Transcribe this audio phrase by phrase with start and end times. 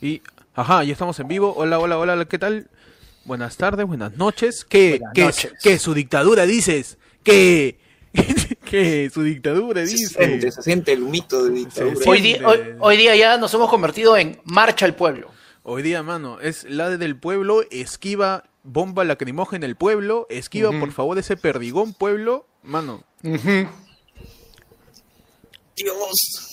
[0.00, 0.22] Y,
[0.54, 1.54] ajá, ya estamos en vivo.
[1.56, 2.68] Hola, hola, hola, ¿qué tal?
[3.24, 4.64] Buenas tardes, buenas noches.
[4.64, 5.52] ¿Qué, Buenas qué, noches.
[5.62, 6.98] qué, su dictadura dices?
[7.22, 7.78] ¿Qué?
[8.64, 9.10] ¿Qué?
[9.12, 10.14] Su dictadura Se dice.
[10.24, 11.96] siente, se siente el mito de dictadura.
[12.06, 15.30] Hoy, día, hoy, hoy día ya nos hemos convertido en marcha al pueblo.
[15.62, 20.92] Hoy día, mano, es la de del pueblo, esquiva bomba lacrimógena el pueblo, esquiva por
[20.92, 23.04] favor ese perdigón pueblo, mano.
[25.76, 26.49] Dios.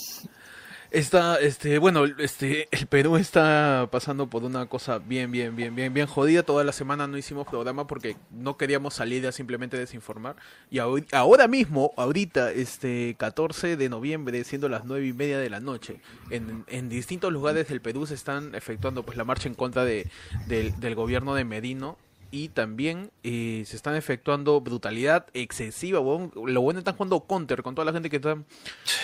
[0.89, 5.93] Está, este, bueno, este, el Perú está pasando por una cosa bien, bien, bien, bien,
[5.93, 6.43] bien jodida.
[6.43, 10.37] Toda la semana no hicimos programa porque no queríamos salir a simplemente desinformar.
[10.71, 15.49] Y ahor- ahora mismo, ahorita, este, 14 de noviembre, siendo las nueve y media de
[15.49, 19.55] la noche, en, en distintos lugares del Perú se están efectuando pues la marcha en
[19.55, 20.09] contra de,
[20.47, 21.97] del, del gobierno de Merino.
[22.29, 26.31] Y también eh, se están efectuando brutalidad excesiva, weón.
[26.45, 28.37] Lo bueno están jugando counter con toda la gente que está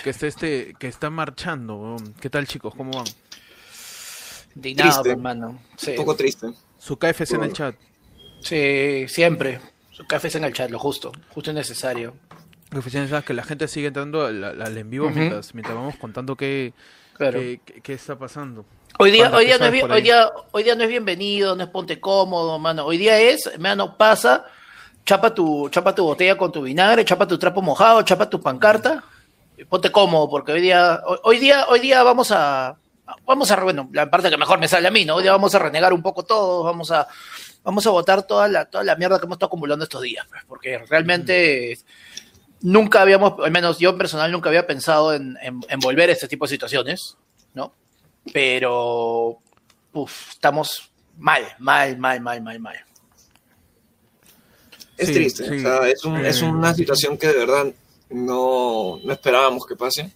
[0.02, 1.76] que está este que está marchando.
[1.76, 2.14] weón.
[2.20, 2.74] ¿Qué tal, chicos?
[2.74, 3.06] ¿Cómo van?
[4.56, 5.10] Indignado, Triste.
[5.10, 5.58] hermano.
[5.76, 6.48] Sí, Un poco triste.
[6.78, 7.74] Su KFC en el chat.
[8.40, 9.60] sí, siempre.
[9.90, 11.12] Su es en el chat, lo justo.
[11.30, 12.14] Justo y necesario.
[13.24, 16.72] Que la gente sigue entrando al, al- en vivo mientras, mientras vamos contando qué,
[17.14, 17.38] Claro.
[17.38, 18.64] qué, qué- qué está pasando.
[18.96, 21.64] Hoy día, hoy ¿qué día, no es hoy día, hoy día no es bienvenido, no
[21.64, 22.86] es ponte cómodo, mano.
[22.86, 24.44] Hoy día es, mano, pasa,
[25.04, 29.02] chapa tu, chapa tu botella con tu vinagre, chapa tu trapo mojado, chapa tu pancarta,
[29.68, 32.76] ponte cómodo, porque hoy día, hoy, hoy día, hoy día vamos a,
[33.26, 35.16] vamos a, bueno, la parte que mejor me sale a mí, ¿no?
[35.16, 37.08] Hoy día vamos a renegar un poco todos, vamos a,
[37.64, 40.42] vamos a votar toda la, toda la mierda que hemos estado acumulando estos días, pues,
[40.46, 41.76] porque realmente
[42.60, 46.12] nunca habíamos, al menos yo en personal nunca había pensado en, en, en volver a
[46.12, 47.16] este tipo de situaciones,
[47.54, 47.74] ¿no?
[48.32, 49.38] Pero,
[49.92, 52.76] uf, estamos mal, mal, mal, mal, mal, mal.
[54.96, 55.48] Es Sí, triste.
[55.48, 55.56] sí.
[55.56, 57.66] O sea, es, un- es Eh, una situación que de verdad
[58.10, 60.12] no, no esperábamos que pase.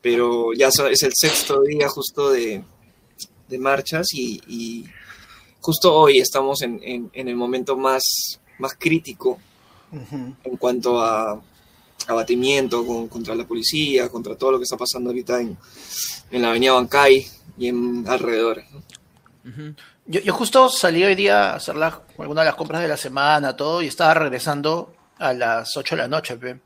[0.00, 2.64] Pero ya es el sexto día justo de,
[3.48, 4.84] de marchas y, y
[5.60, 8.02] justo hoy estamos en, en- en el momento más,
[8.58, 9.38] más crítico
[9.92, 11.40] en cuanto a
[12.08, 15.56] abatimiento con- contra la policía, contra todo lo que está pasando ahorita en,
[16.30, 17.26] en la avenida Bancay
[17.58, 18.62] y en alrededor.
[18.72, 18.78] ¿no?
[19.50, 19.74] Ujú.
[20.06, 22.96] Yo, yo justo salí hoy día a hacer las- algunas de las compras de la
[22.96, 26.58] semana, todo, y estaba regresando a las 8 de la noche, pe.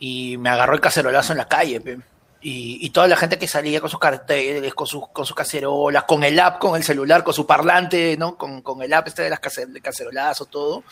[0.00, 1.98] Y me agarró el cacerolazo en la calle, pe.
[2.40, 6.04] Y, y toda la gente que salía con sus carteles, con sus, con sus cacerolas,
[6.04, 8.36] con el app, con el celular, con su parlante, ¿no?
[8.36, 10.84] Con, con el app este de las cacer- de cacerolazo, todo.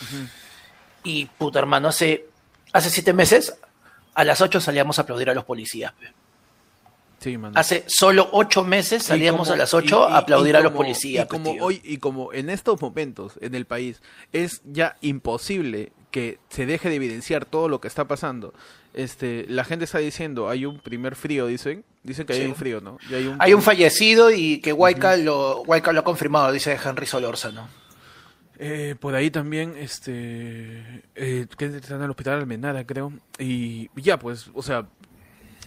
[1.04, 2.26] Y puta hermano, hace,
[2.76, 3.54] hace siete meses,
[4.14, 5.92] a las 8 salíamos a aplaudir a los policías.
[6.00, 6.06] Sí.
[7.54, 10.72] Hace solo ocho meses salíamos como- a las y- 8 y- a aplaudir a los
[10.72, 11.24] policías.
[11.24, 14.00] Y como pues, hoy y como en estos momentos en el país
[14.32, 18.54] es ya imposible que se deje de evidenciar todo lo que está pasando.
[18.94, 22.80] Este, la gente está diciendo, hay un primer frío, dicen, dicen que hay un frío,
[22.80, 22.98] ¿no?
[23.10, 26.78] Y hay un, Hay un fallecido y que Huayca lo, Huayca lo ha confirmado, dice
[26.82, 27.68] Henry Solórzano.
[28.58, 33.12] Eh, por ahí también, este, eh, que está en el hospital Almenara, creo.
[33.38, 34.86] Y ya, pues, o sea,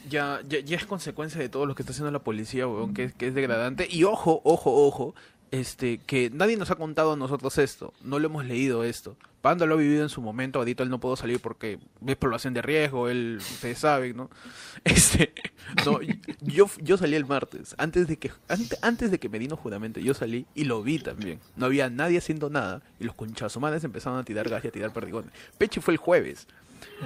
[0.10, 3.12] ya, ya, ya es consecuencia de todo lo que está haciendo la policía, weón, que,
[3.12, 3.88] que es degradante.
[3.90, 5.16] Y ojo, ojo, ojo,
[5.52, 9.18] este, que nadie nos ha contado a nosotros esto, no lo hemos leído esto.
[9.42, 12.54] Panda lo ha vivido en su momento, ahorita él no puedo salir porque es población
[12.54, 14.30] de riesgo, él, ustedes saben, ¿no?
[14.84, 15.34] Este,
[15.86, 16.00] no,
[16.42, 20.00] yo, yo salí el martes, antes de que, antes, antes de que me dino juramento,
[20.00, 21.40] yo salí y lo vi también.
[21.56, 24.94] No había nadie haciendo nada y los conchazumanes empezaron a tirar gas y a tirar
[24.94, 25.32] perdigones.
[25.58, 26.48] Pechi fue el jueves.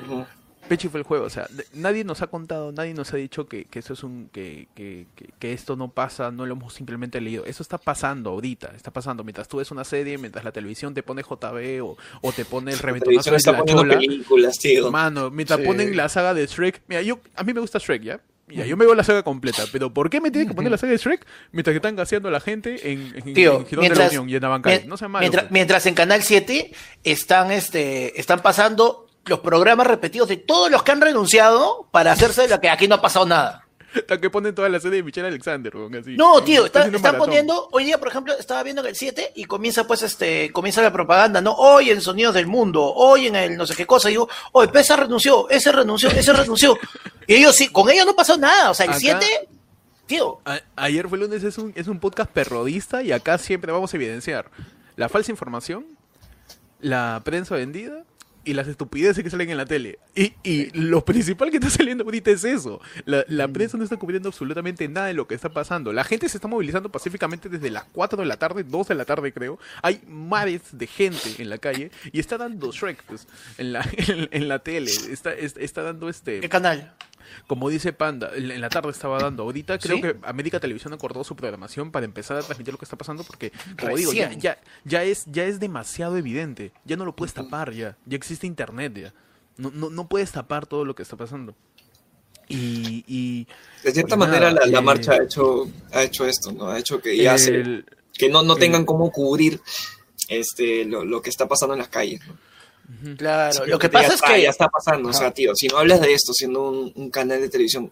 [0.03, 0.25] Ujú.
[0.67, 3.47] Pechi fue el juego, o sea, de- nadie nos ha contado, nadie nos ha dicho
[3.47, 6.73] que, que eso es un, que, que, que, que esto no pasa, no lo hemos
[6.73, 7.45] simplemente leído.
[7.45, 9.23] Eso está pasando ahorita, está pasando.
[9.23, 12.71] Mientras tú ves una serie, mientras la televisión te pone JB o, o te pone
[12.71, 13.95] el televisión de la poniendo chola.
[13.97, 14.89] películas, tío.
[14.91, 15.65] Mano, mientras Sí.
[15.65, 18.21] ponen la saga de Shrek, mira, yo, a mí me gusta Shrek, ¿ya?
[18.47, 20.77] Ya, yo me veo la saga completa, pero ¿por qué me tienen que poner la
[20.77, 23.87] saga de Shrek mientras que están gaseando a la gente en, en, Tío, en Girón
[23.89, 24.85] de la Unión y en Abancay?
[24.85, 25.21] No sea malo.
[25.23, 25.51] mientras, pues.
[25.51, 26.71] mientras en Canal 7
[27.03, 32.43] están, este, están pasando los programas repetidos de todos los que han renunciado para hacerse
[32.43, 33.59] de lo que aquí no ha pasado nada.
[33.95, 36.15] Hasta que ponen toda la serie de Michelle Alexander, así.
[36.17, 39.45] No, tío, Está están poniendo, hoy día, por ejemplo, estaba viendo en el 7 y
[39.45, 41.53] comienza pues este, comienza la propaganda, ¿no?
[41.53, 44.71] Hoy en Sonidos del Mundo, hoy en el no sé qué cosa, y digo, pues,
[44.73, 46.75] ese renunció, ese renunció, ese renunció.
[47.27, 49.47] Y ellos sí, con ellos no pasó nada, o sea, el Acá- 7,
[50.07, 53.93] tío, A- ayer fue lunes, es un, es un podcast perrodista y acá siempre vamos
[53.93, 54.47] a evidenciar
[54.97, 55.85] la falsa información,
[56.81, 58.03] la prensa vendida
[58.45, 59.99] y las estupideces que salen en la tele.
[60.15, 62.81] Y, y lo principal que está saliendo ahorita es eso.
[63.05, 65.93] La, la prensa no está cubriendo absolutamente nada de lo que está pasando.
[65.93, 69.05] La gente se está movilizando pacíficamente desde las 4 de la tarde, 2 de la
[69.05, 69.59] tarde creo.
[69.81, 74.27] Hay mares de gente en la calle y está dando Shrek pues, en, la, en,
[74.31, 74.91] en la tele.
[74.91, 76.39] Está, es- está dando este...
[76.41, 76.93] ¿qué canal?
[77.47, 79.43] Como dice Panda, en la tarde estaba dando.
[79.43, 80.01] Ahorita creo ¿Sí?
[80.01, 83.51] que América Televisión acordó su programación para empezar a transmitir lo que está pasando porque,
[83.79, 86.71] como digo, ya, ya, ya, es, ya es demasiado evidente.
[86.85, 87.97] Ya no lo puedes tapar, ya.
[88.05, 89.13] Ya existe internet, ya.
[89.57, 91.55] No, no, no puedes tapar todo lo que está pasando.
[92.49, 93.03] Y...
[93.07, 93.47] y
[93.83, 96.67] De cierta pues manera, nada, la, la eh, marcha ha hecho, ha hecho esto, ¿no?
[96.67, 97.83] Ha hecho que ya se,
[98.13, 99.61] que no, no tengan el- cómo cubrir
[100.27, 102.21] este lo, lo que está pasando en las calles.
[102.27, 102.37] ¿no?
[103.17, 105.09] Claro, lo que pasa es que ya está pasando.
[105.09, 107.91] O sea, tío, si no hablas de esto siendo un, un canal de televisión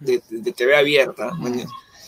[0.00, 1.30] de, de TV abierta,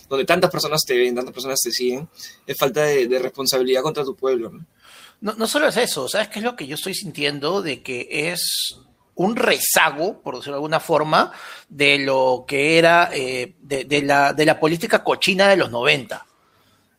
[0.08, 2.08] donde tantas personas te ven, tantas personas te siguen,
[2.46, 4.50] es falta de, de responsabilidad contra tu pueblo.
[4.50, 4.66] ¿no?
[5.20, 7.60] No, no solo es eso, ¿sabes qué es lo que yo estoy sintiendo?
[7.62, 8.78] De que es
[9.14, 11.32] un rezago, por decirlo de alguna forma,
[11.68, 16.24] de lo que era eh, de, de la, de la política cochina de los 90.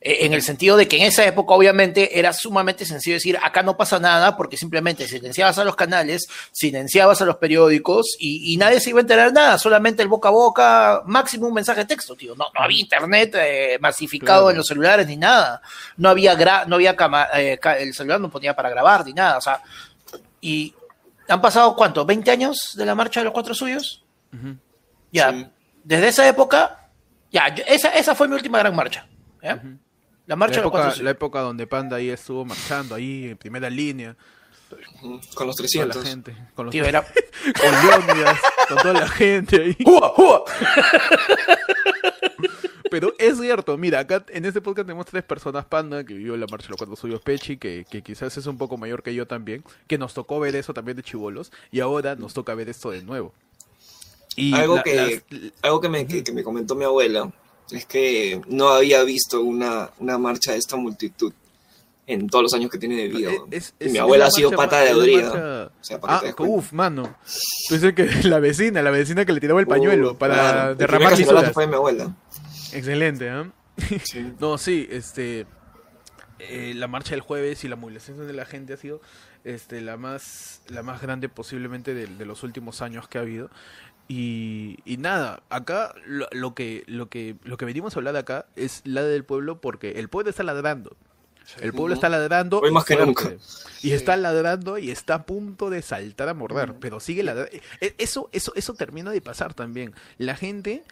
[0.01, 3.63] Eh, en el sentido de que en esa época, obviamente, era sumamente sencillo decir, acá
[3.63, 8.55] no pasa nada, porque simplemente silenciabas a los canales, silenciabas a los periódicos y, y
[8.57, 11.81] nadie se iba a enterar de nada, solamente el boca a boca, máximo un mensaje
[11.81, 12.33] de texto, tío.
[12.35, 14.51] No, no había internet eh, masificado Claro.
[14.51, 15.61] en los celulares ni nada.
[15.97, 19.37] No había, gra- no había cama- eh, el celular no ponía para grabar ni nada.
[19.37, 19.61] O sea,
[20.39, 20.73] y
[21.27, 22.07] han pasado, ¿cuánto?
[22.07, 24.01] ¿20 años de la marcha de los cuatro suyos?
[24.33, 24.55] Ujú.
[25.11, 25.45] Ya, Sí.
[25.83, 26.87] desde esa época,
[27.33, 29.05] ya, esa, esa fue mi última gran marcha.
[29.43, 29.55] ¿ya?
[29.55, 29.77] Ujú.
[30.29, 31.03] La marcha la, de los cuatro época, suyos.
[31.05, 34.15] la época donde Panda ahí estuvo marchando, ahí en primera línea,
[35.33, 35.95] Con los con 300.
[36.03, 37.01] la gente, con los Tío, era...
[37.61, 37.71] con
[38.05, 39.77] Leónidas, con toda la gente ahí.
[39.83, 40.43] ¡Jua, jua!
[42.91, 46.39] Pero es cierto, mira, acá en este podcast tenemos tres personas, Panda, que vivió en
[46.39, 49.13] la marcha de los cuatro suyos, Pechi, que, que quizás es un poco mayor que
[49.13, 52.67] yo también, que nos tocó ver eso también de chivolos, y ahora nos toca ver
[52.67, 53.31] esto de nuevo.
[54.35, 57.31] Y algo la- que, las- algo que me, que, que me comentó mi abuela
[57.71, 61.33] es que no había visto una, una marcha de esta multitud
[62.07, 63.31] en todos los años que tiene de vida.
[63.51, 67.15] y es mi abuela ha sido marcha pata de marcha- O sea, Ah, uff, mano.
[67.69, 70.75] Pensé que la vecina, la vecina que le tiraba el pañuelo Uh, para claro.
[70.75, 71.51] Derramar lisuras.
[71.53, 72.15] fue mi abuela.
[72.73, 73.51] Excelente, ¿ah?
[74.03, 74.33] Sí.
[74.39, 75.45] No, sí, este.
[76.39, 79.01] eh, la marcha del jueves y la movilización de la gente ha sido
[79.43, 83.49] este, la más la más grande posiblemente de, de los últimos años que ha habido
[84.09, 88.47] y, y nada acá lo, lo que lo que lo que venimos a hablar acá
[88.57, 90.97] es la del pueblo porque el pueblo está ladrando.
[91.61, 93.07] El pueblo está ladrando Hoy y más que fuerte.
[93.07, 93.43] nunca.
[93.81, 97.51] y está ladrando y está a punto de saltar a morder pero sigue ladrando.
[97.81, 99.93] E- eso eso eso termina de pasar también.
[100.17, 100.83] La gente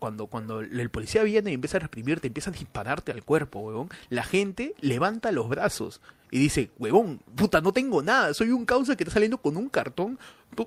[0.00, 3.88] cuando, cuando el policía viene y empieza a reprimirte, empieza a dispararte al cuerpo, huevón,
[4.08, 6.00] la gente levanta los brazos
[6.32, 9.68] y dice, huevón, puta, no tengo nada, soy un causa que está saliendo con un
[9.68, 10.18] cartón.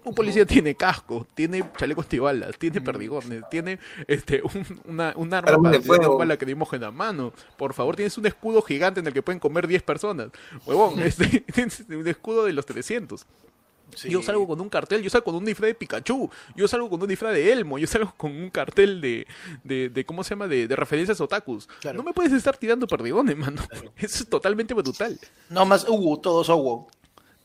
[0.06, 5.72] Un policía tiene casco, tiene chalecos antibalas, tiene perdigones, tiene este un, una, un arma
[5.72, 7.34] para bala que dimos en la mano.
[7.58, 10.30] Por favor, tienes un escudo gigante en el que pueden comer 10 personas.
[10.66, 13.26] Huevón, este, tienes un escudo de los 300.
[14.04, 17.02] Yo salgo con un cartel, yo salgo con un disfraz de Pikachu, yo salgo con
[17.02, 19.28] un disfraz de Elmo, yo salgo con un cartel de,
[19.64, 20.48] de, de ¿cómo se llama?
[20.48, 21.68] De, de referencias otakus.
[21.80, 21.98] Claro.
[21.98, 23.62] No me puedes estar tirando perdigones, mano.
[23.98, 25.20] Eso es totalmente brutal.
[25.50, 26.88] No más Hugo, todos Hugo.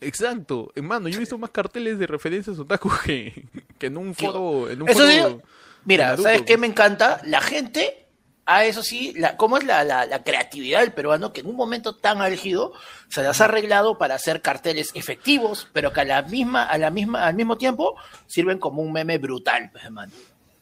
[0.00, 3.46] Exacto, hermano, yo he visto más carteles de referencias otaku que,
[3.78, 5.36] que en un foro, en un Eso foro sí,
[5.84, 6.60] mira, Naruto, ¿sabes qué pues.
[6.60, 7.20] me encanta?
[7.24, 8.06] La gente,
[8.50, 11.56] a eso sí, la, cómo es la, la- la creatividad del peruano que en un
[11.56, 12.72] momento tan álgido
[13.08, 16.90] se las ha arreglado para hacer carteles efectivos, pero que a la misma, a la
[16.90, 17.94] misma, al mismo tiempo
[18.26, 20.12] sirven como un meme brutal, pues, hermano.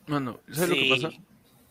[0.08, 1.16] Mano, ¿sabes lo que pasa?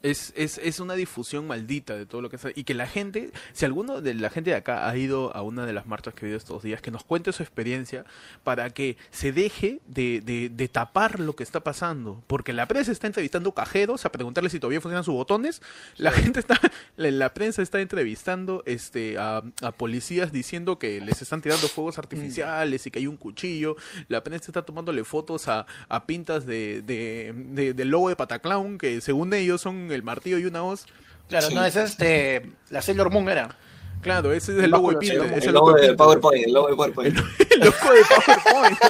[0.06, 2.50] Es, es, es una difusión maldita de todo lo que está.
[2.54, 5.66] Y que la gente, si alguno de la gente de acá ha ido a una
[5.66, 8.06] de las marchas que ha habido estos días, que nos cuente su experiencia
[8.44, 12.22] para que se deje de, de, de tapar lo que está pasando.
[12.28, 15.62] Porque la prensa está entrevistando cajeros a preguntarles si todavía funcionan sus botones.
[15.98, 16.60] La gente está,
[16.98, 21.98] la, la prensa está entrevistando este, a, a policías diciendo que les están tirando fuegos
[21.98, 23.76] artificiales y que hay un cuchillo.
[24.08, 28.78] La prensa está tomándole fotos a, a pintas de, de, de- del logo de Pataclown,
[28.78, 30.86] que según ellos son el martillo y una hoz.
[31.30, 31.56] Claro, Sí.
[31.56, 33.58] no, es este, la Sailor Moon era.
[34.02, 35.32] Claro, ese es el logo de Pinterest.
[35.38, 35.98] es El el logo logo de de Pinterest.
[35.98, 37.18] PowerPoint, el logo de PowerPoint.
[37.50, 38.80] El logo de PowerPoint.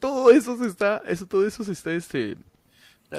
[0.00, 2.36] todo eso se está, eso, todo eso se está, este,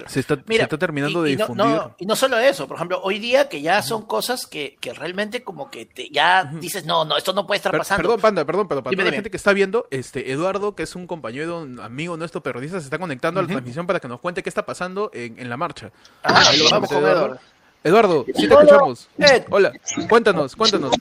[0.08, 1.65] se está, se Mira, está terminando y- de y no- difundir.
[1.65, 4.93] No, y no solo eso, por ejemplo, hoy día que ya son cosas que, que
[4.93, 8.03] realmente como que te, ya dices, no, no, esto no puede estar pasando.
[8.03, 10.84] Perdón, Panda, perdón, pero para Dime, toda la gente que está viendo, este Eduardo, que
[10.84, 14.08] es un compañero, un amigo nuestro periodista, se está conectando a la transmisión para que
[14.08, 15.91] nos cuente qué está pasando en, en la marcha.
[16.24, 17.39] Ah, Ahí lo vamos vamos Eduardo.
[17.81, 19.10] Eduardo, sí te escuchamos.
[19.50, 19.72] Hola,
[20.10, 20.91] cuéntanos, cuéntanos.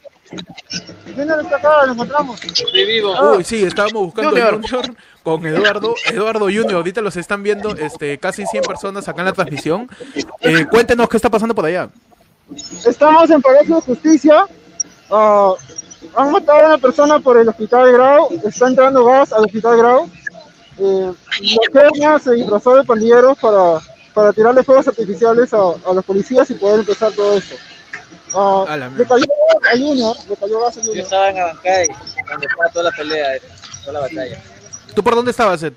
[1.17, 2.41] Junior está acá, lo encontramos.
[3.37, 4.61] Uy, sí, estábamos buscando a Junior.
[4.69, 5.95] Junior con Eduardo.
[6.07, 9.89] Eduardo Junior, ahorita los están viendo este, casi 100 personas acá en la transmisión.
[10.41, 11.89] Eh, cuéntenos qué está pasando por allá.
[12.87, 14.47] Estamos en Palacio de Justicia.
[15.11, 15.53] Ah,
[16.17, 18.29] han matado a una persona por el hospital Grau.
[18.45, 20.11] Está entrando gas al hospital Grau.
[20.79, 21.13] eh,
[21.73, 23.81] la Kenia se disfrazó de pandilleros para,
[24.15, 27.57] para tirarle fuegos artificiales a, a los policías y poder empezar todo esto.
[28.35, 30.99] A la le cayó a Junior, le cayó a Yo Junior.
[30.99, 31.89] estaba en Abancay,
[32.31, 33.47] donde estaba toda la pelea, esa,
[33.81, 34.43] toda la batalla.
[34.95, 35.73] ¿Tú por dónde estabas, Ed?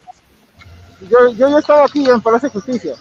[1.10, 2.94] Yo, yo ya estaba aquí en Palacio de Justicia.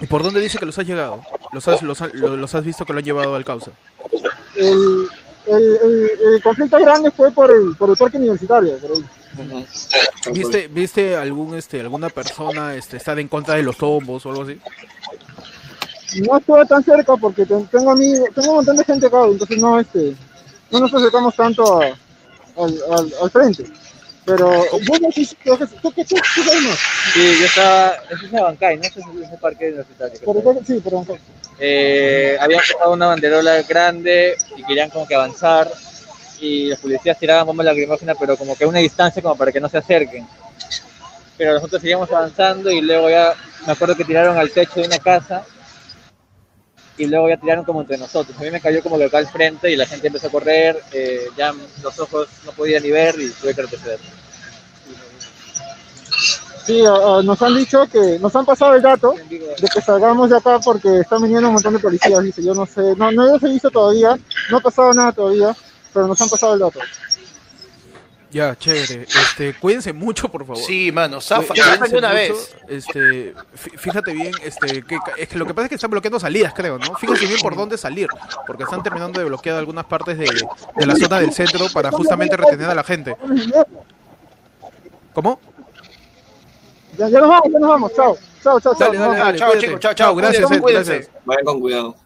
[0.00, 1.22] ¿Y por dónde dice que los has llegado?
[1.52, 3.70] ¿Los has, los, ha- lo- los has visto que lo han llevado al causa?
[4.56, 5.08] El,
[5.46, 8.76] el, el, el conflicto grande fue por el, por el parque universitario.
[8.78, 9.66] Por ahí.
[10.32, 14.42] ¿Viste, viste algún este alguna persona este estar en contra de los tombos o algo
[14.42, 14.58] así?
[16.16, 19.58] No estuve tan cerca porque te- tengo, amigos, tengo un montón de gente acá, entonces
[19.58, 20.14] no, este,
[20.70, 23.64] no nos acercamos tanto a- al, al, al frente.
[24.24, 24.50] Pero
[25.12, 25.36] sé si-
[25.80, 26.04] ¿tú qué
[26.60, 26.78] más?
[27.14, 28.82] Sí, yo estaba, es Abancay, ¿no?
[28.82, 30.18] Ese es ese parque universitario.
[30.58, 31.06] el- sí, perdón.
[31.58, 35.70] eh, habían sacado una banderola grande y querían como que avanzar
[36.40, 39.60] y los policías tiraban bombas lacrimógenas pero como que a una distancia como para que
[39.60, 40.26] no se acerquen
[41.36, 43.34] pero nosotros seguíamos avanzando y luego ya
[43.66, 45.44] me acuerdo que tiraron al techo de una casa
[47.00, 49.26] y luego ya tiraron como entre nosotros a mí me cayó como que acá al
[49.26, 51.52] frente y la gente empezó a correr eh, ya
[51.82, 53.98] los ojos no podía ni ver y tuve que retroceder
[56.64, 60.36] Sí, ah, nos han dicho que, nos han pasado el dato de que salgamos de
[60.36, 63.42] acá porque están viniendo un montón de policías, dice, yo no sé, no, no los
[63.42, 64.16] he visto todavía,
[64.50, 65.56] no ha pasado nada todavía,
[65.92, 66.78] pero nos han pasado el dato.
[68.32, 69.02] Ya, chévere.
[69.02, 70.62] Este, cuídense mucho, por favor.
[70.62, 72.56] Sí, mano, zafa, de una mucho, vez.
[72.68, 76.20] Este, fí- fíjate bien, este, que, es que lo que pasa es que están bloqueando
[76.20, 76.94] salidas, creo, ¿no?
[76.94, 78.08] Fíjense bien por dónde salir,
[78.46, 82.36] porque están terminando de bloquear algunas partes de, de la zona del centro para justamente
[82.36, 83.16] retener a la gente.
[85.12, 85.40] ¿Cómo?
[86.96, 88.86] Ya, ya nos vamos, ya nos vamos, chao, chao, chao, chao.
[88.92, 89.38] Dale, dale, dale.
[89.38, 90.92] chao, chicos, chao, chao, Gracias, cuídense, Ed, cuídense.
[90.94, 91.14] gracias.
[91.24, 91.96] Vayan con cuidado.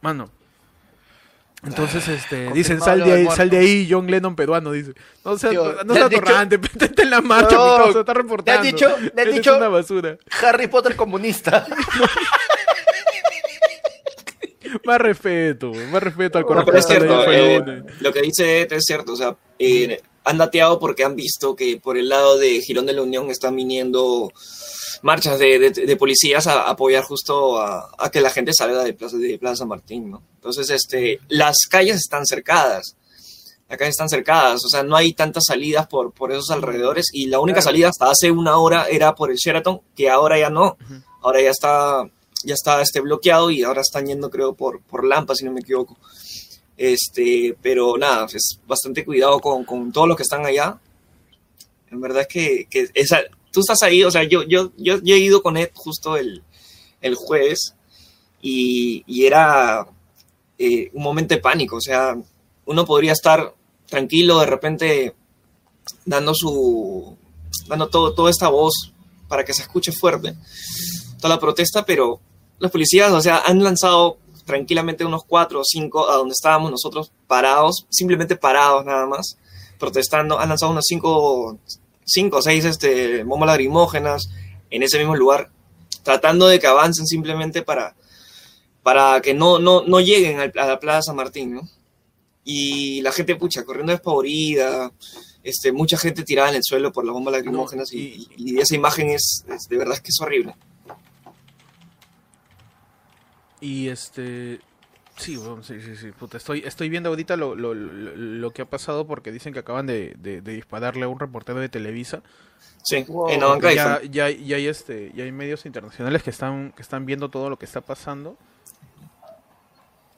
[0.00, 0.30] Mano.
[1.62, 4.94] Entonces, este, confirmado dicen, sal de ahí, sal de ahí, John Lennon peruano, dice.
[5.24, 8.62] No seas, Tío, no dicho- atorrante, métete en la marcha, No, mi causa, está reportando.
[8.62, 10.16] le han dicho- le han Eres dicho- una basura.
[10.42, 11.66] Harry Potter comunista.
[14.84, 17.84] Más respeto, güey, más respeto al No, pero es corresponsal cierto, de eh, F1.
[18.00, 21.78] lo que dice Ed es cierto, o sea, eh, han dateado porque han visto que
[21.82, 24.32] por el lado de Girón de la Unión están viniendo
[25.02, 28.82] marchas de, de- de policías a, a apoyar justo a, a que la gente salga
[28.84, 30.22] de Plaza, de Plaza San Martín, ¿no?
[30.36, 32.96] Entonces, este, las calles están cercadas,
[33.68, 37.26] las calles están cercadas, o sea, no hay tantas salidas por, por esos alrededores y
[37.26, 40.76] la única salida hasta hace una hora era por el Sheraton, que ahora ya no,
[41.22, 42.08] ahora ya está,
[42.44, 45.60] ya está este, bloqueado y ahora están yendo creo por, por Lampa, si no me
[45.60, 45.96] equivoco.
[46.76, 50.78] Este, pero nada, es bastante cuidado con, con todos los que están allá.
[51.90, 53.20] En verdad es que, que esa,
[53.52, 56.42] tú estás ahí, o sea, yo, yo, yo, yo he ido con Ed justo el,
[57.00, 57.74] el jueves
[58.40, 59.86] y, y era
[60.58, 62.16] eh, un momento de pánico, o sea,
[62.66, 63.54] uno podría estar
[63.86, 65.14] tranquilo de repente
[66.04, 67.16] dando su,
[67.66, 68.92] dando todo, toda esta voz
[69.28, 70.34] para que se escuche fuerte,
[71.18, 72.20] toda la protesta, pero
[72.58, 77.12] los policías, o sea, han lanzado tranquilamente unos cuatro o cinco a donde estábamos nosotros
[77.26, 79.36] parados, simplemente parados nada más,
[79.78, 81.58] protestando, han lanzado unos cinco,
[82.10, 84.30] cinco o seis este, bombas lacrimógenas
[84.70, 85.50] en ese mismo lugar,
[86.02, 87.94] tratando de que avancen simplemente para,
[88.82, 91.68] para que no, no, no lleguen a la Plaza San Martín, ¿no?
[92.44, 94.90] Y la gente, pucha, corriendo despavorida,
[95.42, 99.10] este, mucha gente tirada en el suelo por las bombas lacrimógenas y, y esa imagen
[99.10, 100.54] es, es- de verdad es que es horrible.
[103.60, 104.60] Y este.
[105.20, 106.12] Sí, bueno, sí, sí, sí.
[106.12, 109.58] Puta, estoy, estoy viendo ahorita lo, lo, lo, lo que ha pasado porque dicen que
[109.58, 112.22] acaban de, de, de dispararle a un reportero de Televisa.
[112.82, 113.30] Sí, Wow.
[113.30, 113.40] en
[113.74, 117.50] ya, ya, ya hay este, ya hay medios internacionales que están, que están viendo todo
[117.50, 118.38] lo que está pasando.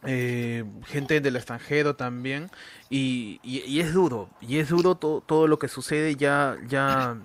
[0.05, 2.51] Eh, gente del extranjero también.
[2.91, 7.17] Y, y, y es duro, y es duro to- todo lo que sucede, ya, ya,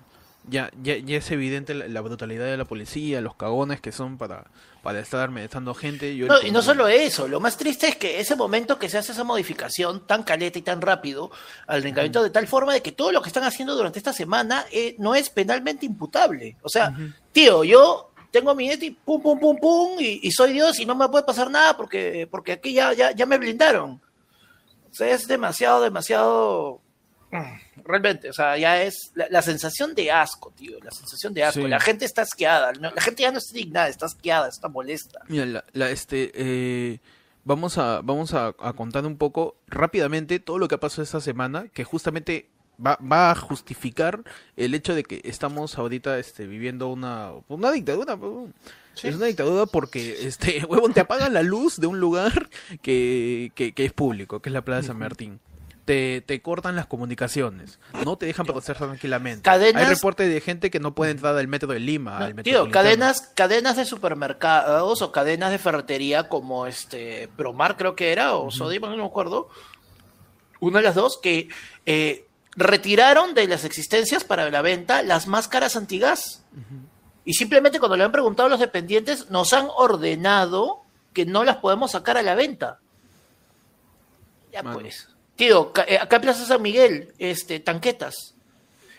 [0.48, 4.18] ya, ya, ya es evidente la, la brutalidad de la policía, los cagones que son
[4.18, 4.46] para,
[4.82, 6.16] para estar amenazando gente.
[6.16, 8.98] Yo No, y no solo eso, lo más triste es que ese momento que se
[8.98, 11.30] hace esa modificación tan caleta y tan rápido
[11.68, 14.66] al reglamento de tal forma de que todo lo que están haciendo durante esta semana
[14.72, 16.56] eh, no es penalmente imputable.
[16.62, 16.96] O sea,
[17.34, 20.96] tío, yo tengo mi ETI, pum, pum, pum, pum, y, y soy Dios y no
[20.96, 24.01] me puede pasar nada porque, porque aquí ya, ya, ya me blindaron.
[24.89, 26.82] O sea, es demasiado, demasiado...
[27.31, 31.43] mm, Realmente, o sea, ya es la, la sensación de asco, tío, la sensación de
[31.43, 31.62] asco.
[31.62, 31.67] Sí.
[31.67, 35.19] La gente está asqueada, no- la gente ya no está indignada, está asqueada, está molesta.
[35.27, 37.00] Mira, la, la- este, eh,
[37.46, 41.22] vamos a, vamos a, a contar un poco rápidamente todo lo que ha pasado esta
[41.22, 42.50] semana, que justamente
[42.86, 44.22] va, va a justificar
[44.55, 48.15] el hecho de que estamos ahorita este, viviendo una, una dictadura.
[48.15, 48.53] huevón.
[49.03, 52.50] Es una dictadura porque, este, huevón, te apagan la luz de un lugar
[52.81, 55.39] que, que, que es público, que es la Plaza San Martín.
[55.88, 59.41] Te, te cortan las comunicaciones, no te dejan protestar tranquilamente.
[59.41, 62.70] Cadenas- Hay reportes de gente que no puede entrar al metro de Lima, al Tío,
[62.72, 68.51] cadenas, cadenas de supermercados o cadenas de ferretería como este Promar creo que era, o
[68.51, 69.50] Sodimac, no me acuerdo.
[70.60, 71.48] Una de las dos que
[71.86, 76.44] eh, retiraron de las existencias para la venta las máscaras antigas.
[77.25, 80.82] Y simplemente cuando le han preguntado a los dependientes, nos han ordenado
[81.13, 82.79] que no las podemos sacar a la venta.
[84.51, 84.79] Ya Mano.
[84.79, 85.10] pues.
[85.38, 88.34] Tío, eh, acá en Plaza San Miguel, este, tanquetas.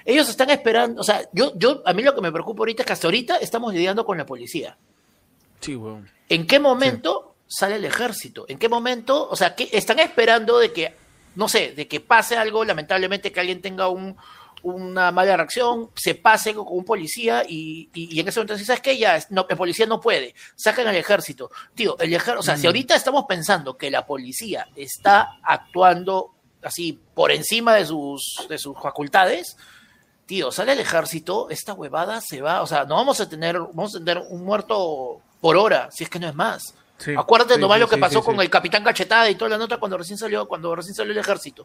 [0.04, 2.86] Ellos están esperando, o sea, yo, yo, a mí lo que me preocupa ahorita es
[2.86, 4.78] que hasta ahorita estamos lidiando con la policía.
[5.60, 6.08] Sí, weón.
[6.28, 8.46] ¿En qué momento sale el ejército?
[8.48, 9.28] ¿En qué momento?
[9.28, 10.94] O sea, ¿qué, están esperando de que,
[11.34, 14.16] no sé, de que pase algo, lamentablemente que alguien tenga un,
[14.62, 18.80] una mala reacción, se pase con un policía y, y- y en ese momento ¿sabes
[18.82, 18.96] qué?
[18.98, 21.50] Ya, no, el policía no puede, sacan al ejército.
[21.74, 26.98] Tío, el ejército, o sea, si ahorita estamos pensando que la policía está actuando así
[27.14, 29.56] por encima de sus, de sus facultades,
[30.26, 33.94] tío, sale el ejército, esta huevada se va, o sea, no vamos a tener, vamos
[33.94, 36.74] a tener un muerto por hora, si es que no es más.
[36.98, 39.58] Sí, Acuérdate sí, nomás sí, lo que pasó con el capitán Cachetada y toda la
[39.58, 41.64] nota cuando recién salió, cuando recién salió el ejército.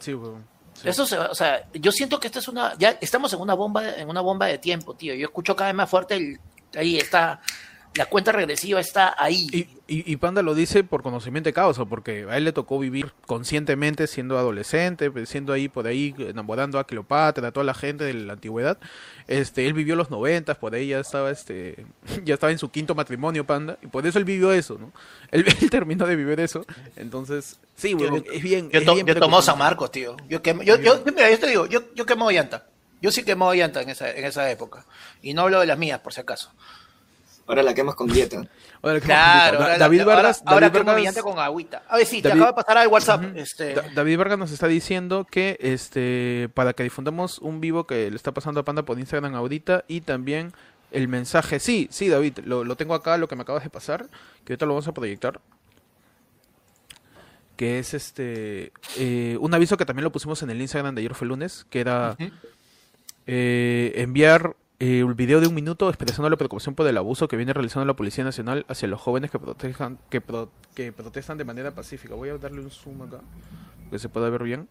[0.00, 0.44] Sí, weón.
[0.84, 3.96] Eso se o sea, yo siento que esta es una, ya estamos en una bomba,
[3.96, 5.14] en una bomba de tiempo, tío.
[5.14, 6.40] Yo escucho cada vez más fuerte el,
[6.74, 7.40] ahí está,
[7.94, 9.46] la cuenta regresiva está ahí.
[9.52, 12.78] Y, y, y Panda lo dice por conocimiento de causa, porque a él le tocó
[12.78, 17.74] vivir conscientemente siendo adolescente, pues, siendo ahí por ahí enamorando a Cleopatra, a toda la
[17.74, 18.78] gente de la antigüedad.
[19.28, 21.84] Este, él vivió los noventas, por ahí ya estaba este,
[22.24, 24.92] ya estaba en su quinto matrimonio, Panda, y por eso él vivió eso, ¿no?
[25.32, 26.64] Él, él terminó de vivir eso,
[26.96, 28.68] entonces, sí, weón, es bien.
[28.70, 29.40] Yo, es to- bien yo tomo.
[29.42, 30.16] San Marcos, tío.
[30.28, 32.66] Yo, quemo- yo, yo, yo- mira, yo te digo, yo, yo quemo llanta.
[33.00, 34.84] Yo sí quemo llanta en esa, en esa época.
[35.22, 36.52] Y no hablo de las mías, por si acaso.
[37.46, 38.42] Ahora la quemas con dieta.
[38.82, 41.82] Ahora, ¿qué Claro, ahora, David ahora- Vargas, ahora, David mi Vargas- con agüita.
[41.88, 43.24] A ver, sí, te acabo de pasar al WhatsApp.
[43.36, 48.10] Este, Da- David Vargas nos está diciendo que este para que difundamos un vivo que
[48.10, 50.52] le está pasando a Panda por Instagram ahorita y también
[50.92, 51.58] el mensaje.
[51.58, 54.06] Sí, sí, David, lo, lo tengo acá, lo que me acabas de pasar,
[54.44, 55.40] que ahorita lo vamos a proyectar.
[57.56, 61.14] Que es este eh, un aviso que también lo pusimos en el Instagram de ayer
[61.14, 62.16] fue lunes, que era
[63.26, 67.36] eh, enviar eh, un video de un minuto expresando la preocupación por el abuso que
[67.36, 71.44] viene realizando la Policía Nacional hacia los jóvenes que protejan, que, pro- que protestan de
[71.44, 72.14] manera pacífica.
[72.14, 73.20] Voy a darle un zoom acá,
[73.90, 74.68] que se pueda ver bien.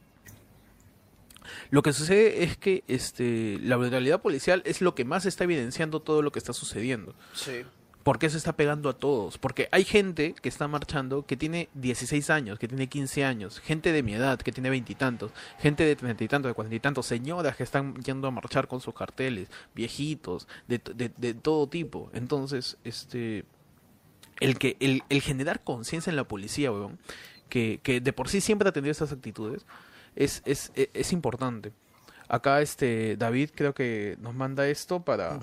[1.69, 6.01] Lo que sucede es que este, la brutalidad policial es lo que más está evidenciando
[6.01, 7.15] todo lo que está sucediendo.
[7.33, 7.63] sí.
[8.03, 9.37] ¿Por qué se está pegando a todos?
[9.37, 13.91] Porque hay gente que está marchando que tiene 16 años, que tiene 15 años, gente
[13.91, 17.05] de mi edad que tiene veintitantos, gente de treinta y tantos, de cuarenta y tantos,
[17.05, 22.09] señoras que están yendo a marchar con sus carteles, viejitos, de, de, todo tipo.
[22.13, 23.45] Entonces, este,
[24.39, 26.97] el que el, el generar conciencia en la policía, weón,
[27.49, 29.65] que, que de por sí siempre ha tenido esas actitudes,
[30.15, 31.71] es, es, es, es importante.
[32.27, 35.39] Acá este David creo que nos manda esto para.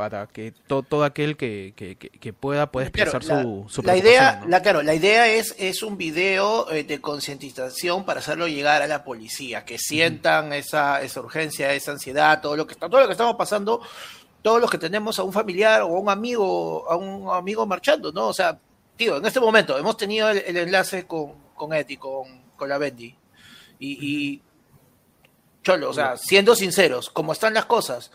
[0.00, 3.82] Para que to- todo aquel que, que, que- pueda pueda Claro, expresar la, su, su
[3.82, 4.48] la idea, ¿no?
[4.48, 8.86] la, claro, la idea es, es un video eh, de concientización para hacerlo llegar a
[8.86, 13.06] la policía, que sientan esa, esa urgencia, esa ansiedad, todo lo que está, todo lo
[13.06, 13.82] que estamos pasando,
[14.40, 18.10] todos los que tenemos a un familiar o a un amigo, a un amigo marchando,
[18.10, 18.28] ¿no?
[18.28, 18.58] O sea,
[18.96, 22.24] tío, en este momento hemos tenido el, el enlace con, con Eti, con,
[22.56, 23.14] con la Bendy.
[23.78, 24.42] Y, y
[25.62, 28.10] Cholo, o sea, siendo sinceros, como están las cosas,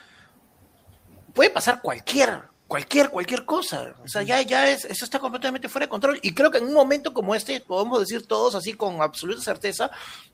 [1.36, 3.93] puede pasar cualquier, cualquier, cualquier cosa.
[4.04, 6.19] O sea, ya, ya es, eso está completamente fuera de control.
[6.24, 9.91] Y creo que en un momento como este, podemos decir todos así con absoluta certeza,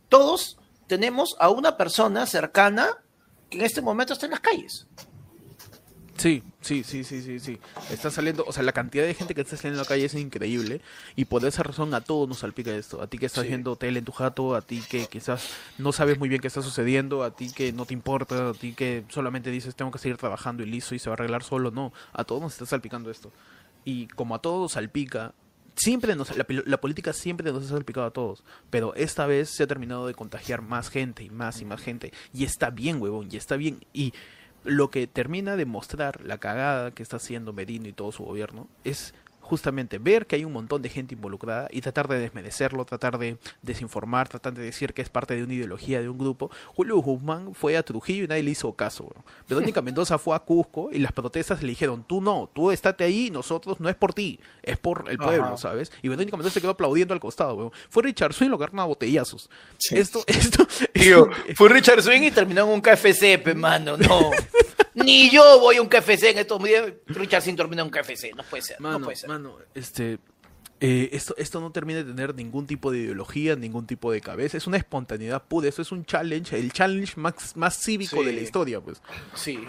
[0.08, 2.98] todos tenemos a una persona cercana
[3.50, 4.88] que en este momento está en las calles.
[6.18, 7.58] Sí, sí, sí, sí, sí, sí.
[7.90, 10.14] Está saliendo, o sea, la cantidad de gente que está saliendo a la calle es
[10.14, 10.82] increíble
[11.16, 13.02] y por esa razón a todos nos salpica esto.
[13.02, 13.48] A ti que estás Sí.
[13.48, 16.62] viendo tele en tu jato, a ti que quizás no sabes muy bien qué está
[16.62, 20.18] sucediendo, a ti que no te importa, a ti que solamente dices tengo que seguir
[20.18, 21.92] trabajando y listo y se va a arreglar solo, no.
[22.14, 23.32] A todos nos está salpicando esto.
[23.84, 25.34] Y como a todos salpica,
[25.76, 29.64] siempre nos, la, la política siempre nos ha salpicado a todos, pero esta vez se
[29.64, 32.12] ha terminado de contagiar más gente y más y más gente.
[32.34, 33.84] Y está bien, huevón, y está bien.
[33.94, 34.14] Y
[34.64, 38.68] lo que termina de mostrar la cagada que está haciendo Merino y todo su gobierno
[38.84, 39.14] es
[39.52, 43.36] justamente ver que hay un montón de gente involucrada y tratar de desmerecerlo, tratar de
[43.62, 46.50] desinformar, tratar de decir que es parte de una ideología de un grupo.
[46.74, 49.14] Julio Guzmán fue a Trujillo y nadie le hizo caso.
[49.50, 53.30] Verónica Mendoza fue a Cusco y las protestas le dijeron, tú no, tú estate ahí,
[53.30, 55.58] nosotros no es por ti, es por el pueblo, Ajá.
[55.58, 55.92] ¿sabes?
[56.02, 57.56] Y Verónica Mendoza se quedó aplaudiendo al costado.
[57.56, 57.72] weón.
[57.90, 59.50] Fue Richard Swing lo agarraron a botellazos.
[59.78, 59.98] Sí.
[59.98, 64.32] Esto, esto, Tío, fue Richard Swing y terminó en un KFC, pe, mano, no.
[64.94, 66.84] Ni yo voy a un KFC en estos días.
[67.08, 69.30] Richard Swing terminó en un KFC, no puede ser, Mano, no puede ser.
[69.30, 69.41] mano,
[69.76, 70.20] este,
[70.80, 74.58] eh, esto, esto no termina de tener ningún tipo de ideología, ningún tipo de cabeza.
[74.58, 75.68] Es una espontaneidad pura.
[75.70, 78.26] Eso es un challenge, el challenge más, más cívico Sí.
[78.26, 79.02] de la historia, pues.
[79.36, 79.60] Sí.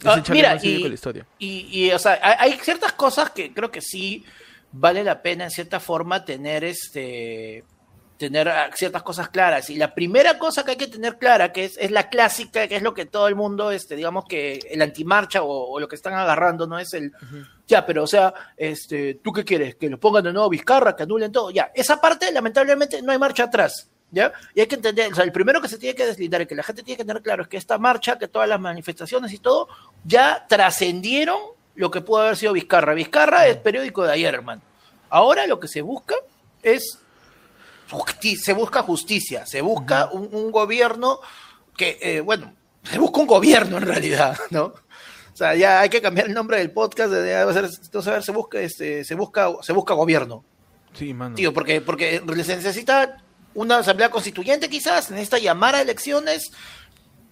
[0.00, 1.26] Es Ah, el challenge mira, más cívico y, de la historia.
[1.38, 4.24] y, y, o sea, hay ciertas cosas que creo que sí
[4.72, 7.64] vale la pena en cierta forma tener este
[8.20, 9.70] tener ah, ciertas cosas claras.
[9.70, 12.76] Y la primera cosa que hay que tener clara, que es, es la clásica, que
[12.76, 15.96] es lo que todo el mundo, este, digamos que el antimarcha o, o lo que
[15.96, 17.12] están agarrando, no es el,
[17.66, 19.76] ya, pero o sea, este, ¿tú qué quieres?
[19.76, 21.50] Que lo pongan de nuevo Vizcarra, que anulen todo.
[21.50, 23.88] Ya, esa parte, lamentablemente, no hay marcha atrás.
[24.12, 24.32] ¿Ya?
[24.54, 26.56] Y hay que entender, o sea, el primero que se tiene que deslindar y que
[26.56, 29.38] la gente tiene que tener claro es que esta marcha, que todas las manifestaciones y
[29.38, 29.68] todo,
[30.04, 31.38] ya trascendieron
[31.76, 32.92] lo que pudo haber sido Vizcarra.
[32.92, 34.62] Vizcarra es periódico de ayer, hermano.
[35.08, 36.16] Ahora lo que se busca
[36.62, 36.99] es
[38.36, 41.20] se busca justicia, se busca un, un gobierno
[41.76, 44.64] que, eh, bueno, se busca un gobierno en realidad, ¿no?
[45.32, 48.12] O sea, ya hay que cambiar el nombre del podcast, de, de- de- entonces, a
[48.14, 50.44] ver, se busca, este, se busca, se busca gobierno,
[50.92, 51.34] Sí, mano.
[51.36, 53.22] tío, porque, porque se necesita
[53.54, 56.50] una asamblea constituyente quizás, se necesita llamar a elecciones.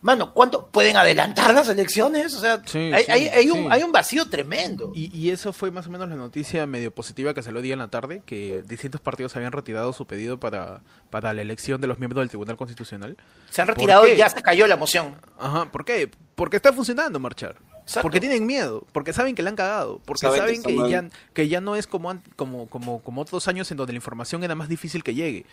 [0.01, 2.33] Mano, ¿cuánto pueden adelantar las elecciones?
[2.35, 3.69] O sea, Sí, hay, sí, hay- hay un, sí.
[3.71, 4.93] hay un vacío tremendo.
[4.95, 7.81] Y, y eso fue más o menos la noticia medio positiva que salió día en
[7.81, 11.99] la tarde, que distintos partidos habían retirado su pedido para, para la elección de los
[11.99, 13.17] miembros del Tribunal Constitucional.
[13.51, 15.17] Se han ¿Por retirado y ya se cayó la moción.
[15.39, 16.09] Ajá, ¿por qué?
[16.37, 17.57] Porque está funcionando marchar.
[17.89, 18.03] Exacto.
[18.03, 21.49] Porque tienen miedo, porque saben que la han cagado, porque Saben que saben ya, que
[21.49, 24.55] ya no es como, an- como, como, como otros años en donde la información era
[24.55, 25.47] más difícil que llegue.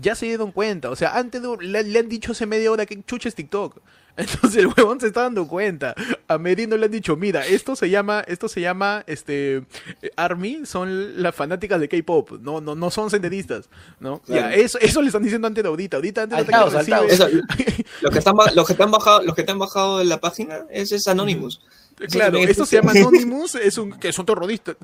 [0.00, 2.84] Ya se dieron cuenta, o sea, antes de- le, le han dicho hace media hora
[2.86, 3.80] que chucha es TikTok.
[4.18, 5.94] Entonces el huevón se está dando cuenta.
[6.26, 9.64] A Merino le han dicho, mira, esto se llama, esto se llama, este,
[10.16, 14.20] Army, son las fanáticas de K-pop, no, no, no son senderistas, ¿no?
[14.20, 14.50] Claro.
[14.50, 16.74] Ya, eso, eso le están diciendo antes de ahorita, ahorita antes de altaos.
[17.08, 17.28] Eso,
[18.02, 20.20] los que están los que te han bajado, los que te han bajado de la
[20.20, 21.62] página, ese es Anonymous.
[22.10, 24.76] Claro, esto es- se llama Anonymous, es un, que son terroristas.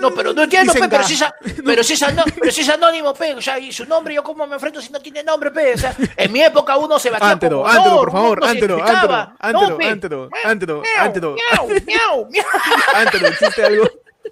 [0.00, 1.24] No, pero no entiendo, pe, pero si, es,
[1.64, 2.04] pero, si es
[2.38, 4.90] pero si es anónimo, pe, o sea, y su nombre, yo cómo me enfrento si
[4.92, 7.94] no tiene nombre, pe, o sea, en mi época uno se batía Ántero, como ántero,
[7.94, 9.36] no, por favor, explicaba.
[9.38, 9.86] ántero, No, pe.
[9.88, 12.44] ántero, ántero, Miau, miau, miau, miau.
[12.94, 13.84] Antes existe algo.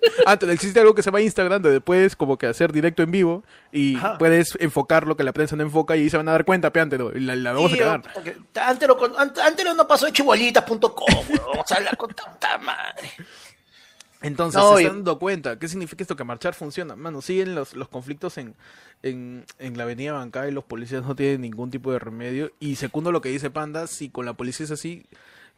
[0.27, 3.45] Antes existe algo que se llama Instagram donde puedes como que hacer directo en vivo
[3.73, 4.19] y Ajá.
[4.19, 6.73] puedes enfocar lo que la prensa no enfoca y ahí se van a dar cuenta,
[6.73, 8.03] pe, Antero, y la, la vamos a Tío, cagar.
[8.15, 10.91] porque Antero, con- ant- Antero no pasó de chibolitas.com,
[11.59, 13.11] o sea, la con tanta madre.
[14.21, 15.59] Entonces No, se y- están dando cuenta.
[15.59, 16.17] ¿Qué significa esto?
[16.17, 16.97] Que marchar funciona.
[16.97, 18.55] Mano, siguen los, los conflictos en,
[19.03, 22.51] en, en la avenida Bancay, los policías no tienen ningún tipo de remedio.
[22.59, 25.05] Y segundo lo que dice Panda, si con la policía es así,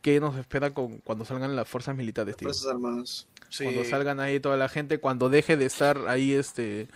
[0.03, 2.47] ¿qué nos espera con, cuando salgan las fuerzas militares, tío?
[2.49, 3.27] Fuerzas Armadas.
[3.63, 6.89] Cuando salgan ahí toda la gente, cuando deje de estar ahí este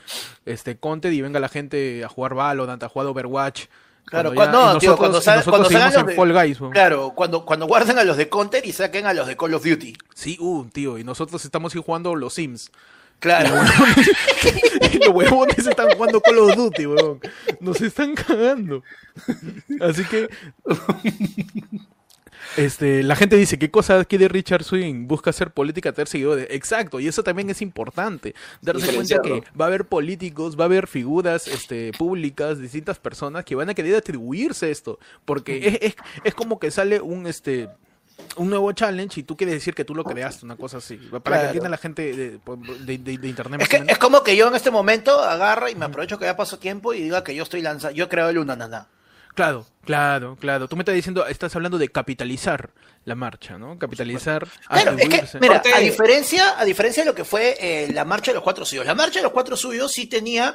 [0.47, 3.67] este Content y venga la gente a jugar Valorant, a jugar Overwatch.
[4.07, 6.59] Claro, ya- cuando, y no, tío, nosotros- cuando, sal- cuando salgan los de, Fall Guys.
[6.73, 9.65] Claro, cuando, cuando guarden a los de Counter y saquen a los de Call of
[9.65, 9.97] Duty.
[10.15, 12.71] Sí, uh, tío, y nosotros estamos ahí jugando los Sims.
[13.21, 13.51] Claro.
[14.93, 17.21] Y los huevones están jugando Call of Duty, huevón.
[17.61, 18.83] Nos están cagando.
[19.81, 20.29] Así que.
[22.57, 25.07] Este, la gente dice, ¿qué cosa quiere Richard Swing?
[25.07, 26.47] Busca hacer política, tener seguidores.
[26.51, 28.35] Exacto, y eso también es importante.
[28.61, 33.45] Darse cuenta que va a haber políticos, va a haber figuras este, públicas, distintas personas
[33.45, 34.99] que van a querer atribuirse esto.
[35.25, 37.69] Porque es, es, es como que sale un este
[38.37, 40.97] un nuevo challenge y tú quieres decir que tú lo creaste, una cosa así.
[41.23, 42.39] Para que entienda la gente de,
[42.85, 43.63] de- de- de internet.
[43.63, 46.37] Es que es como que yo en este momento agarra y me aprovecho que ya
[46.37, 48.89] pasó tiempo y diga que yo estoy lanzando, yo he creado el Unananá.
[49.35, 50.69] Claro, claro, claro.
[50.69, 52.71] Tú me estás diciendo, estás hablando de capitalizar
[53.05, 53.79] la marcha, ¿no?
[53.79, 55.41] Capitalizar, Claro, es que, atribuirse.
[55.41, 58.43] mira, Aparte- a diferencia, a diferencia de lo que fue eh, la marcha de los
[58.45, 60.55] cuatro suyos, la marcha de los cuatro suyos sí tenía,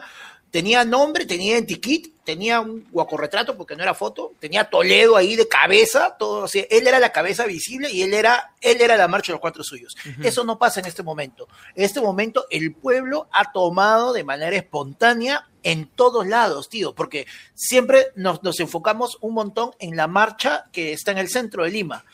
[0.56, 5.50] tenía nombre, tenía identikit, tenía un guacorretrato porque no era foto, tenía Toledo ahí de
[5.50, 9.10] cabeza, todo, o sea, él era la cabeza visible y él era, él era la
[9.10, 9.98] marcha de los cuatro suyos.
[10.24, 11.50] Eso no pasa en este momento.
[11.76, 17.28] En este momento el pueblo ha tomado de manera espontánea en todos lados, tío, porque
[17.54, 21.72] siempre nos, nos enfocamos un montón en la marcha que está en el centro de
[21.72, 22.06] Lima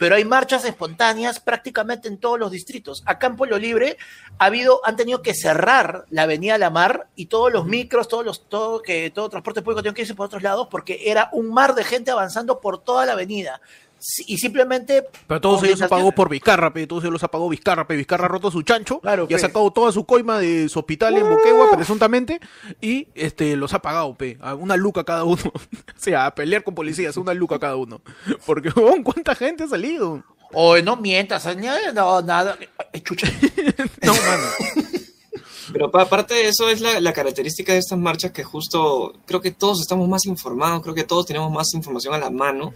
[0.00, 3.02] pero hay marchas espontáneas prácticamente en todos los distritos.
[3.04, 3.98] Acá en Pueblo Libre
[4.38, 8.24] ha habido, han tenido que cerrar la Avenida La Mar y todos los micros, todos
[8.24, 11.52] los, todo, que todo transporte público tiene que irse por otros lados porque era un
[11.52, 13.60] mar de gente avanzando por toda la avenida.
[14.02, 15.04] Sí, Y simplemente.
[15.26, 17.96] Pero todos ellos se pagó por Vizcarra, pe, todos ellos los ha pagado Vizcarra, pe.
[17.96, 21.18] Vizcarra ha roto su chancho Claro, y ha sacado toda su coima de su hospital
[21.18, 22.40] en Boquegua, presuntamente,
[22.80, 25.42] y este los ha pagado, pe, a una luca cada uno.
[25.54, 25.60] o
[25.96, 28.00] sea, a pelear con policías, una luca cada uno.
[28.46, 30.24] Porque, huevón, ¿cuánta gente ha salido?
[30.52, 32.56] Oye, no mientas, añade- no, nada.
[33.04, 33.28] Chucha.
[34.02, 34.44] No, mano.
[35.72, 39.40] Pero pa- aparte de eso es la, la característica de estas marchas que justo creo
[39.40, 42.72] que todos estamos más informados, creo que todos tenemos más información a la mano.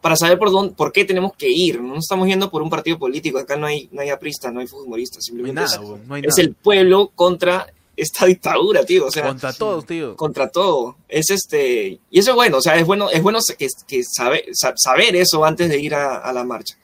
[0.00, 1.80] Para saber por dónde, por qué tenemos que ir.
[1.80, 4.66] No estamos yendo por un partido político, acá no hay, no hay aprista, no hay
[4.66, 6.42] fujimoristas, No hay simplemente nada, es, no hay es nada.
[6.42, 9.06] el pueblo contra esta dictadura, tío.
[9.06, 10.16] O sea, Contra todos, tío.
[10.16, 10.96] contra todo.
[11.08, 14.44] Es este, y eso es bueno, o sea, es bueno, es bueno que, que saber,
[14.52, 16.76] sa- saber eso antes de ir a, a la marcha.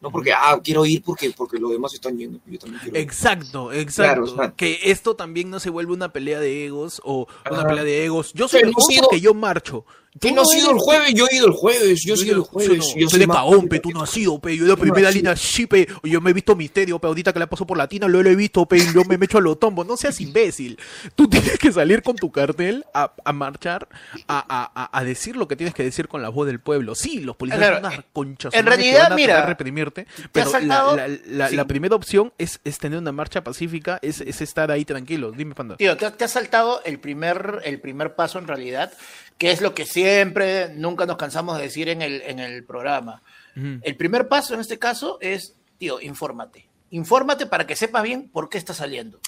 [0.00, 3.02] No porque, ah, quiero ir porque, porque los demás están yendo, yo también quiero ir.
[3.02, 4.22] Exacto, exacto.
[4.22, 4.52] Claro, o sea.
[4.56, 7.68] que esto también no se vuelve una pelea de egos o una Ajá.
[7.68, 8.32] pelea de egos.
[8.32, 9.84] Yo soy el porque yo marcho.
[10.18, 12.40] Tú no has ido el jueves, yo he ido el jueves, yo he ido el
[12.42, 12.92] jueves.
[12.96, 14.56] Yo, soy de Caón, pe, tú no has ido, pe.
[14.56, 15.86] Yo de primera línea, sí, pe.
[16.02, 17.06] Yo me he visto misterio, pe.
[17.06, 18.78] Ahorita que la paso por Latina, lo, lo he visto, pe.
[18.92, 19.84] Yo me, echo a lo tombo.
[19.84, 20.78] No seas imbécil.
[21.14, 23.86] Tú tienes que salir con tu cartel a, a marchar,
[24.26, 26.94] a, a, a- a decir lo que tienes que decir con la voz del pueblo.
[26.96, 28.54] Sí, los policías Claro, son unas conchas.
[28.54, 30.06] en realidad, mira, reprimirte.
[30.32, 31.54] Pero la, saltado- la- la- sí.
[31.56, 35.30] la primera opción es, es tener una marcha pacífica, es, es estar ahí tranquilo.
[35.30, 35.76] Dime, Panda.
[35.76, 38.92] Tío, te, te has saltado el primer, el primer paso en realidad,
[39.38, 43.22] que es lo que siempre, nunca nos cansamos de decir en el, en el programa.
[43.56, 43.78] Ujú.
[43.82, 46.68] El primer paso en este caso es, tío, infórmate.
[46.90, 49.20] Infórmate para que sepas bien por qué está saliendo.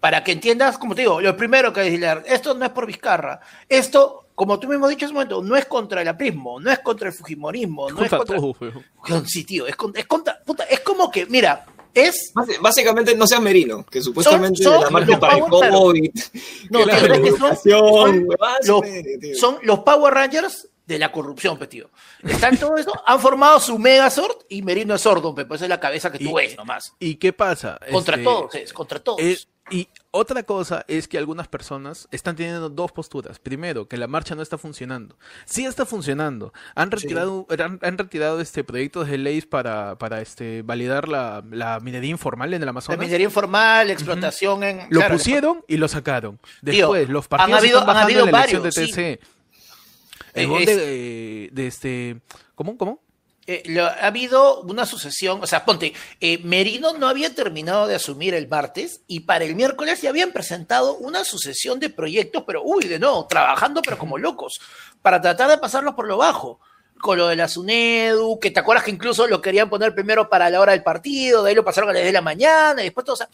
[0.00, 3.38] Para que entiendas, como te digo, lo primero que decirle, esto no es por Vizcarra.
[3.68, 6.68] Esto, como tú mismo has dicho hace un momento, no es contra el aprismo, no
[6.72, 8.36] es contra el fujimorismo, no es contra...
[8.38, 8.56] todo,
[9.24, 13.26] Sí, tío, es contra, es contra- puta, es como que, mira, es Bás- Básicamente no
[13.26, 15.78] seas merino, que supuestamente son la marcha los para el claro.
[15.78, 16.10] COVID,
[16.70, 18.22] No, la es que son-
[18.66, 21.90] los, son los Power Rangers de la corrupción, pe, tío.
[22.22, 25.78] Están todo eso, han formado su Megazord y Merino es sordo, pe, pues es la
[25.80, 26.92] cabeza que tú Y- ves nomás.
[26.98, 27.78] ¿Y qué pasa?
[27.90, 29.20] Contra Este, todos, es, contra todos.
[29.20, 29.38] Eh,
[29.70, 33.38] y otra cosa es que algunas personas están teniendo dos posturas.
[33.38, 35.16] Primero, que la marcha no está funcionando.
[35.46, 36.52] Sí está funcionando.
[36.74, 41.80] Han retirado, han, han retirado este proyectos de leyes para, para este validar la, la
[41.80, 42.98] minería informal en el la Amazonas.
[42.98, 44.78] minería informal, la explotación en...
[44.90, 46.38] Lo claro, pusieron y lo sacaron.
[46.64, 48.92] Tío, Después, los han partidos habido- están han habido en la elección varios, de sí.
[48.92, 49.20] TC.
[50.34, 52.20] Eh, es- de, eh, de este...
[52.54, 52.76] ¿Cómo?
[52.76, 53.00] ¿Cómo?
[53.52, 58.32] Eh, ha habido una sucesión, o sea, ponte, eh, Merino no había terminado de asumir
[58.32, 62.84] el martes y para el miércoles ya habían presentado una sucesión de proyectos, pero uy,
[62.84, 64.58] de nuevo, trabajando pero como locos,
[65.02, 66.60] para tratar de pasarlos por lo bajo.
[66.98, 70.48] Con lo de la SUNEDU, que te acuerdas que incluso lo querían poner primero para
[70.48, 72.84] la hora del partido, de ahí lo pasaron a las 10 de la mañana, y
[72.84, 73.28] después todo, o sea,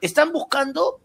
[0.00, 1.00] están buscando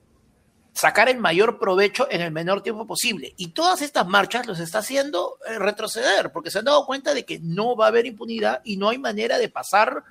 [0.76, 3.34] sacar el mayor provecho en el menor tiempo posible.
[3.38, 7.24] Y todas estas marchas los está haciendo eh, retroceder, porque se han dado cuenta de
[7.24, 10.04] que no va a haber impunidad y no hay manera de pasar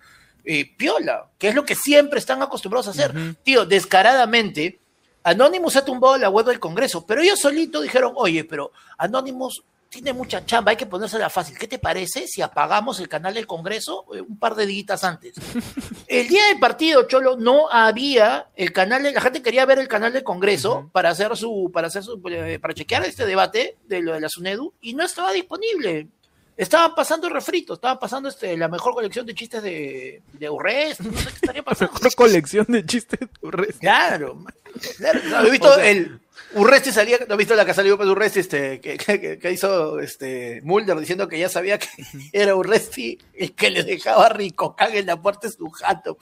[0.42, 3.14] eh, piola, que es lo que siempre están acostumbrados a hacer.
[3.42, 4.81] Tío, descaradamente,
[5.22, 9.62] Anonymous ha tumbado la web del Congreso, pero ellos solitos dijeron, oye, pero Anonymous
[9.94, 11.57] tiene mucha chamba, hay que ponérsela fácil.
[11.57, 15.35] ¿Qué te parece si apagamos el canal del Congreso eh, un par de días antes?
[16.09, 19.88] El día del partido, Cholo, no había el canal, de, la gente quería ver el
[19.88, 24.00] canal del Congreso para hacer su, para hacer su, eh, para chequear este debate de
[24.02, 26.09] lo de la SUNEDU y no estaba disponible.
[26.57, 31.18] Estaban pasando refritos, estaban pasando este, la mejor colección de chistes de, de Urrest, no
[31.18, 31.92] sé qué estaría pasando.
[31.94, 33.18] Mejor colección de chistes.
[33.42, 33.80] Urresti.
[33.80, 34.54] Claro, man.
[34.98, 35.20] claro.
[35.24, 36.20] ¿No he visto O sea- el
[36.55, 39.99] Urresti salía, ¿no has visto la que salió con Urresti este, que, que- que hizo
[40.01, 41.88] este Mulder diciendo que ya sabía que
[42.33, 46.17] era Urresti y que le dejaba rico cague en la puerta de su jato?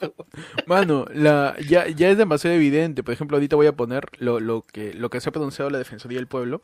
[0.65, 3.03] Mano, la, ya, ya es demasiado evidente.
[3.03, 5.77] Por ejemplo, ahorita voy a poner lo, lo, que, lo que se ha pronunciado la
[5.77, 6.61] Defensoría del Pueblo.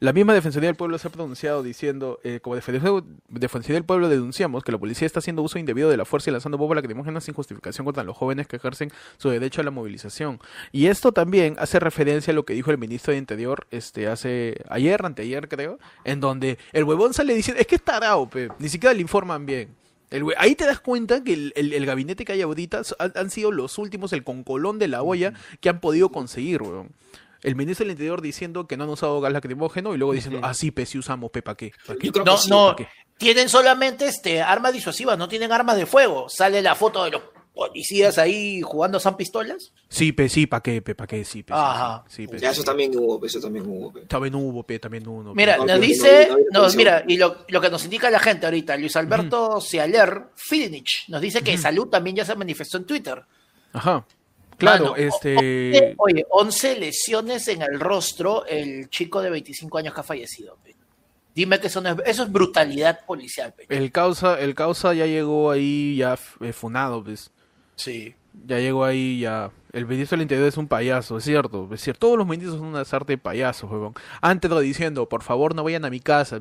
[0.00, 4.64] La misma Defensoría del Pueblo se ha pronunciado diciendo, eh, como Defensoría, del Pueblo denunciamos
[4.64, 7.34] que la policía está haciendo uso indebido de la fuerza y lanzando bombas lacrimógenas sin
[7.34, 10.40] justificación contra los jóvenes que ejercen su derecho a la movilización.
[10.72, 14.62] Y esto también hace referencia a lo que dijo el ministro de Interior este hace
[14.68, 18.68] ayer, anteayer creo, en donde el huevón sale diciendo, es que es tarao, pe, ni
[18.68, 19.74] siquiera le informan bien.
[20.10, 23.30] El ahí te das cuenta que el, el- el gabinete que hay ahorita han, han
[23.30, 26.90] sido los últimos, el concolón de la olla que han podido conseguir, weón.
[27.44, 30.54] El ministro del Interior diciendo que no han usado gas lacrimógeno y luego diciendo, ah,
[30.54, 31.72] sí, pe, sí usamos, pe, ¿pa' qué?
[31.86, 32.06] ¿Pa' qué?
[32.08, 32.88] Yo creo No, que sí, no, ¿para qué?
[33.18, 36.28] tienen solamente este armas disuasivas, no tienen armas de fuego.
[36.28, 37.22] Sale la foto de los
[37.54, 39.72] policías ahí jugando San Pistolas.
[39.88, 40.82] Sí, pe, sí, ¿pa' qué?
[40.82, 41.24] Pe, ¿pa' qué?
[41.24, 42.04] Sí, pe, sí, Ajá.
[42.08, 42.60] sí, pe, Ya, sí.
[42.60, 43.92] eso también hubo, eso también hubo.
[43.92, 44.00] pe.
[44.06, 45.22] También hubo, pe, también hubo.
[45.32, 45.36] pe.
[45.36, 47.70] Mira, no, nos no, dice, no, no, no, nos, no, mira, y lo, lo que
[47.70, 52.24] nos indica la gente ahorita, Luis Alberto Cialer Filinich, nos dice que Salud también ya
[52.24, 53.22] se manifestó en Twitter.
[53.72, 54.04] Ajá.
[54.56, 55.94] Claro, Mano, este...
[55.98, 60.56] Oye, 11 lesiones en el rostro, el chico de 25 años que ha fallecido.
[60.62, 60.74] pe.
[61.34, 63.52] Dime que eso, no es, eso es brutalidad policial.
[63.54, 63.66] pe.
[63.68, 67.30] El causa, el causa ya llegó ahí ya eh, funado, pues.
[67.76, 68.14] Sí.
[68.46, 69.50] Ya llegó ahí, ya.
[69.72, 71.68] El ministro del Interior es un payaso, es cierto.
[71.72, 73.94] Es cierto, todos los ministros son una sarta de payasos, huevón.
[74.20, 76.40] Antes lo diciendo, por favor, no vayan a mi casa.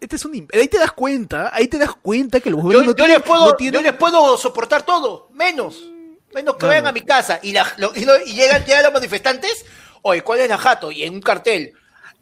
[0.00, 0.48] Este es un...
[0.52, 3.16] Ahí te das cuenta, ahí te das cuenta que los Yo, gobiernos no yo tienen-
[3.18, 5.88] les puedo, no tienen- yo les puedo soportar todo, menos.
[6.34, 8.92] Menos que vayan a mi casa y, la- lo- y, lo- y llegan, llegan los
[8.92, 9.64] manifestantes.
[10.02, 10.90] Oye, ¿cuál es la jato?
[10.90, 11.72] Y en un cartel.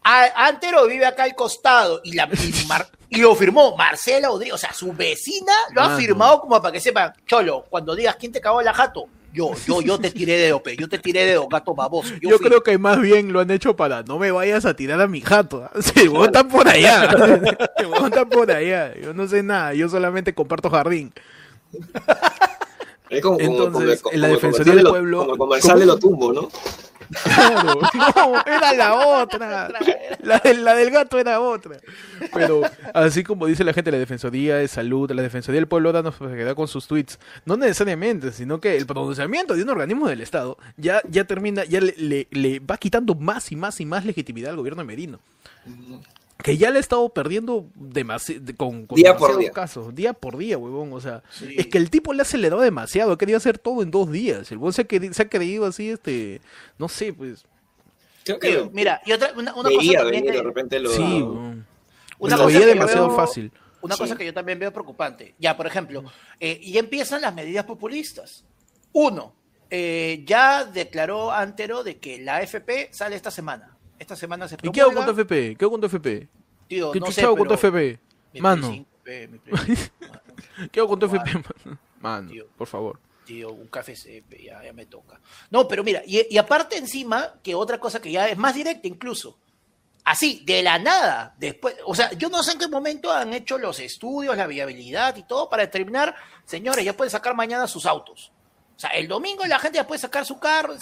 [0.03, 4.55] A- Antero vive acá al costado y, la, y, Mar- y lo firmó Marcela Rodríguez,
[4.55, 5.99] o sea, su vecina lo ha Mano.
[5.99, 9.81] firmado como para que sepan, Cholo, cuando digas quién te cagó la jato, yo, yo,
[9.83, 12.14] yo te tiré de OP, yo te tiré de gato baboso.
[12.20, 12.49] Yo, fui.
[12.49, 15.20] creo que más bien lo han hecho para no me vayas a tirar a mi
[15.20, 15.68] jato.
[15.73, 15.81] ¿ah?
[15.83, 17.09] Se botan por allá.
[17.79, 18.92] Se botan por allá.
[19.01, 19.73] Yo no sé nada.
[19.75, 21.12] Yo solamente comparto jardín.
[23.11, 25.81] Es como, como- Entonces, como- en la como Defensoría del lo- Pueblo- Como comercial ¿Cómo?
[25.81, 26.49] de lo tumbo, ¿no?
[27.25, 27.81] Claro.
[28.16, 29.68] No, era la otra.
[30.23, 31.77] La, del- la del gato era otra.
[32.33, 32.62] Pero
[32.94, 36.55] así como dice la gente, la Defensoría de Salud, la Defensoría del Pueblo da queda
[36.55, 37.18] con sus tweets.
[37.44, 41.81] No necesariamente, sino que el pronunciamiento de un organismo del Estado ya, ya termina, ya
[41.81, 45.18] le, le- le va quitando más y más y más legitimidad al gobierno de Merino.
[46.42, 49.50] Que ya le ha estado perdiendo demasi- de- con, con Día por demasiados día.
[49.53, 50.92] casos, día por día, huevón.
[50.92, 51.55] O sea, Sí.
[51.59, 54.50] es que el tipo le ha acelerado demasiado, ha querido hacer todo en dos días.
[54.53, 56.40] El buen se, ha queri- se ha creído así, este,
[56.79, 57.44] no sé, pues.
[58.24, 60.90] Creo que mira, y otra, una, una cosa también de repente lo...
[60.90, 61.03] Sí.
[62.18, 63.53] Una lo cosa veía que yo demasiado veo- fácil.
[63.83, 64.03] Una Sí.
[64.03, 65.35] cosa que yo también veo preocupante.
[65.38, 66.05] Ya, por ejemplo,
[66.38, 68.44] eh, y empiezan las medidas populistas.
[68.92, 69.35] Uno,
[69.70, 73.76] eh, ya declaró Antero de que la AFP sale esta semana.
[74.01, 75.11] Esta semana se ¿Y qué hago con tu.
[75.13, 75.57] FP?
[75.57, 76.27] ¿Qué hago con tu FP?
[76.67, 78.01] Tío, ¿Qué no sé, hago con tu FP?
[78.41, 80.13] Mano, Play 5, mi Play 5,
[80.73, 81.07] ¿qué hago con tu.
[81.07, 81.31] FP?
[82.01, 82.31] mano?
[82.31, 82.47] Tío.
[82.57, 82.99] por favor.
[83.27, 85.21] tío, un café CP, ya, ya me toca.
[85.51, 88.89] No, pero mira, y, y aparte encima, que otra cosa que ya es más directa
[88.89, 89.37] incluso,
[90.05, 93.59] así, de la nada, después, o sea, yo no sé en qué momento han hecho
[93.59, 98.33] los estudios, la viabilidad y todo para determinar, señores, ya pueden sacar mañana sus autos.
[98.81, 100.75] O sea, el domingo la gente ya puede sacar su carro.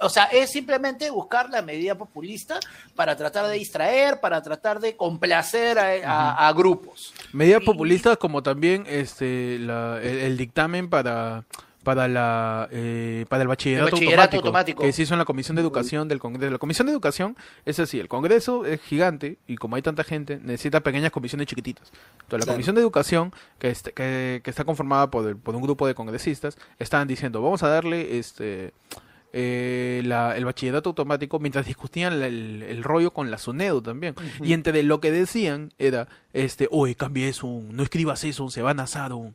[0.00, 2.58] O sea, es simplemente buscar la medida populista
[2.96, 5.90] para tratar de distraer, para tratar de complacer a,
[6.36, 7.12] a- a grupos.
[7.34, 11.44] Medidas Y- populistas como también este la- el, el dictamen para
[11.88, 14.82] para la eh, para el bachillerato, El bachillerato automático, automático.
[14.82, 16.50] que se hizo en la Comisión de Educación del Congreso.
[16.52, 20.38] La Comisión de Educación es así, el Congreso es gigante y como hay tanta gente,
[20.42, 21.90] necesita pequeñas comisiones chiquititas.
[22.20, 22.52] Entonces, la Claro.
[22.52, 25.94] Comisión de Educación, que, este- que, que está conformada por, el- por un grupo de
[25.94, 28.74] congresistas, estaban diciendo, vamos a darle este
[29.32, 34.14] eh, la- el bachillerato automático mientras discutían la- el, el rollo con la SUNEDU también.
[34.42, 38.78] Y entre lo que decían era, este, oye, cambia eso, no escribas eso, se van
[38.80, 39.12] a asar.
[39.14, 39.34] un-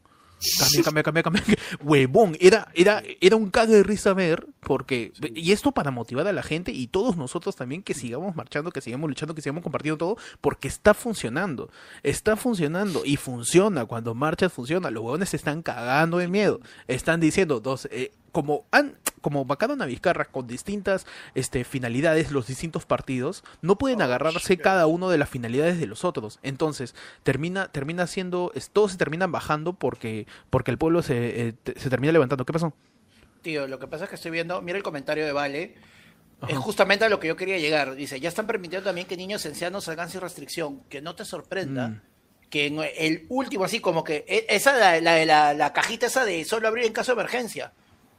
[0.60, 1.44] Cambia, cambia, cambia, cambia.
[1.84, 6.34] Huevón, era, era, era un cague de risa ver, porque, y esto para motivar a
[6.34, 9.98] la gente y todos nosotros también que sigamos marchando, que sigamos luchando, que sigamos compartiendo
[9.98, 11.70] todo, porque está funcionando,
[12.04, 17.20] está funcionando y funciona, cuando marchas funciona, los huevones se están cagando de miedo, están
[17.20, 22.86] diciendo dos, eh, como han, como vacaron a Vizcarra con distintas este, finalidades, los distintos
[22.86, 24.62] partidos, no pueden Oh, agarrarse shit.
[24.62, 26.40] cada uno de las finalidades de los otros.
[26.44, 26.94] Entonces,
[27.24, 31.90] termina, termina siendo, es- todos se terminan bajando porque, porque el pueblo se, eh, se
[31.90, 32.46] termina levantando.
[32.46, 32.74] ¿Qué pasó?
[33.42, 35.76] Tío, lo que pasa es que estoy viendo, mira el comentario de Vale,
[36.50, 37.96] es justamente a lo que yo quería llegar.
[37.96, 40.82] Dice, ya están permitiendo también que niños ancianos salgan sin restricción.
[40.90, 42.02] Que no te sorprenda Mm.
[42.50, 46.26] que en el último, así como que, e- esa la, la, la, la cajita esa
[46.26, 47.72] de solo abrir en caso de emergencia.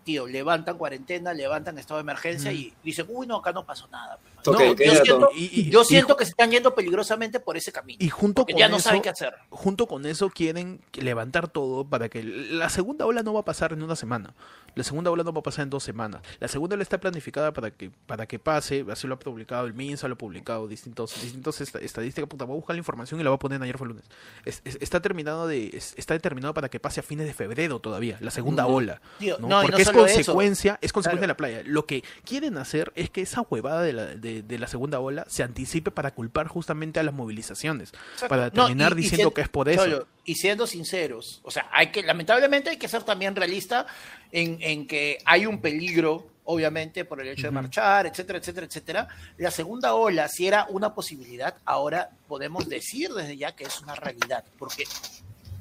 [0.04, 2.54] Tío, levantan cuarentena, levantan estado de emergencia Mm.
[2.54, 4.18] y dicen, uy, no, acá no pasó nada.
[4.44, 5.30] pues, No, yo siento.
[5.34, 7.96] Y- y- yo y- siento que se están yendo peligrosamente por ese camino.
[8.00, 9.34] Y junto con ya no eso, saben qué hacer.
[9.48, 13.72] junto con eso quieren levantar todo para que la segunda ola no va a pasar
[13.72, 14.34] en una semana.
[14.74, 16.20] La segunda ola no va a pasar en dos semanas.
[16.40, 19.74] La segunda ola está planificada para que para que pase, así lo ha publicado el
[19.74, 23.24] MINSA, lo ha publicado distintos distintos esta- estadísticas, puta, voy a buscar la información y
[23.24, 24.04] la voy a poner en ayer fue lunes.
[24.44, 27.78] Es- es- está terminado de es- está determinado para que pase a fines de febrero
[27.80, 28.76] todavía, la segunda Ujú.
[28.76, 29.00] ola.
[29.18, 29.48] Tío, ¿no?
[29.48, 30.14] no, y no Porque es solo eso.
[30.14, 31.20] consecuencia, es consecuencia Claro.
[31.20, 31.62] de la playa.
[31.72, 35.24] Lo que quieren hacer es que esa huevada de la, de, de la segunda ola
[35.28, 37.92] se anticipe para culpar justamente a las movilizaciones.
[38.14, 38.28] Exacto.
[38.28, 39.84] Para No, terminar y- y diciendo sien- que es por eso.
[39.84, 43.86] Cholo, y siendo sinceros, o sea, hay que, lamentablemente hay que ser también realista
[44.34, 49.08] en, en que hay un peligro, obviamente, por el hecho de marchar, etcétera, etcétera, etcétera.
[49.38, 53.94] La segunda ola, si era una posibilidad, ahora podemos decir desde ya que es una
[53.94, 54.84] realidad, porque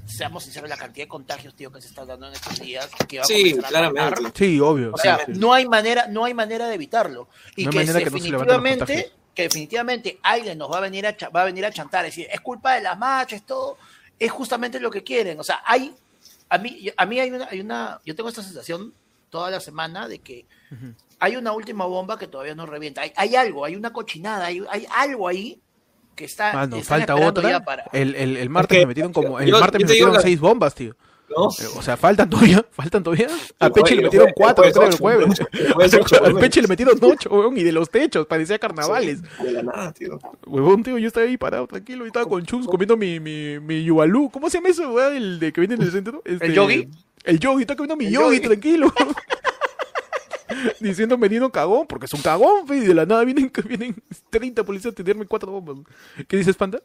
[0.08, 3.18] seamos sinceros, la cantidad de contagios, tío, que se está dando en estos días, que
[3.20, 4.32] va a Sí, comenzar a claramente.
[4.36, 4.92] Sí, obvio.
[4.94, 5.40] o sea, sí, sí.
[5.40, 7.30] no hay manera, no hay manera de evitarlo.
[7.56, 9.12] Y No que, no definitivamente, contagios.
[9.34, 12.28] que definitivamente alguien nos va a venir a va a venir a chantar, es decir,
[12.32, 13.78] es culpa de las marchas, todo,
[14.20, 15.40] es justamente lo que quieren.
[15.40, 15.94] O sea, hay,
[16.54, 18.94] a mí, a mí hay una, hay una, yo tengo esta sensación
[19.30, 20.46] toda la semana de que
[21.20, 23.02] hay una última bomba que todavía no revienta.
[23.02, 25.60] Hay, hay algo, hay una cochinada, hay, hay algo ahí
[26.16, 26.54] que está.
[26.54, 27.60] Mano, están falta otra.
[27.66, 29.40] para- El, el, el martes me metieron como.
[29.40, 30.96] El yo- martes yo me metieron la- seis bombas, tío.
[31.30, 33.28] Eh, O sea, faltan todavía, faltan todavía.
[33.60, 35.42] A El Peche le metieron el cuatro, creo, el jueves.
[35.52, 36.40] el huevón.
[36.40, 39.22] Peche le metieron ocho, weón, y de los techos, parecía carnavales.
[39.42, 40.20] De la nada, tío.
[40.46, 43.84] Huevón, tío, yo estaba ahí parado, tranquilo, y estaba con Chus comiendo mi, mi, mi
[43.84, 44.30] yubalú.
[44.30, 45.16] ¿Cómo se llama eso, weón?
[45.16, 46.22] El de que viene en el centro.
[46.26, 46.88] Este, yogi?
[47.24, 48.94] El yogi, estaba comiendo mi El yogi, tranquilo.
[50.80, 53.96] diciendo Merino cagón, porque es un cagón, fe, y de la nada vienen, vienen
[54.30, 55.78] 30 policías a tenerme cuatro bombas.
[56.28, 56.82] ¿Qué dices, Panda?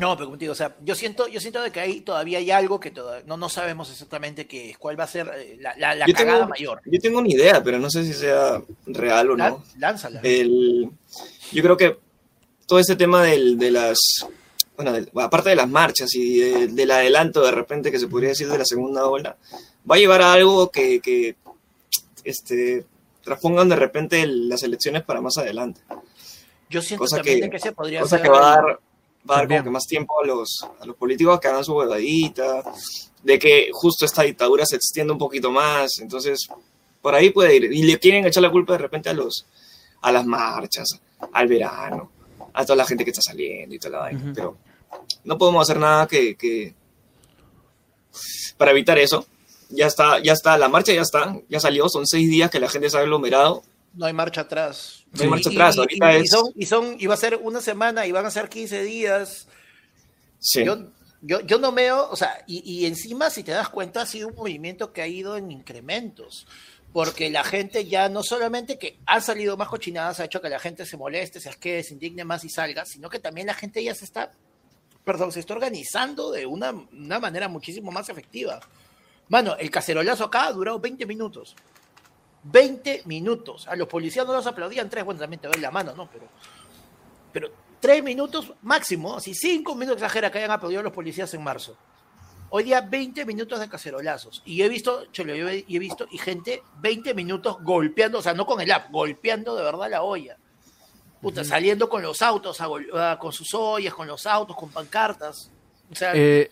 [0.00, 2.80] No, pero contigo, o sea, yo siento, yo siento de que ahí todavía hay algo
[2.80, 5.94] que toda- no, no sabemos exactamente qué es, cuál va a ser eh, la, la,
[5.94, 6.80] la cagada tengo, mayor.
[6.86, 9.64] yo tengo una idea, pero no sé si sea real o no.
[9.78, 10.20] Lánzala.
[10.22, 10.90] El,
[11.52, 11.98] yo creo que
[12.66, 13.98] todo ese tema del, de las,
[14.76, 18.30] bueno, del- aparte de las marchas y de- del adelanto de repente que se podría
[18.30, 19.36] decir de la segunda ola,
[19.90, 21.36] va a llevar a algo que, que
[22.24, 22.84] este,
[23.22, 25.80] transpongan de repente el- las elecciones para más adelante.
[26.68, 28.80] Yo siento cosa también que- que ese podría Cosa que va a dar,
[29.28, 31.74] va a dar como que más tiempo a los, a los políticos que hagan su
[31.74, 32.62] huevadita,
[33.22, 36.48] de que justo esta dictadura se extienda un poquito más, entonces
[37.02, 37.64] por ahí puede ir.
[37.72, 39.46] Y le quieren echar la culpa de repente a los
[40.02, 40.88] a las marchas,
[41.32, 42.10] al verano,
[42.54, 44.20] a toda la gente que está saliendo y toda la vaina.
[44.22, 44.32] Ujú.
[44.34, 44.56] Pero
[45.24, 46.74] no podemos hacer nada que, que-
[48.56, 49.26] para evitar eso.
[49.68, 52.68] Ya está, ya está, la marcha ya está, ya salió, son seis días que la
[52.68, 53.62] gente se ha aglomerado.
[53.94, 55.04] No hay marcha atrás.
[55.12, 57.36] No hay marcha atrás, y- ahorita y es- son, y son, y va a ser
[57.42, 59.48] una semana y van a ser 15 días.
[60.38, 60.64] Sí.
[60.64, 60.90] Yo,
[61.22, 64.28] yo, yo no veo, o sea, y, y encima, si te das cuenta, ha sido
[64.28, 66.46] un movimiento que ha ido en incrementos.
[66.92, 70.58] Porque la gente ya no solamente que han salido más cochinadas, ha hecho que la
[70.58, 73.82] gente se moleste, se asquee, se indigne más y salga, sino que también la gente
[73.84, 74.32] ya se está,
[75.04, 78.58] perdón, se está organizando de una, una manera muchísimo más efectiva.
[79.28, 81.54] Mano, el cacerolazo acá ha durado 20 minutos.
[82.42, 83.66] 20 minutos.
[83.68, 86.08] A los policías no los aplaudían tres, bueno, también te doy la mano, ¿no?
[86.10, 86.26] Pero,
[87.32, 87.48] pero
[87.80, 91.76] tres minutos máximo, así cinco minutos exagera que hayan aplaudido a los policías en marzo.
[92.52, 94.42] Hoy día 20 minutos de cacerolazos.
[94.44, 98.22] Y he visto, cholo, yo he, y he visto, y gente 20 minutos golpeando, o
[98.22, 100.36] sea, no con el app, golpeando de verdad la olla.
[101.20, 104.70] Puta, saliendo con los autos, a gol- a- con sus ollas, con los autos, con
[104.70, 105.50] pancartas.
[105.92, 106.50] O sea, Eh,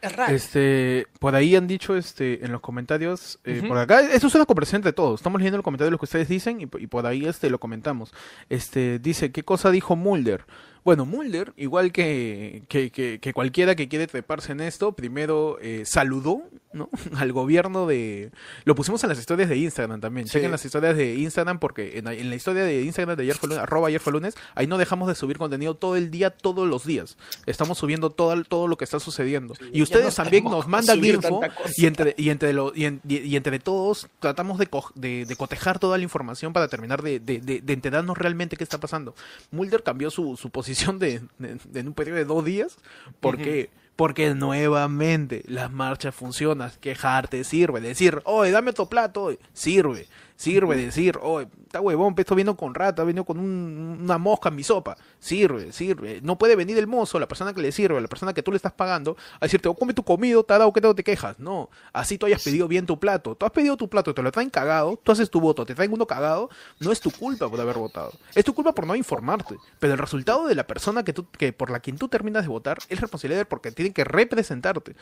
[0.00, 0.34] es raro.
[0.34, 4.46] Este, por ahí han dicho este en los comentarios, eh, por acá, esto es una
[4.46, 5.20] conversación entre todos.
[5.20, 7.58] Estamos leyendo el comentario de lo que ustedes dicen y, y por ahí este lo
[7.58, 8.12] comentamos.
[8.48, 10.44] Este dice, ¿qué cosa dijo Mulder?
[10.84, 15.82] Bueno, Mulder, igual que, que, que- que cualquiera que quiere treparse en esto, primero eh,
[15.84, 16.88] saludó ¿no?
[17.16, 18.30] al gobierno de...
[18.64, 20.26] Lo pusimos en las historias de Instagram también.
[20.26, 20.34] Sí.
[20.34, 23.34] Chequen las historias de Instagram porque en la, en la historia de Instagram de ayer
[23.36, 26.30] fue lunes, arroba ayer fue lunes, ahí no dejamos de subir contenido todo el día,
[26.30, 27.16] todos los días.
[27.46, 29.54] Estamos subiendo todo, todo lo que está sucediendo.
[29.72, 31.40] y ustedes también nos mandan info
[31.76, 35.24] y entre, y entre, lo, y, en- y- y entre todos tratamos de, co- de,
[35.26, 39.14] de cotejar toda la información para terminar de- de enterarnos realmente qué está pasando.
[39.50, 40.67] Mulder cambió su, su posición
[40.98, 42.76] de, de- de- en un periodo de dos días.
[43.20, 43.70] ¿Por qué?
[43.96, 46.70] Porque nuevamente las marchas funcionan.
[46.80, 47.80] Quejarte sirve.
[47.80, 49.36] Decir, oye, dame otro plato.
[49.52, 50.06] Sirve.
[50.38, 54.50] Sirve decir, oye, está huevón, pe, estoy viendo con rata, venido con un- una mosca
[54.50, 54.96] en mi sopa.
[55.18, 56.20] Sirve, sirve.
[56.22, 58.56] No puede venir el mozo, la persona que le sirve, la persona que tú le
[58.56, 61.40] estás pagando, a decirte, oh, come tu comida, te ha dado que te quejas.
[61.40, 63.34] No, así tú hayas pedido bien tu plato.
[63.34, 65.92] Tú has pedido tu plato, te lo traen cagado, tú haces tu voto, te traen
[65.92, 68.12] uno cagado, no es tu culpa por haber votado.
[68.36, 69.56] Es tu culpa por no informarte.
[69.80, 72.48] Pero el resultado de la persona que tú, que por la quien tú terminas de
[72.48, 74.94] votar es responsabilidad porque tienen que representarte.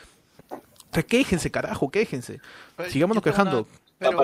[0.49, 2.39] O sea, quéjense, carajo, quéjense.
[2.89, 3.67] Sigámonos quejando.
[3.99, 4.17] pero-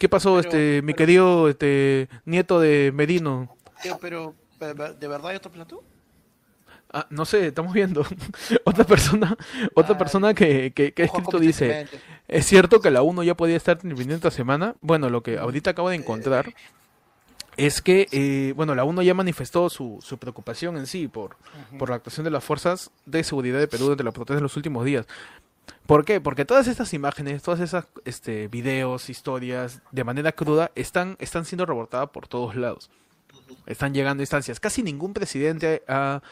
[0.00, 3.54] ¿Qué pasó, Pero- este, mi pero- querido este, nieto de Medino?
[4.00, 5.84] Pero, ¿de verdad hay otro plato?
[6.92, 8.00] Ah, no sé, estamos viendo.
[8.64, 9.36] otra persona,
[9.74, 9.98] otra Ay.
[9.98, 11.86] persona que, que, que ha Ojo escrito dice.
[12.26, 14.74] ¿es cierto que la 1 ya podía estar viniendo esta semana?
[14.80, 16.52] Bueno, lo que ahorita acabo de encontrar
[17.58, 21.36] es que, eh, bueno, la 1 ya manifestó su, su preocupación en sí por,
[21.78, 24.56] por la actuación de las fuerzas de seguridad de Perú durante la protesta en los
[24.56, 25.06] últimos días.
[25.86, 26.20] ¿Por qué?
[26.20, 31.66] Porque todas estas imágenes, todas esas este, videos, historias, de manera cruda, están, están siendo
[31.66, 32.90] reportadas por todos lados.
[33.66, 34.60] Están llegando a instancias.
[34.60, 36.22] Casi ningún presidente ha,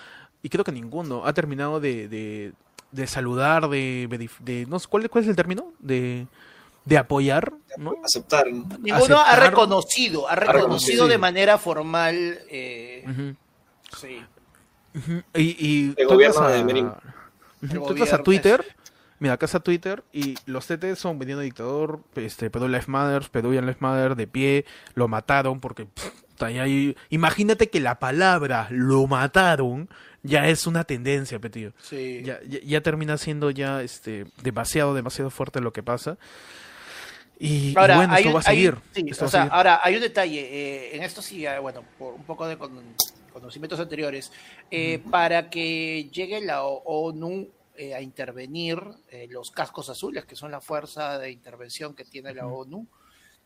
[0.42, 2.52] y creo que ninguno, ha terminado de, de,
[2.92, 5.72] de saludar, de, de no sé, ¿cuál, ¿cuál es el término?
[5.80, 6.26] De,
[6.84, 7.94] de apoyar, ¿no?
[8.04, 8.46] Aceptar.
[8.52, 8.66] ¿no?
[8.78, 11.08] Ninguno ha reconocido, ha reconocido reconocido.
[11.08, 12.38] de manera formal.
[12.48, 13.34] eh,
[14.00, 14.22] sí.
[14.94, 15.22] Ujú.
[15.34, 17.00] Y, y El tú gobierno de a-
[17.60, 18.64] Tú entras a Twitter,
[19.20, 23.66] mira, acá está Twitter y los TT son vendiendo dictador, este, Perú Life Matter, Peruvian
[23.66, 24.64] Life Matter, de pie,
[24.94, 29.88] lo mataron porque, pff, hay- imagínate que la palabra lo mataron
[30.22, 31.72] ya es una tendencia, pe, tío.
[31.80, 32.22] Sí.
[32.24, 36.18] Ya, ya, ya termina siendo ya este demasiado, demasiado fuerte lo que pasa.
[37.40, 38.76] Y, bueno, esto un- va a hay- seguir.
[38.92, 39.52] sí, esto o va a sea, seguir.
[39.54, 40.40] ahora hay un detalle.
[40.40, 42.82] eh, en esto sí, eh, bueno, por un poco de con-
[43.32, 44.32] conocimientos anteriores,
[44.72, 47.48] eh, para que llegue la ONU
[47.80, 48.76] eh, a intervenir,
[49.08, 52.88] eh, los cascos azules, que son la fuerza de intervención que tiene la ONU,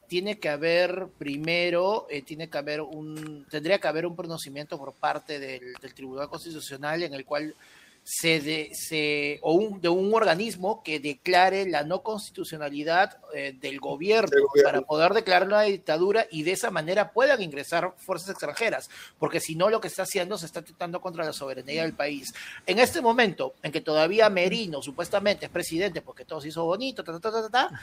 [0.08, 4.94] tiene que haber primero, eh, tiene que haber un, tendría que haber un pronunciamiento por
[4.94, 7.54] parte del, del Tribunal Constitucional en el cual
[8.04, 13.78] se de, se, o un, de un organismo que declare la no constitucionalidad eh, del,
[13.78, 14.30] gobierno,
[14.64, 19.54] para poder declarar una dictadura y de esa manera puedan ingresar fuerzas extranjeras, porque si
[19.54, 22.34] no lo que está haciendo se está atentando contra la soberanía del país.
[22.66, 27.04] En este momento en que todavía Merino supuestamente es presidente porque todo se hizo bonito,
[27.04, 27.82] ta, ta, ta, ta, ta,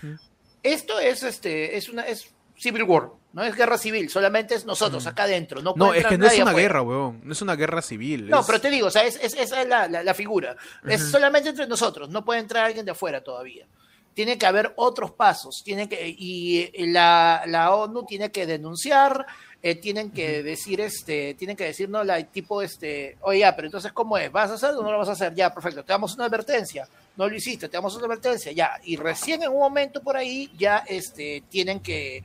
[0.61, 5.05] esto es este es una es civil war, no es guerra civil, solamente es nosotros
[5.07, 6.57] acá adentro, no, No, es que no es una afuera.
[6.67, 7.21] guerra, weón.
[7.23, 8.29] No es una guerra civil.
[8.29, 10.55] No, es- pero te digo, o sea, es, es- esa es la, la- la figura.
[10.87, 13.65] Es solamente entre nosotros, no puede entrar alguien de afuera todavía.
[14.13, 19.25] Tiene que haber otros pasos, tiene que, y la, la ONU tiene que denunciar,
[19.61, 23.67] eh, tienen que decir, este, tienen que decir, no, la tipo, este, oye, ya, pero
[23.67, 24.29] entonces, ¿cómo es?
[24.31, 25.33] ¿Vas a hacerlo o no lo vas a hacer?
[25.35, 28.97] Ya, perfecto, te damos una advertencia, no lo hiciste, te damos una advertencia, ya, y
[28.97, 32.23] recién en un momento por ahí, ya, este, tienen que,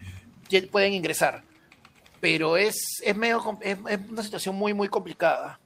[0.62, 1.42] pueden ingresar.
[2.20, 5.60] Pero es, es medio, es, es una situación muy, muy complicada.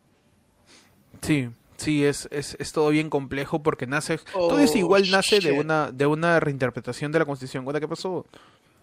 [1.22, 4.18] Sí, sí, es, es, es todo bien complejo porque nace...
[4.34, 7.64] Oh, todo eso igual nace de una, de una reinterpretación de la Constitución.
[7.64, 8.26] ¿Cuál qué pasó?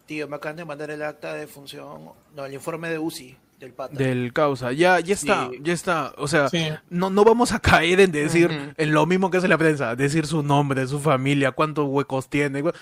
[0.06, 3.72] Tío, me acaban de mandar el acta de función, no, el informe de UCI del
[3.74, 3.96] pata.
[3.96, 4.74] Del causa.
[4.74, 5.60] Ya, ya está, Sí.
[5.64, 6.14] ya está.
[6.18, 6.68] O sea, Sí.
[6.90, 10.28] no, no vamos a caer en decir en lo mismo que hace la prensa, decir
[10.28, 12.62] su nombre, su familia, cuántos huecos tiene.
[12.62, 12.74] No,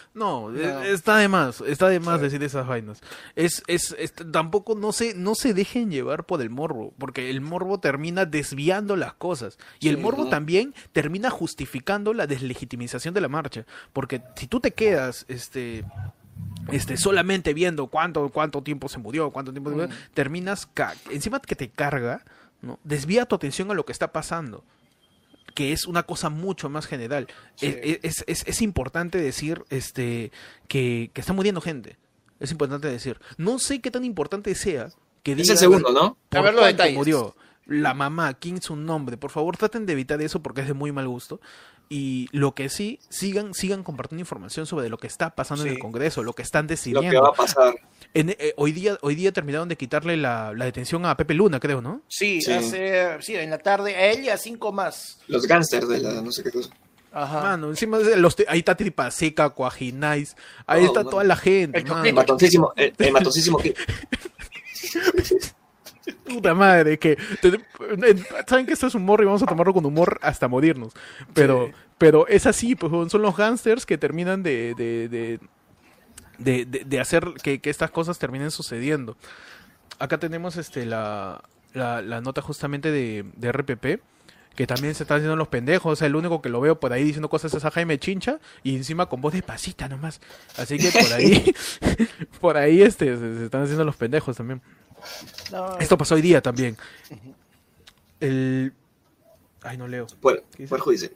[0.50, 0.58] No.
[0.58, 3.02] eh, está de más, está de más decir esas vainas.
[3.36, 7.40] Es, es, es- tampoco no se, no se dejen llevar por el morbo, porque el
[7.40, 9.60] morbo termina desviando las cosas.
[9.80, 13.66] Y el morbo también termina justificando la deslegitimización de la marcha.
[13.94, 15.86] Porque si tú te quedas, este
[16.72, 20.68] este, solamente viendo cuánto, cuánto tiempo se murió, cuánto tiempo se murió, terminas,
[21.12, 22.24] encima que te carga,
[22.62, 22.80] ¿no?
[22.84, 24.64] desvía tu atención a lo que está pasando,
[25.56, 27.28] que es una cosa mucho más general.
[27.56, 27.68] Sí.
[27.82, 30.32] Es, es- es- es importante decir este,
[30.68, 31.98] que, que está muriendo gente.
[32.40, 33.20] Es importante decir.
[33.38, 34.90] No sé qué tan importante sea
[35.22, 36.18] que Es diga el segundo, ¿no?
[36.30, 36.98] por A ver los cuánto detalles.
[36.98, 39.16] murió, la mamá, quién es su nombre.
[39.16, 41.40] Por favor, traten de evitar eso porque es de muy mal gusto.
[41.96, 45.78] Y lo que sí, sigan, sigan compartiendo información sobre lo que está pasando en el
[45.80, 47.12] Congreso, lo que están Lo decidiendo.
[47.12, 47.76] que va a pasar.
[48.16, 51.60] En- eh, hoy día hoy día terminaron de quitarle la, la detención a Pepe Luna,
[51.60, 52.02] creo, ¿no?
[52.08, 52.52] Sí, Sí.
[52.52, 55.20] hace, sí, en la tarde, a él y a cinco más.
[55.28, 56.72] Los gángsters de la no sé qué cosa.
[57.12, 57.42] Ajá.
[57.44, 60.36] Mano, encima de los ahí está Tripaseca, Cuajinais,
[60.66, 62.06] ahí Oh, está toda la gente, El mano.
[62.06, 63.76] El matoncísimo, el, el matoncísimo que
[66.26, 67.60] Puta madre, que te-
[68.48, 70.94] saben que esto es humor y vamos a tomarlo con humor hasta morirnos.
[71.34, 75.40] Pero, pero es así, pues son los gángsters que terminan de, de, de,
[76.38, 79.18] de- de- de hacer que, que estas cosas terminen sucediendo.
[80.00, 81.42] Acá tenemos este la,
[81.74, 84.02] la, la nota justamente de, de RPP.
[84.56, 85.94] Que también se están haciendo los pendejos.
[85.94, 88.38] O sea, el único que lo veo por ahí diciendo cosas es a Jaime Chincha.
[88.62, 90.22] Y encima con voz de pasita nomás.
[90.60, 91.56] Así que por ahí.
[92.40, 94.62] por ahí este, se están haciendo los pendejos también.
[95.52, 96.78] No, Esto pasó hoy día también.
[98.20, 98.74] El.
[99.62, 100.08] Ay, no leo.
[100.22, 100.70] Poder, ¿Qué dice?
[100.70, 101.12] poder judicial.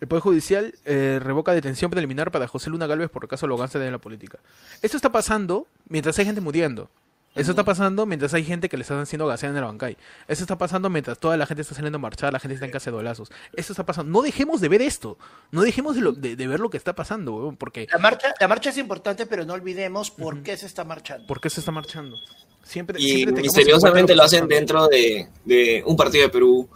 [0.00, 3.78] El Poder Judicial eh, revoca detención preliminar para José Luna Galvez por el caso Loganza
[3.78, 4.38] de la política.
[4.80, 6.88] Esto está pasando mientras hay gente muriendo.
[7.34, 9.96] Eso está pasando mientras hay gente que le están haciendo gasear en el bancay.
[10.26, 12.72] Eso está pasando mientras toda la gente está saliendo a marchar, la gente está en
[12.72, 13.30] casa de dolazos.
[13.54, 14.10] Esto está pasando.
[14.10, 15.16] No dejemos de ver esto.
[15.52, 18.34] No dejemos de, lo- de- de ver lo que está pasando, weón, porque La marcha,
[18.40, 21.26] la marcha es importante, pero no olvidemos por qué se está marchando.
[21.28, 22.16] ¿por qué se está marchando?
[22.64, 26.68] Siempre, Y siempre misteriosamente lo hacen dentro de, de un partido de Perú,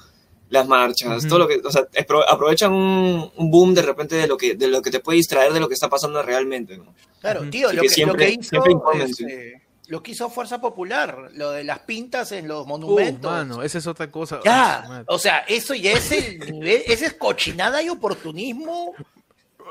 [0.50, 4.28] las marchas, todo lo que, o sea, apro- aprovechan un, un boom de repente de
[4.28, 6.94] lo que de lo que te puede distraer de lo que está pasando realmente, ¿no?
[7.20, 10.30] Claro, tío, Así lo que que, siempre- lo que hizo, siempre este, lo que hizo
[10.30, 13.30] Fuerza Popular, lo de las pintas en los Uh, monumentos.
[13.30, 14.40] mano, esa es otra cosa.
[14.44, 15.04] ya, Ay, madre.
[15.08, 18.94] o sea, eso ya es el nivel, ese es cochinada y oportunismo.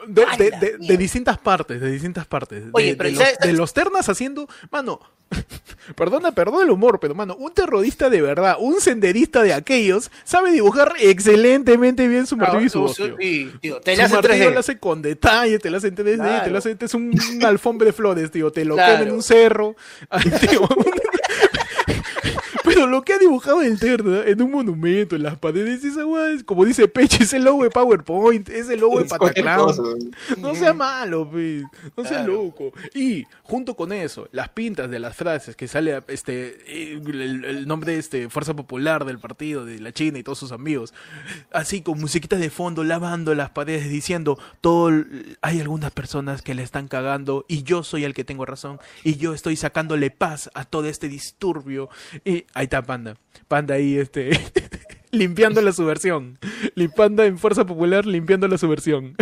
[0.07, 2.63] De, ¡A de- de- de distintas partes, de distintas partes.
[2.71, 4.99] Oye, de, pero de ¿sabes- los, de los ternas haciendo, mano,
[5.95, 10.51] perdona, perdona el humor, pero mano, un terrorista de verdad, un senderista de aquellos, sabe
[10.51, 13.17] dibujar excelentemente bien su martillo y su voz, su- tío.
[13.19, 14.53] sí, tío, te Su martillo 3D.
[14.53, 16.51] lo hace con detalle, te lo hace en 3D, te Claro.
[16.51, 18.93] lo hace, es un, un alfombra de flores, tío, te lo Claro.
[18.99, 19.75] quema en un cerro,
[20.41, 20.67] tío,
[22.83, 26.31] Pero lo que ha dibujado el Terna en un monumento, en las paredes, esa weá
[26.31, 30.11] es, como dice Peche, es el logo de PowerPoint, es el logo de Pataclown.
[30.39, 30.53] ¿no?
[30.53, 31.63] Sea malo, pues.
[31.95, 32.33] No sea Claro.
[32.33, 32.73] loco.
[32.93, 37.67] Y junto con eso, las pintas de las frases que sale este eh, el, el
[37.67, 40.93] nombre de este Fuerza Popular del partido de la China y todos sus amigos,
[41.51, 44.91] así con musiquitas de fondo lavando las paredes diciendo todo
[45.41, 49.15] hay algunas personas que le están cagando y yo soy el que tengo razón y
[49.15, 51.89] yo estoy sacándole paz a todo este disturbio
[52.25, 53.15] y ahí está Panda.
[53.47, 54.31] Panda ahí este
[55.11, 56.39] limpiando la subversión.
[56.95, 59.15] Panda en Fuerza Popular limpiando la subversión.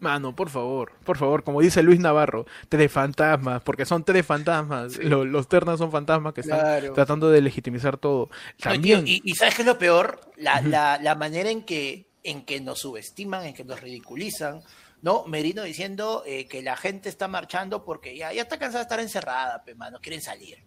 [0.00, 4.96] Mano, por favor, por favor, como dice Luis Navarro, tres fantasmas, porque son tres fantasmas.
[4.96, 6.92] Lo- Los, ternas son fantasmas que están Claro.
[6.94, 8.30] tratando de legitimizar todo.
[8.30, 10.18] No, También, tío, y, y ¿sabes qué es lo peor?
[10.38, 14.62] La, la, la manera en que, en que nos subestiman, en que nos ridiculizan,
[15.02, 15.26] ¿no?
[15.26, 19.00] Merino diciendo eh, que la gente está marchando porque ya, ya está cansada de estar
[19.00, 20.62] encerrada, pe, mano, quieren salir.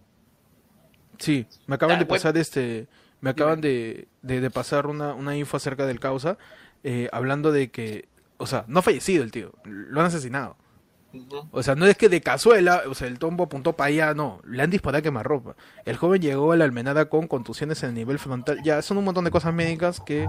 [1.17, 2.87] Sí, me acaban Ah, de pasar este,
[3.21, 6.37] me acaban de, de- de pasar una, una info acerca del causa,
[6.83, 8.07] eh, hablando de que,
[8.37, 10.57] o sea, no ha fallecido el tío, lo han asesinado.
[11.51, 14.41] O sea, no es que de cazuela, o sea, el tombo apuntó para allá, no,
[14.47, 15.55] le han disparado a quemarropa.
[15.85, 18.59] El joven llegó a la almenada con contusiones en el nivel frontal.
[18.63, 20.27] Ya, son un montón de cosas médicas que,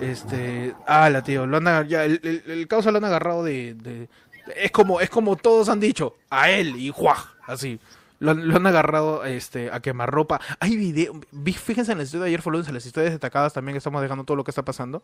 [0.00, 3.74] este, ah, la tío, lo han, ya, el, el, el causa lo han agarrado de,
[3.74, 4.08] de-
[4.56, 7.34] es como, es como todos han dicho, a él y ¡juaj!
[7.46, 7.78] así.
[8.18, 10.40] Lo, han- agarrado este, a quemarropa.
[10.60, 13.78] Hay video, vi- fíjense en la historia de ayer, en las historias destacadas también que
[13.78, 15.02] estamos dejando todo lo que está pasando.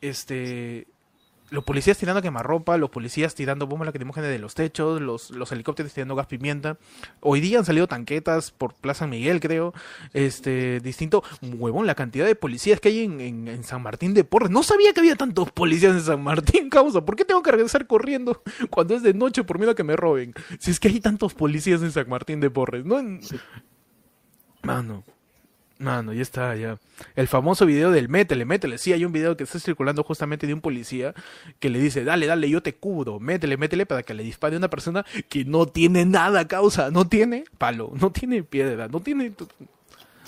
[0.00, 0.86] Este,
[1.52, 5.92] los policías tirando quemarropa, los policías tirando bombas lacrimógenas de los techos, los, los helicópteros
[5.92, 6.78] tirando gas pimienta.
[7.20, 9.74] Hoy día han salido tanquetas por Plaza Miguel, creo.
[10.14, 11.22] Este, distinto.
[11.42, 14.50] Huevón, la cantidad de policías que hay en, en- en San Martín de Porres.
[14.50, 17.04] No sabía que había tantos policías en San Martín, causa.
[17.04, 19.94] ¿Por qué tengo que regresar corriendo cuando es de noche por miedo a que me
[19.94, 20.32] roben?
[20.58, 22.96] Si es que hay tantos policías en San Martín de Porres, ¿no?
[24.62, 25.04] Mano.
[25.82, 26.78] Mano, ya está, ya.
[27.16, 28.78] El famoso video del métele, métele.
[28.78, 31.12] Sí, hay un video que está circulando justamente de un policía
[31.58, 34.58] que le dice, dale, dale, yo te cubro, métele, métele para que le dispare a
[34.58, 39.32] una persona que no tiene nada causa, no tiene palo, no tiene piedra, no tiene...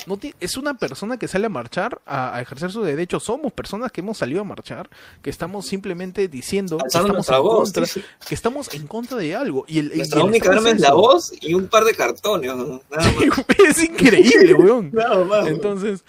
[0.06, 3.22] No es una persona que sale a marchar a, a ejercer sus derechos.
[3.24, 4.88] Somos personas que hemos salido a marchar,
[5.22, 8.02] que estamos simplemente diciendo que estamos, en voz, contra, sí.
[8.26, 9.64] que estamos en contra de algo.
[9.68, 12.54] Y el, y Nuestra el única arma es la voz y un par de cartones.
[12.54, 12.82] ¿no?
[12.90, 13.44] Nada más.
[13.68, 14.90] es increíble, weón.
[14.92, 15.46] Nada más.
[15.46, 16.04] Entonces,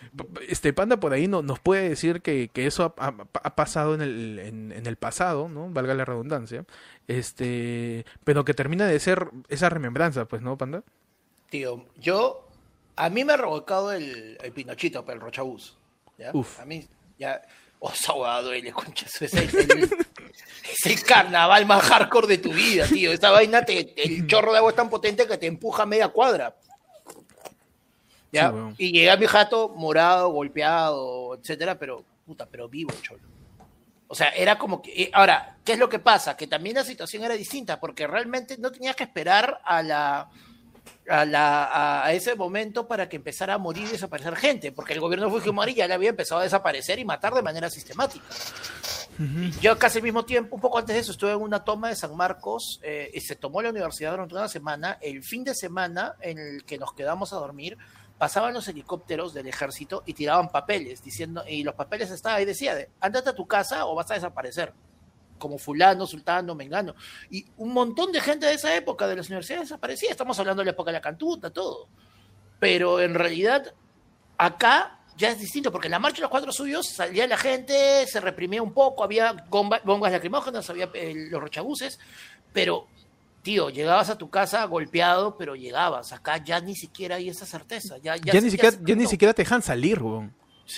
[0.48, 3.96] este Panda por ahí no, nos puede decir que, que eso ha, ha- ha pasado
[3.96, 5.70] en el, en, en el pasado, ¿no?
[5.70, 6.66] Valga la redundancia.
[7.08, 10.84] Este, pero que termina de ser esa remembranza, pues, ¿no, Panda?
[11.50, 12.45] Tío, yo,
[12.96, 15.78] a mí me ha revocado el, el Pinochito, pero el Rochabús.
[16.18, 16.32] ¿ya?
[16.34, 16.60] Uf.
[16.60, 16.88] A mí,
[17.20, 17.42] ya,
[17.80, 19.06] oh, esa huevada duele, concha.
[19.20, 19.90] Es el, el-
[20.72, 23.12] es el carnaval más hardcore de tu vida, tío.
[23.12, 26.08] Esa vaina, te, el chorro de agua es tan potente que te empuja a media
[26.10, 26.56] cuadra.
[28.32, 28.52] ¿Ya?
[28.52, 33.22] Sí, y llega a mi jato morado, golpeado, etcétera, pero, puta, pero vivo, cholo.
[34.08, 35.04] O sea, era como que.
[35.04, 36.36] eh, Ahora, ¿qué es lo que pasa?
[36.36, 40.30] Que también la situación era distinta, porque realmente no tenías que esperar a la.
[41.08, 45.00] A, la, a, ese momento para que empezara a morir y desaparecer gente, porque el
[45.00, 48.26] gobierno de Fujimori ya le había empezado a desaparecer y matar de manera sistemática.
[49.62, 51.96] Yo casi al mismo tiempo, un poco antes de eso, estuve en una toma de
[51.96, 54.98] San Marcos eh, y se tomó la universidad durante una semana.
[55.02, 57.78] El fin de semana en el que nos quedamos a dormir,
[58.18, 62.76] pasaban los helicópteros del ejército y tiraban papeles, diciendo, y los papeles estaban ahí, decía,
[62.76, 64.74] de, ándate a tu casa o vas a desaparecer,
[65.38, 66.96] como fulano, sultano, mengano.
[67.30, 70.66] Y un montón de gente de esa época de las universidades desaparecía, estamos hablando de
[70.66, 71.88] la época de la cantuta, todo.
[72.60, 73.74] Pero en realidad,
[74.38, 78.06] acá ya es distinto, porque en la marcha de los cuatro suyos salía la gente,
[78.08, 82.00] se reprimía un poco, había bomba- bombas lacrimógenas, había eh, los rochabuses,
[82.52, 82.88] pero,
[83.42, 86.12] tío, llegabas a tu casa golpeado, pero llegabas.
[86.14, 87.98] Acá ya ni siquiera hay esa certeza.
[87.98, 90.34] Ya, ya, Ya, se- ni, siquiera, se ya ni siquiera te dejan salir, weón.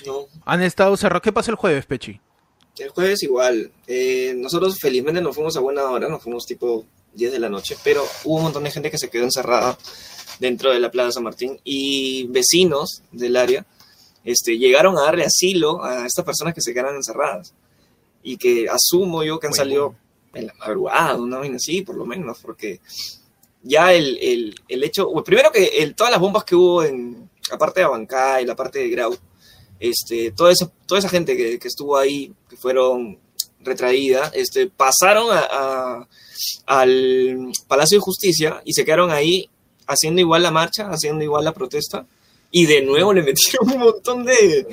[0.05, 0.25] No.
[0.45, 1.21] Han estado cerrados.
[1.21, 2.19] ¿Qué pasa el jueves, Pechi?
[2.77, 3.71] El jueves igual.
[3.87, 7.75] Eh, nosotros felizmente nos fuimos a buena hora, nos fuimos tipo 10 de la noche,
[7.83, 9.77] pero hubo un montón de gente que se quedó encerrada
[10.39, 13.65] dentro de la Plaza San Martín y vecinos del área
[14.27, 17.53] este, llegaron a darle asilo a estas personas que se quedaron encerradas
[18.21, 19.95] y que asumo yo que han salido
[20.33, 22.81] en la madrugada, una vaina así, por lo menos, porque
[23.63, 27.29] ya el, el, el hecho, bueno, primero que el, todas las bombas que hubo en,
[27.49, 29.15] aparte de Abancay, la parte de Grau,
[29.79, 33.19] este, toda, esa, toda esa gente que, que estuvo ahí, que fueron
[33.61, 36.07] retraídas, este, pasaron a, a-
[36.65, 39.49] al Palacio de Justicia y se quedaron ahí
[39.87, 42.05] haciendo igual la marcha, haciendo igual la protesta.
[42.49, 44.67] Y de nuevo le metieron un montón de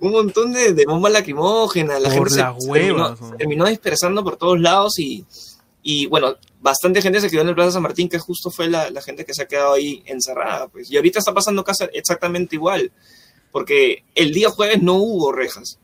[0.00, 2.00] un montón de, de bombas lacrimógenas.
[2.00, 5.24] La Por gente se- se terminó, terminó dispersando por todos lados y,
[5.82, 8.90] y bueno, bastante gente se quedó en el Plaza San Martín, que justo fue la,
[8.90, 10.68] la gente que se ha quedado ahí encerrada.
[10.68, 10.90] Pues.
[10.90, 12.90] Y ahorita está pasando casa exactamente igual,
[13.52, 15.78] porque el día jueves no hubo rejas.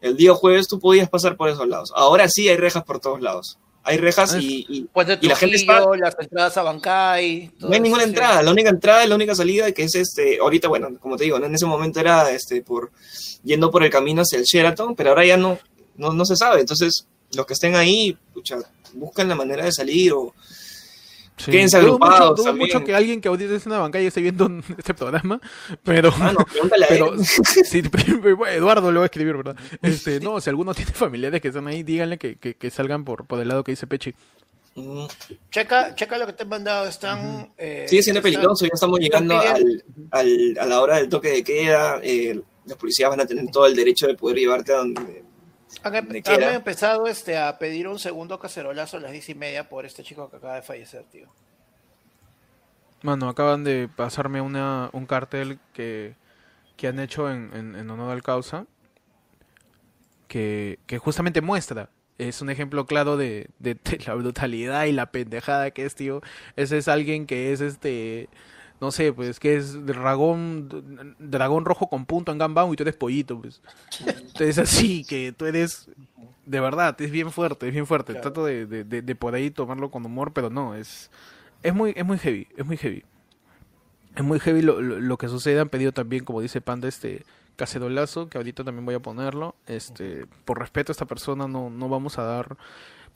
[0.00, 1.92] El día jueves tú podías pasar por esos lados.
[1.94, 3.58] Ahora sí hay rejas por todos lados.
[3.82, 7.52] Hay rejas Ah, y, y Pues Y la gente está- las entradas a Bancay.
[7.60, 8.42] no hay ninguna entrada.
[8.42, 10.38] La única entrada y la única salida que es este.
[10.40, 12.90] Ahorita, bueno, como te digo, en ese momento era este por
[13.44, 15.58] yendo por el camino hacia el Sheraton, pero ahora ya no,
[15.96, 16.60] no, no se sabe.
[16.60, 18.58] Entonces, los que estén ahí, pucha,
[18.94, 20.34] buscan la manera de salir o,
[21.36, 21.50] Sí.
[21.50, 22.66] Quédense mucho- agrupados dudo también.
[22.68, 25.38] mucho que alguien que esté en una bancada y esté viendo este programa,
[25.84, 26.10] pero...
[26.18, 27.24] Ah, no, pregúntale a Pero, él.
[27.64, 27.82] sí,
[28.54, 29.56] Eduardo lo va a escribir, ¿verdad?
[29.82, 33.26] Este, no, si alguno tiene familiares que están ahí, díganle que, que, que salgan por,
[33.26, 34.14] por el lado que dice Pechi.
[34.76, 35.06] Mm,
[35.50, 36.86] Checa, checa lo que te han mandado.
[36.86, 37.50] Están.
[37.56, 41.42] eh, Sigue siendo peligroso, ya estamos llegando al, al- a la hora del toque de
[41.44, 41.98] queda.
[42.02, 45.22] eh, los policías van a tener todo el derecho de poder llevarte a donde.
[45.86, 49.68] Han, donde han empezado este, a pedir un segundo cacerolazo a las diez y media
[49.68, 51.28] por este chico que acaba de fallecer, tío.
[53.02, 56.14] Mano, acaban de pasarme una, un cartel que,
[56.76, 58.66] que han hecho en, en, en honor al causa,
[60.28, 65.12] que, que justamente muestra, es un ejemplo claro de, de, de la brutalidad y la
[65.12, 66.22] pendejada que es, tío.
[66.56, 68.28] Ese es alguien que es este,
[68.80, 72.96] no sé, pues que es dragón, dragón rojo con punto en Gambao y tú eres
[72.96, 73.62] pollito, pues.
[74.00, 75.88] Entonces así, que tú eres,
[76.44, 78.12] de verdad, es bien fuerte, es bien fuerte.
[78.12, 78.22] Claro.
[78.22, 81.10] Trato de, de, de, de por ahí tomarlo con humor, pero no, es...
[81.62, 83.02] Es muy, es muy heavy, es muy heavy.
[84.14, 85.58] Es muy heavy lo, lo, lo que sucede.
[85.58, 87.24] Han pedido también, como dice Panda, este
[87.56, 89.56] cacerolazo, que ahorita también voy a ponerlo.
[89.66, 92.56] Este, por respeto a esta persona, no, no vamos a dar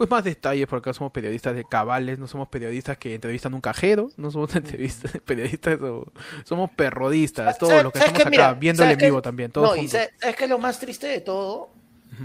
[0.01, 3.61] pues más detalles, porque acá somos periodistas de cabales, no somos periodistas que entrevistan un
[3.61, 6.11] cajero, no somos entrevistas, periodistas, o-
[6.45, 8.23] somos perrodistas, todos ¿Sabes- los que estamos qué?
[8.23, 11.69] acá, Mira, viéndole en vivo también, No, y sabes es lo más triste de todo?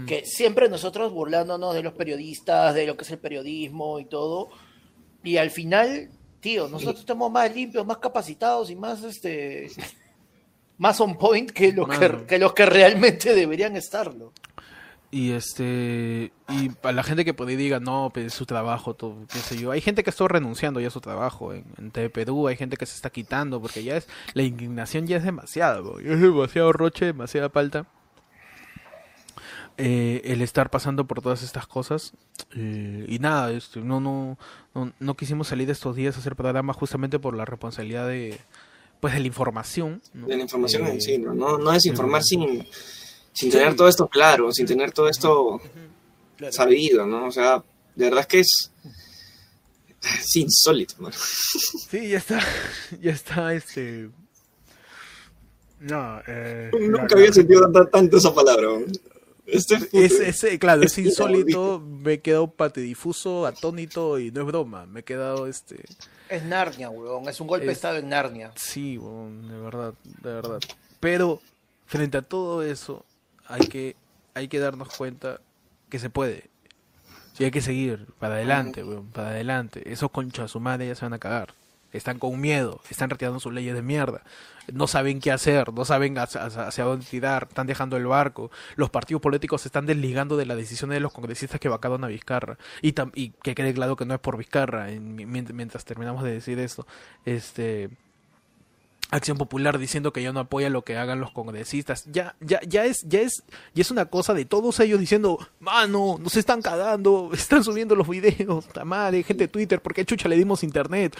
[0.06, 4.48] Que siempre nosotros burlándonos de los periodistas, de lo que es el periodismo y todo,
[5.22, 6.08] y al final,
[6.40, 9.68] tío, nosotros estamos más limpios, más capacitados y más este
[10.78, 14.32] más on point que los que, que los que realmente deberían estarlo.
[15.10, 18.94] Y este y para la gente que por ahí diga, no, pues es su trabajo,
[18.94, 19.70] todo, qué sé yo.
[19.70, 22.76] Hay gente que está renunciando ya a su trabajo en, en TV Perú, hay gente
[22.76, 27.06] que se está quitando porque ya es la indignación ya es demasiado, es demasiado roche,
[27.06, 27.86] demasiada palta.
[29.78, 32.14] Eh, el estar pasando por todas estas cosas
[32.54, 34.38] eh, y nada, este, no, no,
[34.74, 38.38] no, no quisimos salir estos días a hacer programa justamente por la responsabilidad de
[39.00, 40.00] pues de la información.
[40.14, 40.26] ¿no?
[40.28, 41.34] de la información Eh, en sí, ¿no?
[41.34, 42.28] No, no es informar Ujú.
[43.36, 45.60] Sin, tener todo esto claro, sin tener todo esto
[46.36, 46.52] Claro.
[46.52, 47.26] sabido, ¿no?
[47.26, 47.62] O sea,
[47.94, 48.70] de verdad es que es,
[50.20, 51.10] es insólito, ¿no?
[51.90, 52.40] Sí, ya está,
[53.00, 54.10] ya está, este...
[55.80, 56.70] No, eh...
[56.72, 58.68] Nunca había sentido tanto, tanto esa palabra.
[59.46, 64.46] Este Es, es, claro, es es insólito, me he quedado patidifuso, atónito y no es
[64.46, 65.84] broma, me he quedado, este...
[66.28, 68.52] Es Narnia, weón, es un golpe de Es- estado en Narnia.
[68.56, 70.60] Sí, weón, de verdad, de verdad.
[70.98, 71.40] Pero,
[71.86, 73.04] frente a todo eso,
[73.48, 73.96] hay que,
[74.34, 75.40] hay que darnos cuenta
[75.88, 76.48] que se puede.
[77.34, 79.92] Sí, hay que seguir, para adelante, weón, para adelante.
[79.92, 81.52] Esos conchas su madre ya se van a cagar.
[81.92, 84.22] Están con miedo, están retirando sus leyes de mierda.
[84.72, 88.50] No saben qué hacer, no saben hacia, hacia- dónde tirar, están dejando el barco.
[88.74, 92.08] Los partidos políticos se están desligando de las decisiones de los congresistas que vacaron a
[92.08, 92.58] Vizcarra.
[92.82, 96.24] Y, tam- y que quede claro que no es por Vizcarra, en- mient- mientras terminamos
[96.24, 96.86] de decir esto.
[97.24, 97.90] Este,
[99.10, 102.04] Acción Popular diciendo que ya no apoya lo que hagan los congresistas.
[102.10, 106.16] Ya, ya, ya es, ya es, ya es una cosa de todos ellos diciendo, mano,
[106.20, 110.28] nos están cagando, están subiendo los videos, ta madre, gente de Twitter, ¿por qué chucha
[110.28, 111.16] le dimos internet?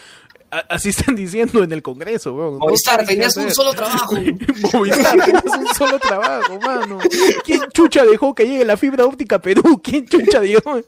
[0.51, 2.59] A- así están diciendo en el Congreso, weón.
[2.59, 4.17] Movistar, tenías un solo trabajo.
[4.73, 6.99] Movistar, tenías un solo trabajo, mano.
[7.45, 9.81] ¿Quién chucha dejó que llegue la fibra óptica a Perú?
[9.83, 10.81] ¿Quién chucha dejó?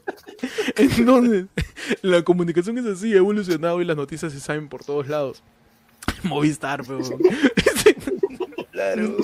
[0.75, 1.45] Entonces,
[2.01, 5.41] la comunicación es así, ha evolucionado y las noticias se saben por todos lados.
[6.23, 6.99] Movistar, pero...
[8.71, 9.17] Claro.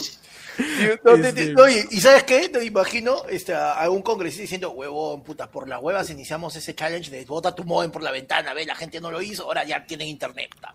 [1.04, 2.50] No, te- te- Este- ¿y sabes qué?
[2.50, 7.10] Te imagino este, a algún congresista diciendo, huevón, puta, por las huevas iniciamos ese challenge
[7.12, 9.86] de bota tu modem por la ventana, ve, la gente no lo hizo, ahora ya
[9.86, 10.74] tienen internet, puta.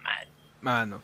[0.62, 1.02] Mano.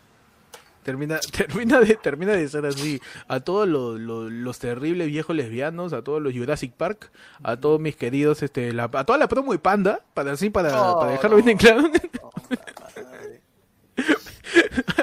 [0.82, 3.01] Termina, termina, de, termina de ser así.
[3.28, 7.11] A todos los, los, los terribles viejos lesbianos, a todos los Jurassic Park,
[7.42, 10.90] a todos mis queridos, este, la, a toda la promo de Panda, para así, para,
[10.92, 11.42] Oh, para dejarlo no.
[11.44, 11.90] bien en claro.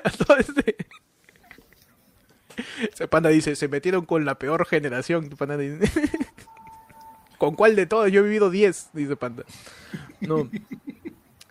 [0.28, 0.76] Todo este...
[3.10, 5.30] Panda dice, se metieron con la peor generación.
[5.30, 5.90] Panda dice,
[7.38, 8.12] ¿Con cuál de todos?
[8.12, 9.44] Yo he vivido 10, dice Panda.
[10.22, 10.50] No.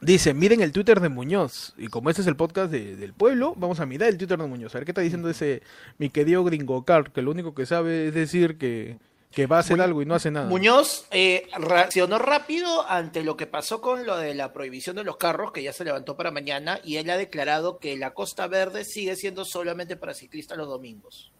[0.01, 1.75] Dice, miren el Twitter de Muñoz.
[1.77, 4.47] Y como este es el podcast de- del pueblo, vamos a mirar el Twitter de
[4.47, 4.75] Muñoz.
[4.75, 5.63] A ver qué está diciendo ese
[5.99, 8.97] mi querido Gringo Car, que lo único que sabe es decir que,
[9.33, 10.47] que va a hacer algo y no hace nada.
[10.49, 15.17] Muñoz eh, reaccionó rápido ante lo que pasó con lo de la prohibición de los
[15.17, 18.85] carros, que ya se levantó para mañana, y él ha declarado que la Costa Verde
[18.85, 21.33] sigue siendo solamente para ciclistas los domingos.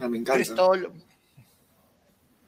[0.00, 0.92] Ah, me encanta, lo-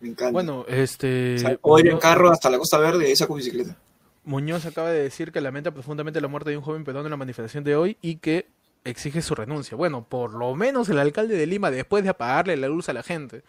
[0.00, 0.32] me encanta.
[0.32, 1.34] Bueno, este...
[1.34, 3.76] O sea, ir en Muñoz- carro hasta la Costa Verde y ahí saco bicicleta.
[4.24, 7.16] Muñoz acaba de decir que lamenta profundamente la muerte de un joven peruano en la
[7.16, 8.48] manifestación de hoy y que
[8.84, 9.76] exige su renuncia.
[9.76, 13.02] Bueno, por lo menos el alcalde de Lima, después de apagarle la luz a la
[13.04, 13.42] gente,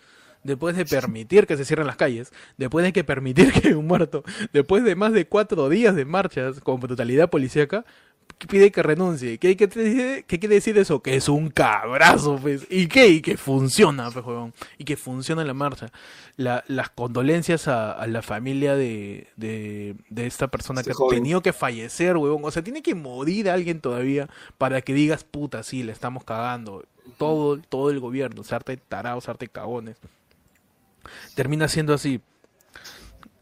[0.43, 4.23] después de permitir que se cierren las calles, después de que permitir que un muerto,
[4.53, 7.85] después de más de cuatro días de marchas con brutalidad policíaca,
[8.49, 9.37] pide que renuncie.
[9.39, 9.67] ¿Qué, qué,
[10.27, 11.01] qué quiere decir eso?
[11.01, 12.67] Que es un cabrazo, pues.
[12.69, 13.07] ¿Y qué?
[13.07, 14.53] Y que funciona, pues, huevón.
[14.77, 15.91] Y que funciona la marcha.
[16.35, 21.09] La- las condolencias a, a la familia de, de, de esta persona Este que ha
[21.09, 22.41] tenido que fallecer, huevón.
[22.45, 26.83] O sea, tiene que morir alguien todavía para que digas, puta, sí, le estamos cagando.
[27.17, 29.97] Todo, todo el gobierno, sarte tarados, sarte cagones.
[31.35, 32.21] Termina siendo así.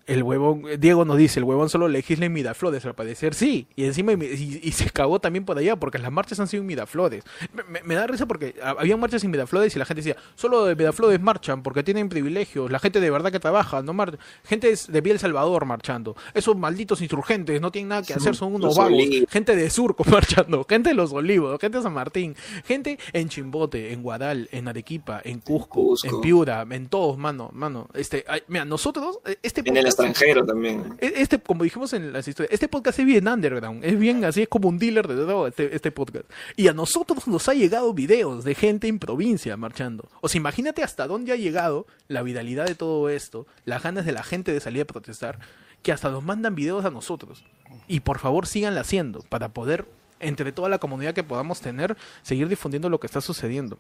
[0.07, 3.85] El huevón, Diego nos dice, el huevón solo legisla en Miraflores, al parecer sí, y
[3.85, 7.23] encima y, y se cagó también por allá, porque las marchas han sido en Miraflores.
[7.53, 10.15] Me, me- me da risa porque ha- había marchas en Miraflores y la gente decía,
[10.35, 14.19] solo de Miraflores marchan porque tienen privilegios, la gente de verdad que trabaja, no marcha,
[14.43, 18.53] gente de Vía El Salvador marchando, esos malditos insurgentes no tienen nada que hacer, son
[18.53, 18.99] unos vagos,
[19.29, 22.35] gente de Surco marchando, gente de Los Olivos, gente de San Martín,
[22.65, 26.07] gente en Chimbote, en Guadal, en Arequipa, en Cusco, Cusco.
[26.07, 29.94] en Piura, en todos, mano, mano, este, ay, mira, nosotros, eh, este En el podcast-
[30.03, 30.95] extranjero también.
[30.99, 34.43] e- Este, como dijimos en las historias, este podcast es bien underground, es bien así,
[34.43, 36.25] es como un dealer de droga este, este podcast.
[36.55, 40.07] Y a nosotros nos ha llegado videos de gente en provincia marchando.
[40.21, 44.11] O sea, imagínate hasta dónde ha llegado la viralidad de todo esto, las ganas de
[44.11, 45.39] la gente de salir a protestar,
[45.81, 47.43] que hasta nos mandan videos a nosotros.
[47.87, 49.85] Y por favor síganla haciendo para poder,
[50.19, 53.77] entre toda la comunidad que podamos tener, seguir difundiendo lo que está sucediendo.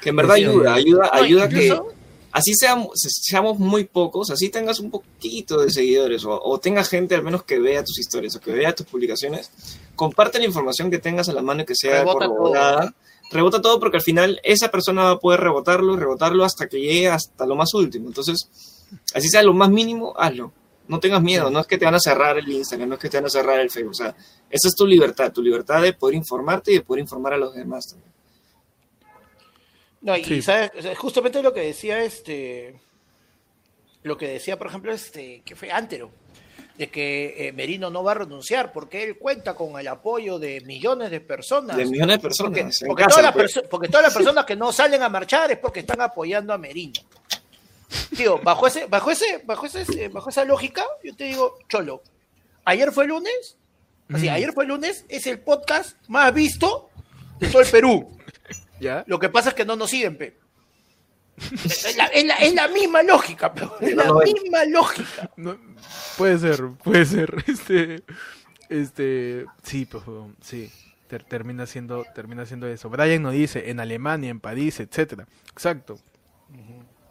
[0.00, 0.44] Que en verdad Sí.
[0.44, 1.80] ayuda, ayuda, No, ayuda que
[2.32, 7.14] así seamos, seamos muy pocos, así tengas un poquito de seguidores o, o tenga gente
[7.14, 9.50] al menos que vea tus historias o que vea tus publicaciones,
[9.94, 12.94] comparte la información que tengas a la mano y que sea Rebota corroborada.
[13.30, 17.08] Rebota todo porque al final esa persona va a poder rebotarlo rebotarlo hasta que llegue
[17.08, 18.08] hasta lo más último.
[18.08, 18.48] Entonces,
[19.14, 20.52] así sea lo más mínimo, hazlo.
[20.88, 23.08] No tengas miedo, no es que te van a cerrar el Instagram, no es que
[23.08, 23.92] te van a cerrar el Facebook.
[23.92, 24.14] O sea,
[24.50, 27.54] esa es tu libertad, tu libertad de poder informarte y de poder informar a los
[27.54, 28.12] demás también.
[30.02, 30.42] No, y Sí.
[30.42, 32.74] sabes, justamente lo que decía este,
[34.02, 36.10] lo que decía, por ejemplo, este, que fue Antero,
[36.76, 40.60] de que eh, Merino no va a renunciar porque él cuenta con el apoyo de
[40.62, 41.76] millones de personas.
[41.76, 42.78] De millones de personas.
[42.80, 43.56] Porque, porque casa, todas las pues.
[43.56, 46.58] perso- porque todas las personas que no salen a marchar es porque están apoyando a
[46.58, 46.94] Merino.
[48.16, 52.02] Tío, bajo ese, bajo ese, bajo ese, eh, bajo esa lógica, yo te digo, Cholo,
[52.64, 53.56] ayer fue lunes,
[54.12, 54.32] así, Mm.
[54.32, 56.88] ayer fue lunes, es el podcast más visto
[57.38, 58.16] de todo el Perú.
[58.82, 59.04] ¿Ya?
[59.06, 60.36] Lo que pasa es que no nos siguen, pe.
[61.64, 63.66] Es la, es la- es la misma lógica, pe.
[63.80, 64.32] Es la No, no es.
[64.34, 65.30] misma lógica.
[65.36, 65.56] No,
[66.18, 67.32] puede ser, puede ser.
[67.46, 68.02] Este,
[68.68, 70.02] este, sí, pues,
[70.40, 70.70] sí.
[71.08, 72.90] ter- termina siendo, termina siendo eso.
[72.90, 75.26] Brian nos dice en Alemania, en París, etcétera.
[75.52, 75.98] Exacto.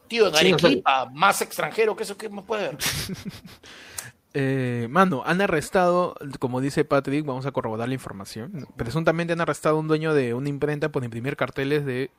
[0.08, 2.78] Tío, en Sí, Arequipa, más extranjero que eso que más puede haber.
[4.34, 8.68] Eh, mano, han arrestado, como dice Patrick, vamos a corroborar la información.
[8.78, 12.12] Presuntamente han arrestado a un dueño de una imprenta por imprimir carteles de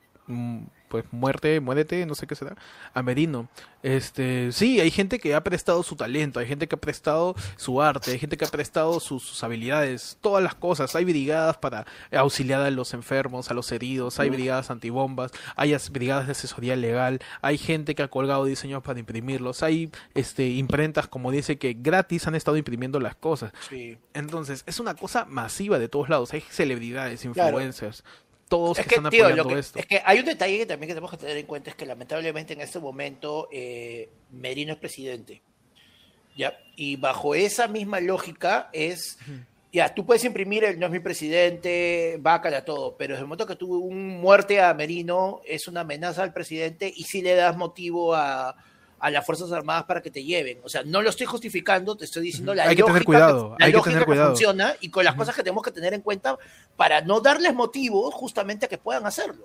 [0.87, 2.55] pues muerte, muérete, no sé qué será,
[2.93, 3.49] a Merino.
[3.81, 7.81] Este, sí, hay gente que ha prestado su talento, hay gente que ha prestado su
[7.81, 10.95] arte, hay gente que ha prestado sus, sus habilidades, todas las cosas.
[10.95, 15.89] Hay brigadas para auxiliar a los enfermos, a los heridos, hay brigadas antibombas, hay as-
[15.89, 21.07] brigadas de asesoría legal, hay gente que ha colgado diseños para imprimirlos, hay este imprentas
[21.07, 23.51] como dice que gratis han estado imprimiendo las cosas.
[23.69, 23.97] Sí.
[24.13, 26.31] Entonces, es una cosa masiva de todos lados.
[26.33, 27.57] Hay celebridades, Claro.
[28.53, 29.79] Todos Es que, que, están tío, apoyando lo que, esto.
[29.79, 31.87] es que hay un detalle que también que tenemos que tener en cuenta, es que
[31.87, 35.41] lamentablemente en este momento eh, Merino es presidente.
[36.37, 36.55] ¿ya?
[36.75, 39.17] Y bajo esa misma lógica es,
[39.71, 43.47] ya, tú puedes imprimir el no es mi presidente, bácala todo, pero desde el momento
[43.47, 47.57] que tuvo un muerte a Merino es una amenaza al presidente y si le das
[47.57, 48.55] motivo a,
[49.03, 50.61] a las Fuerzas Armadas para que te lleven.
[50.63, 53.55] O sea, no lo estoy justificando, te estoy diciendo la Hay que tener lógica cuidado,
[53.59, 54.29] la hay que lógica tener cuidado.
[54.29, 56.37] funciona y con las cosas que tenemos que tener en cuenta
[56.77, 59.43] para no darles motivo justamente a que puedan hacerlo.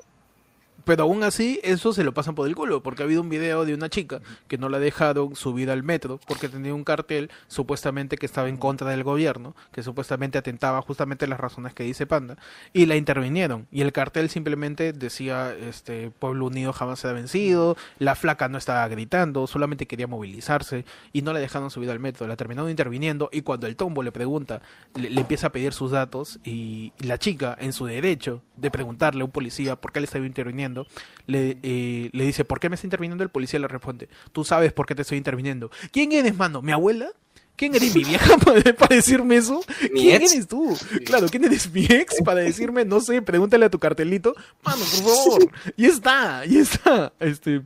[0.88, 3.66] Pero aún así, eso se lo pasan por el culo, porque ha habido un video
[3.66, 8.16] de una chica que no la dejaron subir al metro porque tenía un cartel supuestamente
[8.16, 12.38] que estaba en contra del gobierno, que supuestamente atentaba justamente las razones que dice Panda,
[12.72, 13.66] y la intervinieron.
[13.70, 18.88] Y el cartel simplemente decía, este, Pueblo Unido jamás será vencido, la flaca no estaba
[18.88, 23.42] gritando, solamente quería movilizarse, y no la dejaron subir al metro, la terminaron interviniendo, y
[23.42, 24.62] cuando el tombo le pregunta,
[24.94, 29.26] le, empieza a pedir sus datos, y la chica, en su derecho de preguntarle a
[29.26, 30.77] un policía por qué le estaba interviniendo,
[31.26, 33.24] le, eh, le dice, ¿por qué me está interviniendo?
[33.24, 35.70] El policía le responde, tú sabes por qué te estoy interviniendo.
[35.90, 36.62] ¿Quién eres, mano?
[36.62, 37.10] ¿Mi abuela?
[37.56, 38.36] ¿Quién eres mi vieja
[38.78, 39.60] para, decirme eso?
[39.92, 40.32] ¿Mi ¿Quién ex?
[40.32, 40.78] eres tú?
[41.04, 44.34] Claro, ¿quién eres mi ex para decirme, no sé, pregúntale a tu cartelito?
[44.62, 45.50] Mano, por favor.
[45.76, 47.12] Y está, y está.
[47.18, 47.62] Este,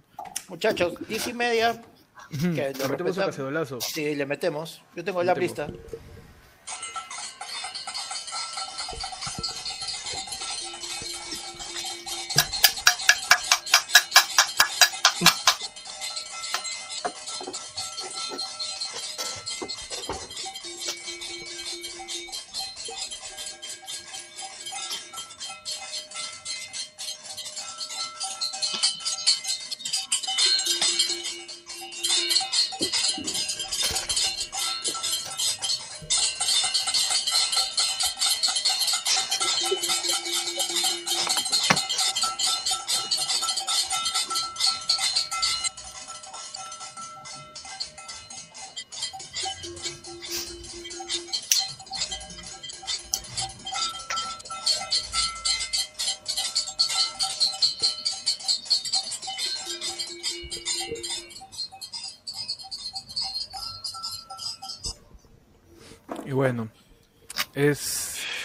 [0.48, 1.80] Muchachos, diez y media.
[2.30, 3.80] Que le metemos un.
[3.82, 4.82] Sí, le metemos.
[4.96, 5.58] Yo tengo la Metemos.
[5.58, 6.02] lista.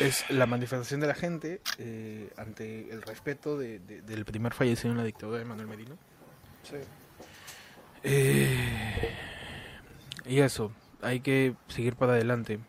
[0.08, 4.92] Es, la manifestación de la gente eh, ante el respeto de- de- del primer fallecido
[4.92, 5.98] en la dictadura de Manuel Merino.
[8.04, 9.14] Eh,
[10.26, 12.60] y eso, hay que seguir para adelante.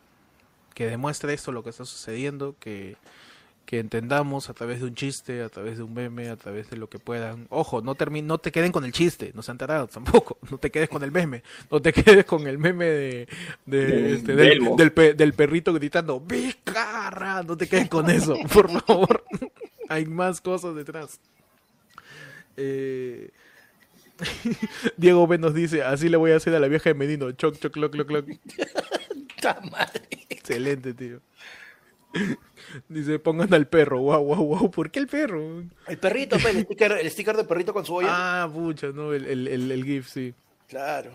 [0.74, 2.96] Que demuestre esto lo que está sucediendo, que,
[3.68, 6.78] que entendamos a través de un chiste, a través de un meme, a través de
[6.78, 7.46] lo que puedan.
[7.50, 10.38] Ojo, no no te queden con el chiste, no sean tarados tampoco.
[10.50, 13.28] No te quedes con el meme, no te quedes con el meme de,
[13.66, 14.74] de, De- este, de del, Elmo.
[14.74, 17.42] del, pe- del perrito gritando ¡Vizcarra!
[17.42, 19.22] No te quedes con eso, por favor.
[19.90, 21.20] Hay más cosas detrás.
[22.56, 23.28] Eh,
[24.96, 27.30] Diego B nos dice, así le voy a hacer a la vieja de Medino.
[27.32, 28.26] Choc, choc, cloc, cloc, cloc.
[30.30, 31.20] Excelente, tío.
[32.88, 34.00] Dice, pongan al perro.
[34.00, 34.70] Wow, wow, wow.
[34.70, 35.62] ¿Por qué el perro?
[35.86, 38.08] El perrito, pues, el sticker, el sticker de perrito con su olla.
[38.44, 40.34] Ah, pucha, no, el, el, el, el GIF, sí.
[40.68, 41.10] Claro.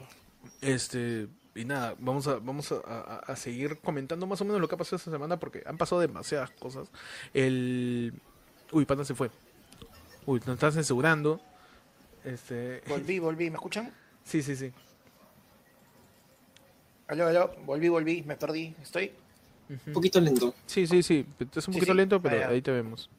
[0.62, 4.68] Este, y nada, vamos a, vamos a, a- a seguir comentando más o menos lo
[4.68, 6.90] que ha pasado esta semana porque han pasado demasiadas cosas.
[7.34, 8.14] El.
[8.72, 9.30] Uy, Panda se fue.
[10.26, 11.42] Uy, nos están censurando.
[12.24, 12.82] Este.
[12.88, 13.92] Volví, volví, ¿me escuchan?
[14.24, 14.72] Sí, sí, sí.
[17.08, 18.74] Aló, aló, volví, volví, me perdí.
[18.82, 19.12] ¿Estoy?
[19.70, 20.54] Un poquito lento.
[20.66, 21.26] Sí, sí, sí.
[21.40, 21.98] Es un Sí, poquito sí.
[21.98, 23.10] lento, pero Ah, ahí te vemos.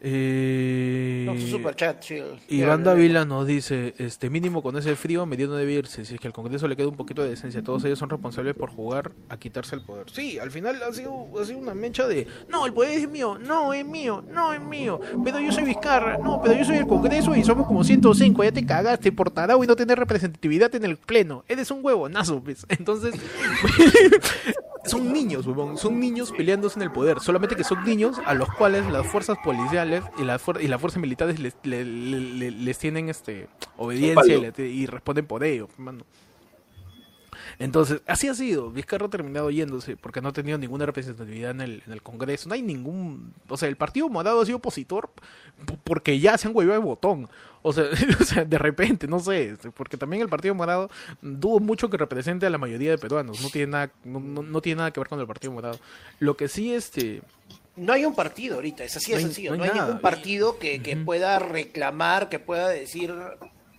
[0.00, 2.20] Eh, No, su super chat, sí.
[2.48, 6.28] Iván Dávila nos dice, este mínimo con ese frío Mediano debe irse, si es que
[6.28, 9.36] al Congreso le queda un poquito de decencia, todos ellos son responsables por jugar a
[9.38, 10.06] quitarse el poder.
[10.12, 13.38] Sí, al final ha sido, ha sido una mecha de, no, el poder es mío,
[13.38, 16.86] no, es mío, no, es mío, pero yo soy Vizcarra, no, pero yo soy el
[16.86, 20.84] Congreso y somos como 105, ya te cagaste por tarado y no tener representatividad en
[20.84, 22.64] el pleno, eres un huevonazo, pues.
[22.68, 23.14] Entonces,
[24.84, 28.48] son niños, huevón, son niños peleándose en el poder, solamente que son niños a los
[28.50, 29.87] cuales las fuerzas policiales
[30.18, 34.34] y las fuer- y las fuerzas militares les, le- le- le- les tienen este obediencia
[34.58, 36.04] y, responden por ello, mano.
[37.58, 38.70] Entonces, así ha sido.
[38.70, 42.48] Vizcarra ha terminado yéndose porque no ha tenido ninguna representatividad en el, en el Congreso.
[42.48, 43.32] No hay ningún.
[43.48, 45.10] O sea, el Partido Morado ha sido opositor
[45.84, 47.28] porque ya se han huevido el botón.
[47.62, 47.84] O sea,
[48.20, 49.56] o sea, de repente, no sé.
[49.74, 53.40] Porque también el Partido Morado dudo mucho que represente a la mayoría de peruanos.
[53.42, 55.78] No tiene nada, no, no- no tiene nada que ver con el Partido Morado.
[56.20, 57.22] Lo que sí, este.
[57.78, 59.50] No hay un partido ahorita, es así de No hay- sencillo.
[59.52, 59.84] no No hay nada.
[59.86, 63.14] ningún partido que, que pueda reclamar, que pueda decir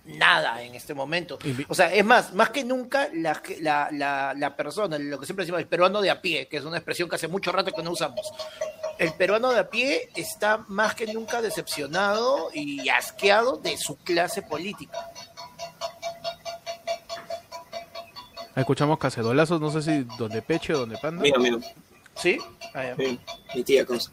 [0.06, 1.38] nada en este momento.
[1.68, 5.44] O sea, es más, más que nunca la, la, la, la persona, lo que siempre
[5.46, 7.84] decimos, el peruano de a pie, que es una expresión que hace mucho rato que
[7.84, 8.22] no usamos.
[8.98, 14.42] El peruano de a pie está más que nunca decepcionado y asqueado de su clase
[14.42, 14.98] política.
[18.56, 21.22] Escuchamos cacerolazos, no sé si donde Peche o donde Panda.
[21.22, 21.58] Mira, mira.
[22.22, 22.38] ¿Sí?
[22.74, 22.96] Ah, ya.
[22.98, 23.20] Sí,
[23.56, 24.12] mi tía cosa.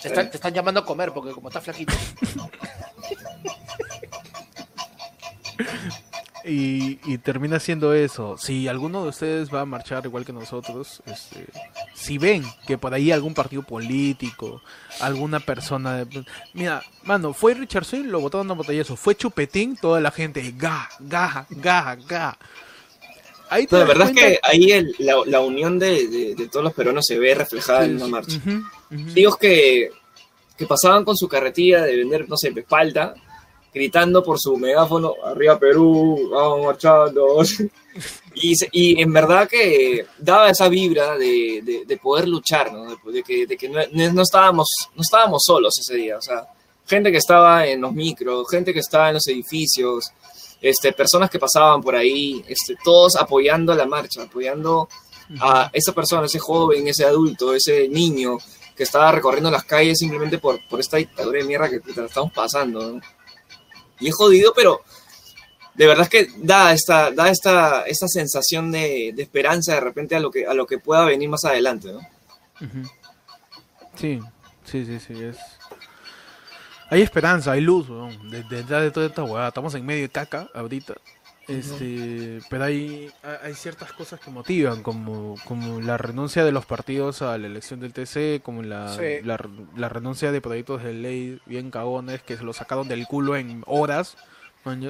[0.00, 1.92] Te, están, te están llamando a comer porque como estás flaquito.
[6.44, 8.38] Y, y termina siendo eso.
[8.38, 11.46] Si alguno de ustedes va a marchar igual que nosotros, este,
[11.94, 14.62] si ven que por ahí algún partido político,
[15.00, 16.04] alguna persona...
[16.04, 18.96] de- mira, mano, fue Richardson, lo botaron a botellazo.
[18.96, 22.38] Fue Chupetín, toda la gente, ga, ga, ga, ga.
[23.50, 26.64] Ahí No, la verdad es que ahí el- la, la unión de, de- de todos
[26.64, 28.36] los peruanos se ve reflejada en una marcha.
[28.36, 28.62] Ujú,
[29.02, 29.14] ujú.
[29.14, 29.90] Tíos que,
[30.56, 33.14] que pasaban con su carretilla de vender, no sé, espalda,
[33.72, 37.38] gritando por su megáfono, arriba Perú, vamos marchando.
[38.40, 42.84] Y, y en verdad que daba esa vibra de, de- de poder luchar, ¿no?
[42.84, 43.80] De, de que, de que no,
[44.12, 46.16] no estábamos, no estábamos solos ese día.
[46.18, 46.46] O sea,
[46.86, 50.12] gente que estaba en los micros, gente que estaba en los edificios,
[50.60, 54.88] este, personas que pasaban por ahí, este, todos apoyando la marcha, apoyando
[55.40, 58.38] a esa persona, ese joven, ese adulto, ese niño
[58.74, 62.06] que estaba recorriendo las calles simplemente por, por esta dictadura de mierda que puta, la
[62.06, 62.92] estamos pasando.
[62.92, 63.00] ¿no?
[64.00, 64.82] Y es jodido, pero
[65.74, 70.14] de verdad es que da esta, da esta, esta sensación de, de esperanza de repente
[70.14, 71.92] a lo, que, a lo que pueda venir más adelante.
[71.92, 72.00] ¿no?
[73.96, 74.20] Sí,
[74.64, 75.36] sí, sí, sí, es...
[76.90, 79.48] Hay esperanza, hay luz, weón, de- detrás de toda esta hueá.
[79.48, 80.94] Estamos en medio de caca ahorita.
[81.46, 86.66] Este, pero hay, hay- hay ciertas cosas que motivan, como, como la renuncia de los
[86.66, 89.22] partidos a la elección del TC, como la, Sí.
[89.24, 89.38] la,
[89.76, 93.62] la renuncia de proyectos de ley bien cagones que se lo sacaron del culo en
[93.66, 94.16] horas.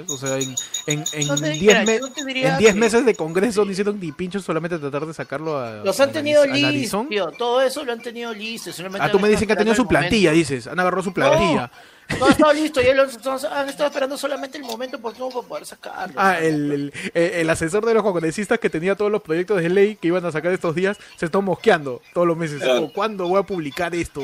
[0.09, 0.55] O sea, en,
[0.87, 3.15] en, en No te- 10 mira, me- yo te diría en 10 que- meses de
[3.15, 5.83] congreso no hicieron ni pinchos, solamente tratar de sacarlo a.
[5.85, 7.07] Los han a tenido listos.
[7.39, 8.73] Todo eso lo han tenido listo.
[8.73, 10.67] solamente Ah, tú han me dicen que ha estado tenido su plantilla, dices.
[10.67, 11.71] Han agarrado su plantilla.
[12.19, 12.81] No, ha estado listo.
[12.81, 13.11] Ya lo han,
[13.53, 16.15] han estado esperando solamente el momento oportuno para poder sacarlo.
[16.17, 19.69] Ah, el, el, el- el asesor de los congresistas que tenía todos los proyectos de
[19.69, 22.63] ley que iban a sacar estos días se está mosqueando todos los meses.
[22.63, 22.85] Claro.
[22.85, 24.23] Oh, ¿Cuándo voy a publicar esto?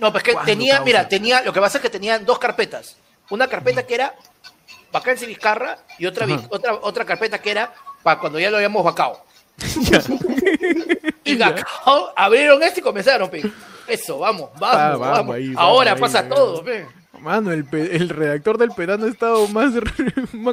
[0.00, 0.84] No, pues que ¿Cuándo, tenía, causa?
[0.84, 2.96] mira, tenía, lo que pasa es que tenían dos carpetas.
[3.30, 4.14] Una carpeta que era
[4.92, 6.46] vacancia Vizcarra y otra, Ajá.
[6.50, 7.72] otra, otra carpeta que era
[8.02, 9.24] para cuando ya lo habíamos vacado.
[11.24, 13.42] Y Cacao abrieron esto y comenzaron, pe.
[13.86, 15.08] Eso, vamos, vamos, Ah, vamos.
[15.18, 16.86] vamos ahí, Ahora pasa todo, pe.
[17.20, 19.72] Mano, el, el redactor del Perano ha estado más,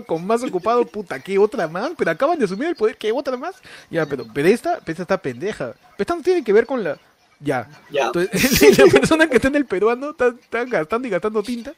[0.05, 1.91] con más ocupado, puta, ¿qué otra más?
[1.97, 3.55] Pero acaban de asumir el poder, ¿qué otra más?
[3.89, 5.73] Ya, pero, pero esta, pero esta está pendeja.
[5.73, 6.97] Pero esta no tiene que ver con la...
[7.39, 7.67] Ya.
[7.91, 8.07] Ya.
[8.07, 11.73] Entonces, la persona que está en el peruano está, está gastando y gastando tinta.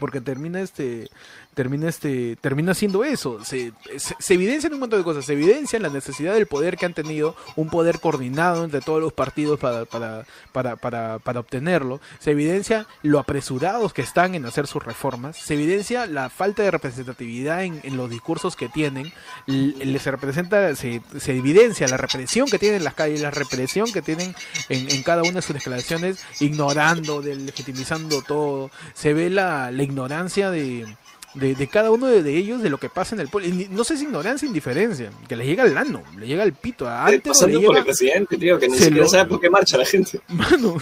[0.00, 1.08] Porque termina este.
[1.54, 2.36] Termina este.
[2.36, 3.44] Termina haciendo eso.
[3.44, 5.24] Se, se, se evidencian un montón de cosas.
[5.24, 7.34] Se evidencia la necesidad del poder que han tenido.
[7.56, 12.00] Un poder coordinado entre todos los partidos para, para, para, para, para obtenerlo.
[12.20, 15.36] Se evidencia lo apresurados que están en hacer sus reformas.
[15.36, 19.12] Se evidencia la falta de representatividad en, en los discursos que tienen.
[19.46, 24.02] Les representa, se, se evidencia la represión que tienen en las calles, la represión que
[24.02, 24.34] tienen
[24.68, 28.70] en, en cada una de sus declaraciones, ignorando, de- legitimizando todo.
[28.94, 30.86] Se ve la, la ignorancia de,
[31.34, 33.48] de, de cada uno de, de ellos de lo que pasa en el pueblo.
[33.70, 36.88] No sé si ignorancia indiferencia, que le llega al lano, le llega al pito.
[36.88, 39.26] A Eh, antes pasando por llega, el presidente, tío, que ni Se siquiera lo- sabe
[39.26, 40.20] por qué marcha la gente.
[40.28, 40.76] mano,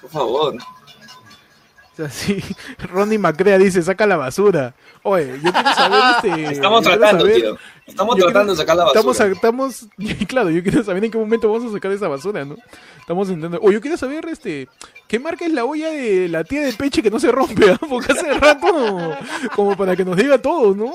[0.00, 0.54] Por favor.
[0.56, 2.42] o sea, sí,
[2.90, 4.74] Ronnie Macrea dice, saca la basura.
[5.02, 6.52] Oye, yo quiero saber este...
[6.54, 7.58] Estamos tratando, saber- tío.
[7.88, 9.32] Estamos yo tratando quiero- de sacar la basura.
[9.32, 9.86] Estamos, estamos,
[10.28, 12.56] claro, yo quiero saber en qué momento vamos a sacar esa basura, ¿no?
[13.00, 14.68] Estamos intentando, o yo quiero saber, este,
[15.08, 17.78] qué marca es la olla de la tía de Peche que no se rompe, ¿ah?
[17.88, 19.16] Porque hace rato,
[19.56, 20.92] como para que nos diga todo, ¿no?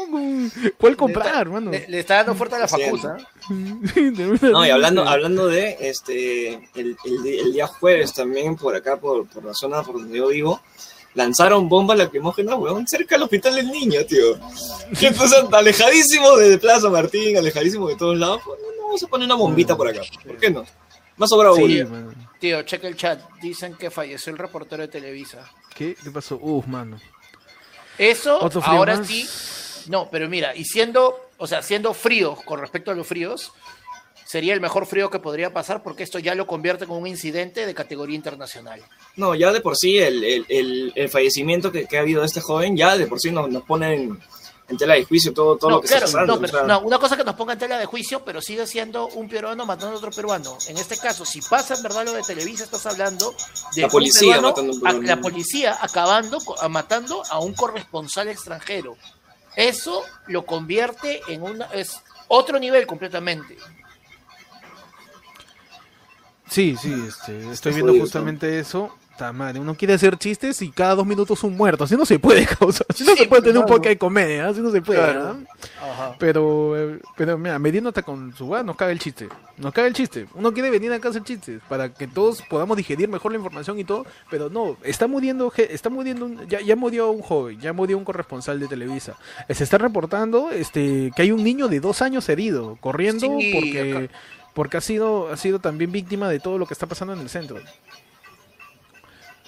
[0.78, 1.72] ¿Cuál comprar, mano?
[1.72, 2.82] Le, le está dando fuerte a la Sí.
[2.84, 3.18] facusa.
[4.52, 9.26] No, y hablando, hablando de este el, el el día jueves también por acá, por,
[9.28, 10.62] por la zona por donde yo vivo,
[11.14, 14.38] lanzaron bombas lacrimógenas, weón, cerca del hospital del niño, tío.
[15.00, 19.26] Que pues, alejadísimo de Plaza Martín, alejadísimo de todos lados, pues, no, vamos a poner
[19.26, 20.02] una bombita por acá.
[20.26, 20.66] ¿Por qué no?
[21.18, 21.84] Más sobrado Sí.
[22.40, 23.22] Tío, checa el chat.
[23.42, 25.50] Dicen que falleció el reportero de Televisa.
[25.76, 25.96] ¿Qué?
[26.04, 26.38] ¿Qué pasó?
[26.42, 27.00] Uf, mano.
[27.98, 29.08] Eso, ahora más.
[29.08, 29.28] sí.
[29.90, 33.52] No, pero mira, y siendo, o sea, siendo frío con respecto a los fríos,
[34.26, 37.66] sería el mejor frío que podría pasar porque esto ya lo convierte en un incidente
[37.66, 38.82] de categoría internacional.
[39.16, 42.28] No, ya de por sí el, el, el, el fallecimiento que, que ha habido de
[42.28, 44.20] este joven, ya de por sí nos, nos pone en,
[44.70, 46.36] en tela de juicio todo, todo no, lo que claro, está pasando.
[46.36, 48.42] no, pero- o sea, no, una cosa que nos ponga en tela de juicio, pero
[48.42, 50.58] sigue siendo un peruano matando a otro peruano.
[50.68, 53.36] En este caso, si pasa en verdad lo de Televisa, estás hablando
[53.76, 58.96] de La un policía peruano- matando a la policía acabando, matando a un corresponsal extranjero.
[59.56, 62.00] Eso lo convierte en una es
[62.30, 63.56] otro nivel completamente.
[66.54, 68.96] Sí, sí, este, estoy viendo justamente eso.
[69.18, 71.84] Ta madre, uno quiere hacer chistes y cada dos minutos un muerto.
[71.84, 72.84] Así no se puede, causa.
[72.90, 75.14] Así no Sí, se puede tener un poco de comedia, así no se puede.
[75.14, 75.38] ¿no?
[75.80, 76.16] Ajá.
[76.18, 79.30] Pero, eh, pero mira, Medina está con su va, nos caga el chiste.
[79.58, 80.26] Nos caga el chiste.
[80.34, 83.78] Uno quiere venir acá a hacer chistes para que todos podamos digerir mejor la información
[83.78, 84.04] y todo.
[84.32, 88.06] Pero no, está muriendo, está muriendo, un- ya, ya murió un joven, ya murió un
[88.06, 89.16] corresponsal de Televisa.
[89.48, 93.52] Eh, Se está reportando este que hay un niño de dos años herido, corriendo Sí,
[93.54, 94.14] porque, acá.
[94.54, 97.30] Porque ha sido, ha sido también víctima de todo lo que está pasando en el
[97.30, 97.60] centro.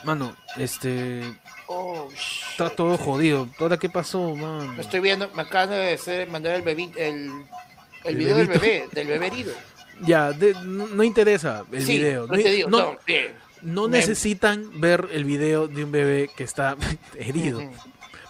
[0.04, 1.22] Mano, este,
[1.68, 2.10] Oh,
[2.52, 3.50] está todo jodido.
[3.60, 4.74] ¿Ahora qué pasó, mano?
[4.74, 7.44] me estoy viendo, me acaban de hacer- mandar el bebé, el, el
[8.04, 9.54] El video del bebé, del bebé herido.
[10.02, 12.28] Ya, de- no, no interesa el sí, video.
[12.28, 12.98] no digo, no-
[13.62, 16.76] no, necesitan ver el video de un bebé que está
[17.18, 17.62] herido.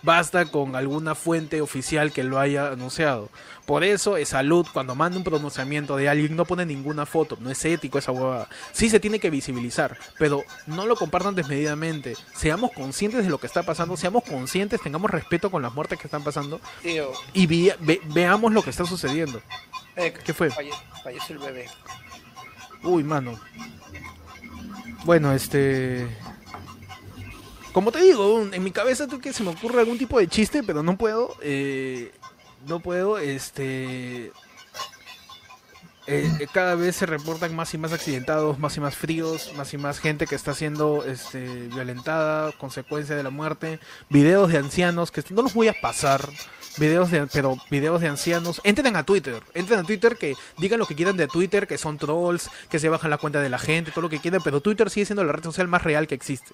[0.06, 3.30] Basta con alguna fuente oficial que lo haya anunciado.
[3.66, 7.38] Por eso es salud, cuando manda un pronunciamiento de alguien, no pone ninguna foto.
[7.42, 8.48] No es ético esa huevada.
[8.72, 12.16] Sí se tiene que visibilizar, pero no lo compartan desmedidamente.
[12.36, 16.06] Seamos conscientes de lo que está pasando, seamos conscientes, tengamos respeto con las muertes que
[16.06, 19.42] están pasando Tío, y ve- veamos lo que está sucediendo.
[19.96, 20.52] eh, ¿Qué fue?
[20.52, 20.70] falle-
[21.04, 21.66] falleció el bebé.
[22.84, 23.40] Uy, mano.
[25.04, 26.08] Bueno, este.
[27.76, 30.64] Como te digo, en mi cabeza tú que se me ocurre algún tipo de chiste,
[30.64, 31.36] pero no puedo.
[31.42, 32.14] eh,
[32.66, 34.28] no puedo, este.
[36.08, 39.74] eh, eh, cada vez se reportan más y más accidentados, más y más fríos, más
[39.74, 43.82] y más gente que está siendo este, violentada, consecuencia de la muerte.
[44.10, 46.30] Videos de ancianos que no los voy a pasar.
[46.78, 48.62] Videos de, pero videos de ancianos.
[48.64, 49.44] Entren a Twitter.
[49.54, 52.88] Entren a Twitter que digan lo que quieran de Twitter, que son trolls, que se
[52.90, 54.42] bajan la cuenta de la gente, todo lo que quieran.
[54.44, 56.54] Pero Twitter sigue siendo la red social más real que existe.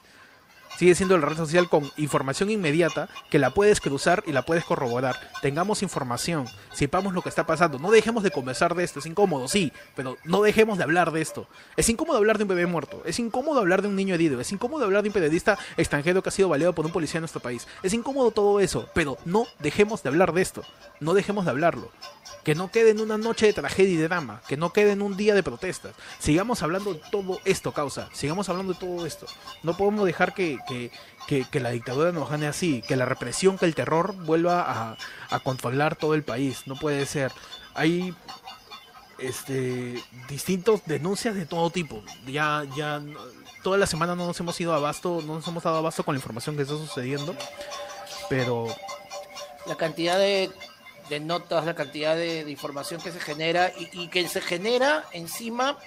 [0.82, 4.66] Sigue siendo la red social con información inmediata que la puedes cruzar y la puedes
[4.66, 5.16] corroborar.
[5.40, 7.78] Tengamos información, sepamos lo que está pasando.
[7.78, 8.98] No dejemos de conversar de esto.
[8.98, 11.48] Es incómodo, sí, pero no dejemos de hablar de esto.
[11.78, 13.04] Es incómodo hablar de un bebé muerto.
[13.06, 14.42] Es incómodo hablar de un niño herido.
[14.42, 17.22] Es incómodo hablar de un periodista extranjero que ha sido baleado por un policía en
[17.22, 17.68] nuestro país.
[17.84, 20.64] Es incómodo todo eso, pero no dejemos de hablar de esto.
[21.00, 21.92] No dejemos de hablarlo.
[22.44, 24.42] Que no quede en una noche de tragedia y de drama.
[24.48, 25.94] Que no quede en un día de protestas.
[26.18, 28.10] Sigamos hablando de todo esto, causa.
[28.14, 29.28] Sigamos hablando de todo esto.
[29.62, 30.92] No podemos dejar que, que,
[31.28, 34.98] que, que la dictadura nos gane así, que la represión, que el terror vuelva a,
[35.30, 36.64] a controlar todo el país.
[36.66, 37.32] No puede ser.
[37.74, 38.16] Hay
[39.20, 42.02] este distintos denuncias de todo tipo.
[42.26, 43.02] Ya, ya
[43.64, 46.20] toda la semana no nos hemos ido abasto, no nos hemos dado abasto con la
[46.20, 47.36] información que está sucediendo.
[48.30, 48.68] Pero
[49.68, 50.50] la cantidad de,
[51.10, 55.04] de notas, la cantidad de, de información que se genera y, y que se genera
[55.12, 55.78] encima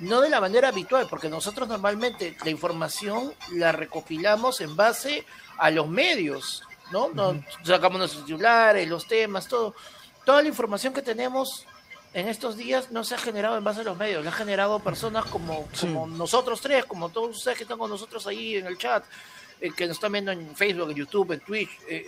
[0.00, 5.24] no de la manera habitual, porque nosotros normalmente la información la recopilamos en base
[5.58, 6.62] a los medios,
[6.92, 7.08] ¿no?
[7.08, 9.74] Nos sacamos nuestros titulares, los temas, todo.
[10.24, 11.64] Toda la información que tenemos
[12.12, 14.78] en estos días no se ha generado en base a los medios, la ha generado
[14.80, 15.86] personas como, Sí.
[15.86, 19.04] como nosotros tres, como todos ustedes que están con nosotros ahí en el chat,
[19.60, 21.70] eh, que nos están viendo en Facebook, en YouTube, en Twitch.
[21.88, 22.06] eh,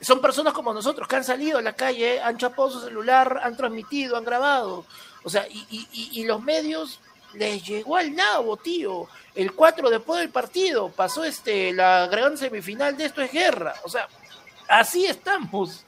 [0.00, 3.56] son personas como nosotros que han salido a la calle, han chapado su celular, han
[3.56, 4.84] transmitido, han grabado.
[5.24, 7.00] O sea, y, y- y- los medios
[7.32, 9.08] les llegó al nabo, tío.
[9.34, 13.74] El 4 después del partido pasó este la gran semifinal de esto es guerra.
[13.84, 14.06] O sea,
[14.68, 15.84] así estamos.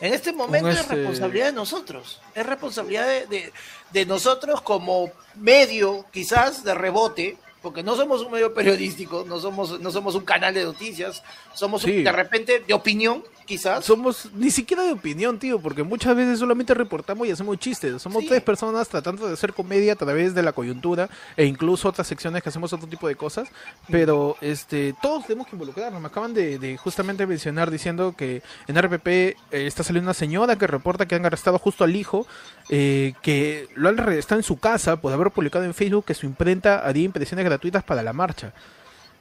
[0.00, 2.20] En este momento es este- responsabilidad de nosotros.
[2.34, 3.52] Es responsabilidad de, de-
[3.92, 9.80] de nosotros como medio, quizás, de rebote, porque no somos un medio periodístico, no somos,
[9.80, 11.22] no somos un canal de noticias,
[11.54, 13.84] somos un- de repente de opinión, quizás.
[13.84, 18.00] somos ni siquiera de opinión, tío, porque muchas veces solamente reportamos y hacemos chistes.
[18.02, 18.28] Somos Sí.
[18.28, 22.42] tres personas tratando de hacer comedia a través de la coyuntura e incluso otras secciones
[22.42, 23.48] que hacemos otro tipo de cosas.
[23.90, 26.00] Pero este todos tenemos que involucrarnos.
[26.00, 30.56] Me acaban de, de justamente mencionar diciendo que en RPP eh, está saliendo una señora
[30.56, 32.26] que reporta que han arrestado justo al hijo,
[32.70, 36.14] eh, que lo han arre- está en su casa por haber publicado en Facebook que
[36.14, 38.52] su imprenta haría impresiones gratuitas para la marcha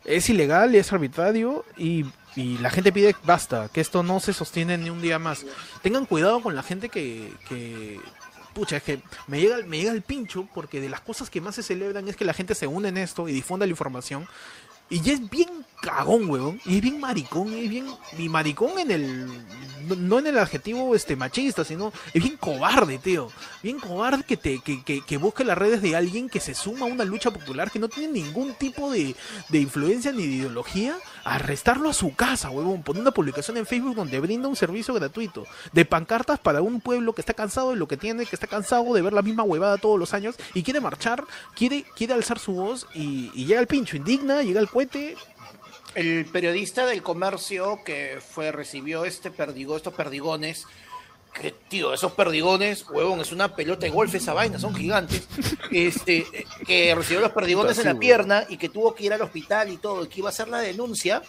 [0.06, 2.06] es ilegal, es arbitrario y,
[2.36, 5.46] y la gente pide basta, que esto no se sostiene ni un día más.
[5.82, 8.00] Tengan cuidado con la gente que, que
[8.54, 11.56] pucha, es que me llega, me llega el pincho porque de las cosas que más
[11.56, 14.28] se celebran es que la gente se une en esto y difunda la información.
[14.92, 15.48] Y ya es bien
[15.82, 16.60] cagón, weón.
[16.66, 17.86] Y es bien maricón, es bien.
[18.18, 19.28] Y maricón en el.
[19.98, 21.94] No en el adjetivo este machista, sino.
[22.14, 23.30] Es bien cobarde, tío.
[23.64, 26.82] Bien cobarde que te que, que, que busque las redes de alguien que se suma
[26.82, 29.16] a una lucha popular que no tiene ningún tipo de,
[29.48, 30.98] de influencia ni de ideología.
[31.24, 32.84] Arrestarlo a su casa, huevón.
[32.84, 35.46] Poner una publicación en Facebook donde brinda un servicio gratuito.
[35.72, 38.94] De pancartas para un pueblo que está cansado de lo que tiene, que está cansado
[38.94, 40.36] de ver la misma huevada todos los años.
[40.54, 41.24] Y quiere marchar,
[41.56, 42.88] quiere, quiere alzar su voz.
[42.94, 45.16] Y, y llega el pincho, indigna, llega el cohete.
[45.96, 50.66] el periodista del comercio que fue recibió este perdigo, estos perdigones,
[51.34, 55.28] que tío, esos perdigones, huevón, es una pelota de golf esa vaina, son gigantes.
[55.72, 56.26] Este,
[56.68, 59.78] que recibió los perdigones en la pierna y que tuvo que ir al hospital y
[59.78, 61.22] todo, y que iba a hacer la denuncia.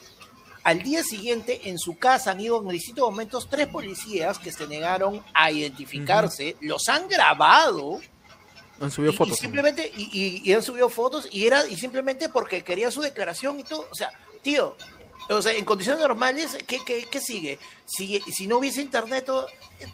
[0.64, 4.66] Al día siguiente, en su casa han ido en distintos momentos tres policías que se
[4.66, 8.00] negaron a identificarse, los han grabado
[8.80, 9.38] Han subido y, fotos.
[9.38, 13.00] y simplemente y, y- y han subido fotos y era y simplemente porque quería su
[13.00, 14.10] declaración y todo o sea
[14.42, 14.76] tío
[15.36, 19.46] o sea en condiciones normales qué, qué, qué sigue si, si no hubiese internet toda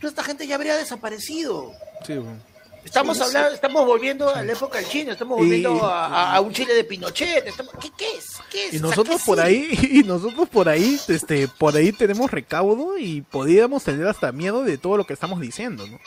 [0.02, 1.72] esta gente ya habría desaparecido
[2.06, 2.38] Sí, bueno.
[2.84, 6.34] estamos Sí, hablando estamos volviendo a la época del chino estamos Y- volviendo a, a-
[6.36, 9.16] a un Chile de Pinochet estamos- ¿qué, qué es qué es Y O sea, nosotros
[9.18, 14.06] ¿qué por ahí, y nosotros por ahí, este, por ahí tenemos recaudo y podríamos tener
[14.06, 15.98] hasta miedo de todo lo que estamos diciendo, ¿no?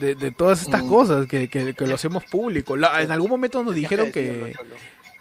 [0.00, 0.88] De, de todas estas Mm.
[0.88, 2.76] cosas que, que, que lo hacemos público.
[2.76, 4.54] La- en algún momento nos dijeron que.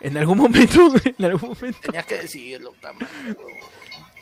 [0.01, 3.53] En algún momento, en algún momento, tenías que decirlo tamaño, huevón.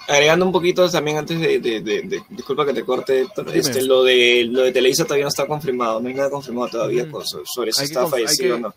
[0.07, 3.81] Agregando un poquito también antes de, de- de- de- disculpa que te corte, Héctor, este,
[3.81, 7.23] lo de lo de Televisa todavía no está confirmado, no hay nada confirmado todavía con-
[7.25, 8.75] sobre si está fallecido o no.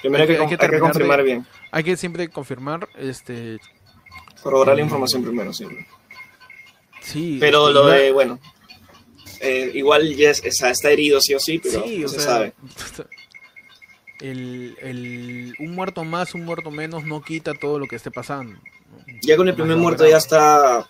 [0.00, 3.58] Primero hay que, hay hay confirmar de- bien, hay que siempre confirmar, este,
[4.42, 4.86] corroborar la Mm.
[4.86, 5.86] información primero siempre.
[7.02, 7.38] sí.
[7.40, 8.38] Pero este, lo de, bueno,
[9.40, 12.16] eh, igual ya es- está, está herido sí o sí, pero sí, no o se
[12.20, 12.52] sea, sabe.
[14.20, 18.58] El, el, un muerto más, un muerto menos no quita todo lo que esté pasando.
[19.22, 20.86] Ya con el primer muerto ya está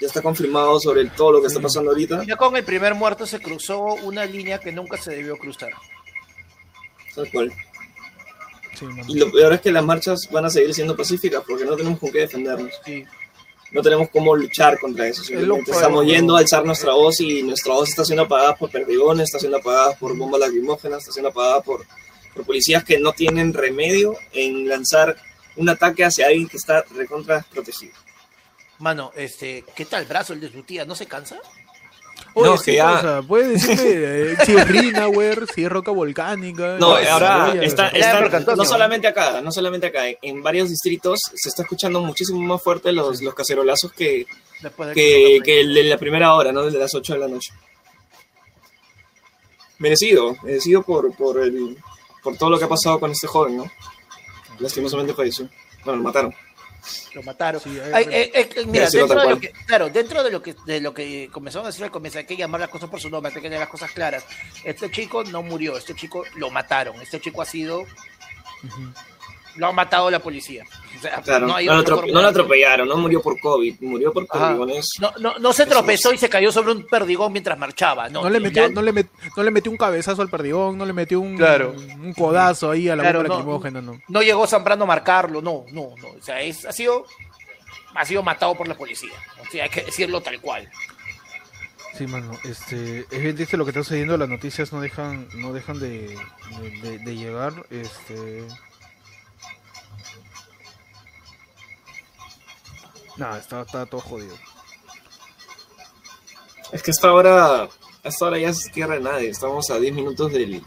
[0.00, 2.24] ya está confirmado sobre el- todo lo que está pasando ahorita.
[2.24, 5.70] ya con el primer muerto se cruzó una línea que nunca se debió cruzar
[7.14, 7.52] Tal cual.
[8.78, 8.86] Sí.
[9.08, 11.98] Y lo peor es que las marchas van a seguir siendo pacíficas porque no tenemos
[11.98, 12.72] con qué defendernos.
[12.84, 13.04] sí
[13.72, 15.22] No tenemos cómo luchar contra eso.
[15.22, 19.24] Simplemente estamos yendo a alzar nuestra voz y nuestra voz está siendo apagada por perdigones,
[19.24, 21.84] está siendo apagada por bombas lacrimógenas, está siendo apagada por,
[22.34, 25.16] por policías que no tienen remedio en lanzar
[25.56, 27.94] un ataque hacia alguien que está recontra protegido.
[28.78, 30.84] Mano, este, ¿qué tal brazo el de su tía?
[30.84, 31.38] ¿No se cansa?
[32.34, 34.66] Oye, No, que ya- o sea, puede decirme eh, si es
[35.54, 36.76] si es roca volcánica.
[36.78, 41.18] No, eh, ahora está, está- no solamente acá, no solamente acá, en, en varios distritos
[41.34, 44.26] se está escuchando muchísimo más fuerte los, los cacerolazos que,
[44.62, 46.62] de que, que- que el de la primera hora, ¿no?
[46.64, 47.52] El de las 8 de la noche.
[49.78, 51.76] Merecido, merecido por, por, el,
[52.22, 53.70] por todo lo que ha pasado con este joven, ¿no?
[54.58, 55.48] Lastimosamente falleció.
[55.84, 56.34] Bueno, lo mataron.
[57.14, 57.60] Lo mataron.
[57.60, 60.30] Sí, hay- Ay, eh, eh, mira, Decirlo dentro tal de lo que, claro, dentro de
[60.30, 62.88] lo que de lo que comenzaron a decir al comienzo, hay que llamar las cosas
[62.88, 64.24] por su nombre, hay que tener las cosas claras.
[64.64, 67.84] Este chico no murió, este chico lo mataron, este chico ha sido.
[69.56, 70.64] Lo ha matado la policía.
[70.98, 74.86] O sea, Claro, no lo, no atropellaron, no murió por COVID, murió por perdigones.
[75.00, 78.08] No, no, no se tropezó y se cayó sobre un perdigón mientras marchaba.
[78.08, 80.84] No, No, le metió, no, le met- no le metió un cabezazo al perdigón, no
[80.84, 81.72] le metió un, Claro.
[81.72, 83.38] un codazo ahí a la Claro, bomba no.
[83.38, 84.00] lacrimógena, no.
[84.08, 86.08] no llegó Zambrano a marcarlo, no, no, no.
[86.08, 87.06] O sea, es, ha sido
[87.94, 89.12] ha sido matado por la policía.
[89.40, 90.68] O sea, hay que decirlo tal cual.
[91.98, 95.52] Sí, mano, este, es bien triste lo que está sucediendo, las noticias no dejan, no
[95.52, 96.16] dejan de,
[96.60, 98.44] de, de- de llegar, este...
[103.20, 104.34] Nada, está, está todo jodido.
[106.72, 107.68] Es que hasta ahora,
[108.02, 109.28] hasta ahora ya es tierra de nadie.
[109.28, 110.62] Estamos a 10 minutos del,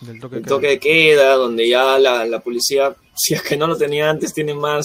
[0.00, 0.70] Del toque, de toque queda.
[0.70, 4.52] de queda, donde ya la, la policía, si es que no lo tenía antes, tiene
[4.54, 4.84] más,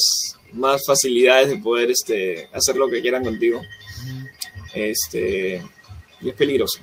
[0.54, 3.62] más facilidades de poder este, hacer lo que quieran contigo.
[4.76, 5.64] Este,
[6.22, 6.80] y es peligroso.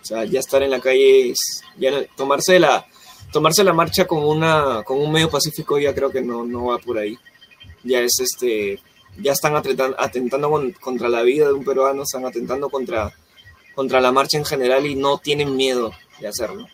[0.00, 2.86] O sea, ya estar en la calle, es- ya no- tomarse la,
[3.32, 6.78] tomarse la marcha con una, con un medio pacífico ya creo que no, no va
[6.78, 7.16] por ahí.
[7.84, 8.78] Ya es este,
[9.18, 13.12] ya están atentan- atentando con- contra la vida de un peruano, están atentando contra,
[13.74, 16.66] contra la marcha en general y no tienen miedo de hacerlo.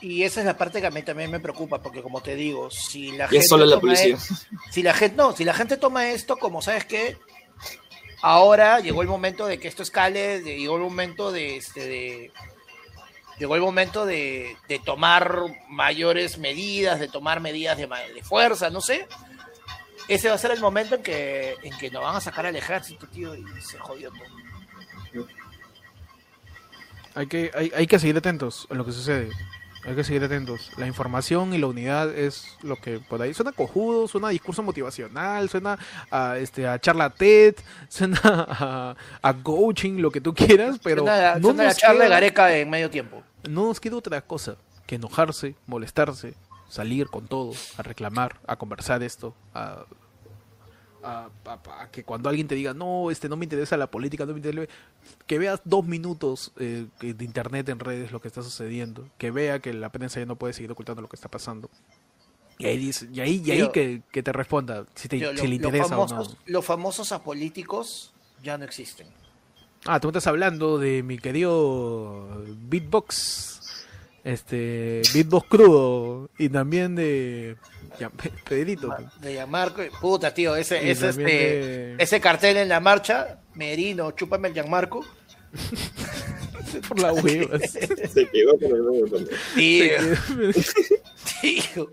[0.00, 2.70] Y esa es la parte que a mí también me preoca, porque como te digo,
[2.72, 4.16] si la Y gente es solo la toma policía.
[4.16, 7.16] e- si la gente no, si la gente toma esto como sabes qué,
[8.22, 12.32] ahora llegó el momento de que esto escale, de- llegó el momento de este de
[13.38, 15.36] llegó el momento de, de tomar
[15.68, 19.06] mayores medidas, de tomar medidas de, de fuerza, no sé.
[20.14, 22.56] Ese va a ser el momento en que en que nos van a sacar al
[22.56, 25.26] ejército, tío, y se jodió todo.
[27.14, 29.30] Hay que, hay, hay que seguir atentos a lo que sucede.
[29.84, 30.70] Hay que seguir atentos.
[30.78, 34.62] La información y la unidad es lo que por ahí suena cojudo, suena a discurso
[34.62, 35.76] motivacional, suena
[36.10, 37.56] a este a charla TED,
[37.88, 42.04] suena a, a coaching, lo que tú quieras, pero Suena- no, suena la nos charla
[42.04, 43.22] de queda, Gareca en medio tiempo.
[43.48, 44.56] no nos queda otra cosa
[44.86, 46.34] que enojarse, molestarse,
[46.68, 49.84] salir con todo, a reclamar, a conversar esto, a,
[51.02, 54.24] a- a- a que cuando alguien te diga, no, este no me interesa la política,
[54.26, 54.72] no me interesa,
[55.26, 59.58] que veas dos minutos eh, de internet en redes lo que está sucediendo, que vea
[59.60, 61.68] que la prensa ya no puede seguir ocultando lo que está pasando.
[62.58, 65.54] Y ahí, dice- y ahí, y ahí que, que te responda si, te, si le
[65.56, 66.38] interesa o famosos, no.
[66.46, 68.12] Los famosos apolíticos
[68.42, 69.08] ya no existen.
[69.84, 73.84] Ah, tú me estás hablando de mi querido Beatbox,
[74.22, 77.56] este, Beatbox crudo, y también de
[78.48, 78.94] Pedrito.
[79.20, 84.48] De Gianmarco, puta, tío, ese, ese, este, de- ese cartel en la marcha, Merino, chúpame
[84.48, 85.04] el Gianmarco.
[86.88, 87.58] por la hueva.
[87.58, 89.28] Se quedó con el también.
[91.42, 91.90] Tío,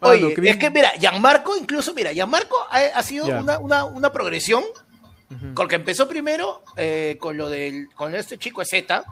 [0.00, 4.12] Oye, Chris- es que mira, Gianmarco, incluso, mira, Gianmarco ha, ha sido una, una, una
[4.12, 4.64] progresión,
[5.54, 9.04] porque empezó primero eh, con lo del, con este chico Z,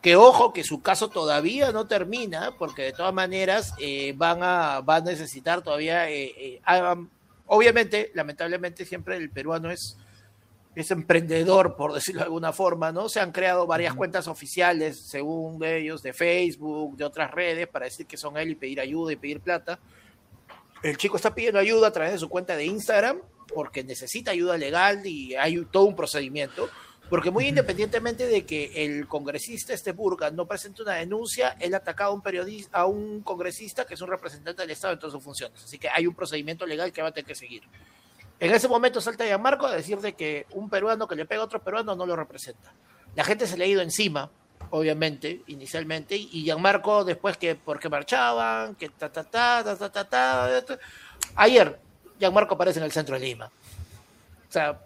[0.00, 4.80] que ojo, que su caso todavía no termina, porque de todas maneras eh, van, a,
[4.80, 7.10] van a necesitar todavía, eh, eh, hagan-
[7.46, 9.98] obviamente, lamentablemente siempre el peruano es,
[10.74, 13.08] es emprendedor, por decirlo de alguna forma, ¿no?
[13.08, 18.06] Se han creado varias cuentas oficiales, según ellos, de Facebook, de otras redes, para decir
[18.06, 19.78] que son él y pedir ayuda y pedir plata.
[20.82, 23.18] El chico está pidiendo ayuda a través de su cuenta de Instagram
[23.52, 26.70] porque necesita ayuda legal y hay todo un procedimiento.
[27.10, 31.78] Porque muy independientemente de que el congresista este Burga no presente una denuncia, él ha
[31.78, 35.14] atacado a un periodista, a un congresista que es un representante del Estado en todas
[35.14, 35.62] sus funciones.
[35.64, 37.64] Así que hay un procedimiento legal que va a tener que seguir.
[38.38, 41.44] En ese momento salta Gianmarco a decir de que un peruano que le pega a
[41.44, 42.72] otro peruano no lo representa.
[43.16, 44.30] La gente se le ha ido encima,
[44.70, 50.04] obviamente, inicialmente, y Gianmarco después que porque marchaban, que ta ta ta ta ta ta
[50.04, 50.64] ta.
[50.64, 50.78] ta.
[51.34, 51.76] Ayer
[52.20, 53.46] Gianmarco aparece en el centro de Lima.
[53.46, 54.80] O sea,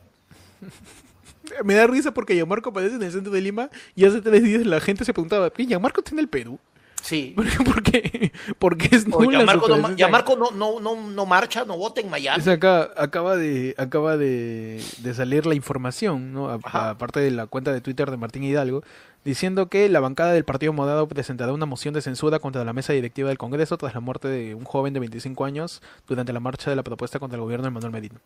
[1.65, 4.65] Me da risa porque Gianmarco aparece en el centro de Lima y hace tres días
[4.66, 6.59] la gente se preguntaba, ¿qué Gianmarco está en el Perú?
[7.05, 7.35] sí.
[7.37, 7.61] ¿Por qué?
[7.65, 8.33] ¿Por qué?
[8.59, 9.97] Porque es O nula Gianmarco, no.
[9.97, 12.41] Gianmarco no, no, no, no marcha, no vota en Miami.
[12.41, 16.49] Es acá, acaba de, acaba de, de salir la información, ¿no?
[16.51, 18.83] Aparte de la cuenta de Twitter de Martín Hidalgo,
[19.25, 22.93] diciendo que la bancada del Partido Moderado presentará una moción de censura contra la mesa
[22.93, 26.71] directiva del Congreso tras la muerte de un joven de 25 años durante la marcha
[26.71, 28.21] de la propuesta contra el gobierno de Manuel Merino.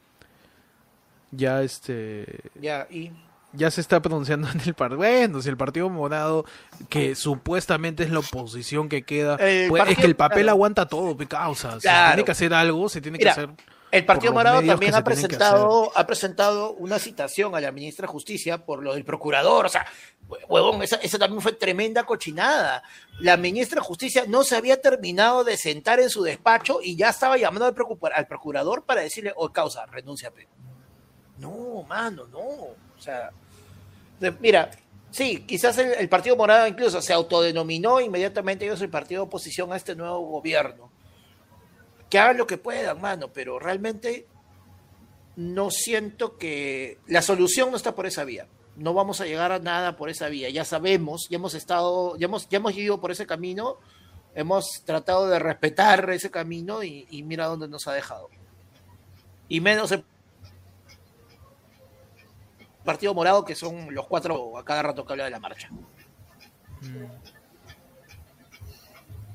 [1.31, 3.13] Ya este Ya, y
[3.55, 4.99] ya se está pronunciando en el partido.
[4.99, 6.45] Bueno, si el Partido Morado,
[6.91, 10.57] que supuestamente es la oposición que queda, pues, es que el papel claro.
[10.57, 11.79] aguanta todo, pe causa.
[11.79, 12.13] Claro.
[12.15, 13.51] tiene que hacer algo, se tiene Mira, que hacer.
[13.91, 18.67] El Partido Morado también ha presentado, ha presentado una citación a la ministra de Justicia
[18.67, 19.65] por lo del procurador.
[19.65, 19.87] O sea,
[20.47, 22.83] huevón, esa, esa también fue tremenda cochinada.
[23.21, 27.09] La ministra de Justicia no se había terminado de sentar en su despacho y ya
[27.09, 30.49] estaba llamando al, preocupa- al procurador para decirle, oh, causa, renúnciate.
[31.39, 32.39] No, mano, no.
[32.39, 33.31] O sea,
[34.40, 34.70] mira,
[35.10, 39.73] sí, quizás el, el Partido Morado incluso se autodenominó inmediatamente yo soy partido de oposición
[39.73, 40.90] a este nuevo gobierno.
[42.10, 44.27] Que hagan lo que puedan, mano, pero realmente
[45.36, 48.48] no siento que la solución no está por esa vía.
[48.74, 50.48] No vamos a llegar a nada por esa vía.
[50.51, 53.77] Ya sabemos, ya hemos estado, ya hemos, ya hemos ido por ese camino,
[54.35, 58.31] hemos tratado de respetar ese camino y, y mira dónde nos ha dejado.
[59.48, 60.05] Y menos el
[62.85, 65.69] Partido Morado, que son los cuatro a cada rato que habla de la marcha.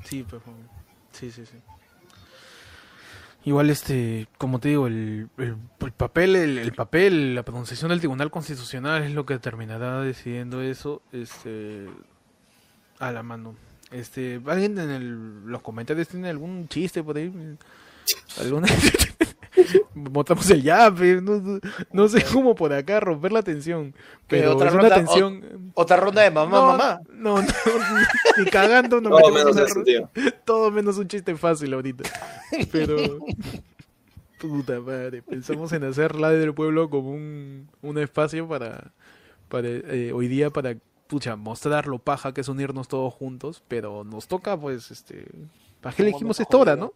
[0.04, 0.42] Sí, pero...
[1.12, 1.58] Sí, sí, sí.
[3.46, 8.00] Igual, este, como te digo, el, el, el papel, el, el papel, la pronunciación del
[8.00, 11.88] Tribunal Constitucional es lo que terminará decidiendo eso, este,
[13.00, 13.56] a la mano.
[13.92, 17.32] Este, ¿alguien en el- los comentarios tiene algún chiste por ahí?
[18.40, 18.68] ¿Alguna?
[19.94, 21.60] Botamos el yape, no, no-
[21.92, 23.94] no sé cómo por acá romper la tensión,
[24.28, 24.96] pero otra es una ronda?
[24.96, 25.72] tensión...
[25.76, 27.02] Otra ronda de mamá, no, mamá.
[27.12, 27.48] No, no,
[28.38, 30.10] ni cagando nos Todo menos eso, tío.
[30.46, 32.04] todo menos un chiste fácil ahorita.
[32.72, 32.96] Pero.
[34.40, 35.22] Puta madre.
[35.22, 38.92] Pensamos en hacer la del pueblo como un, un espacio para.
[39.50, 40.76] para eh, hoy día para.
[41.08, 43.64] Pucha, mostrar lo paja que es unirnos todos juntos.
[43.68, 45.26] Pero nos toca, pues, este.
[45.82, 46.94] ¿Para qué elegimos esta hora, no?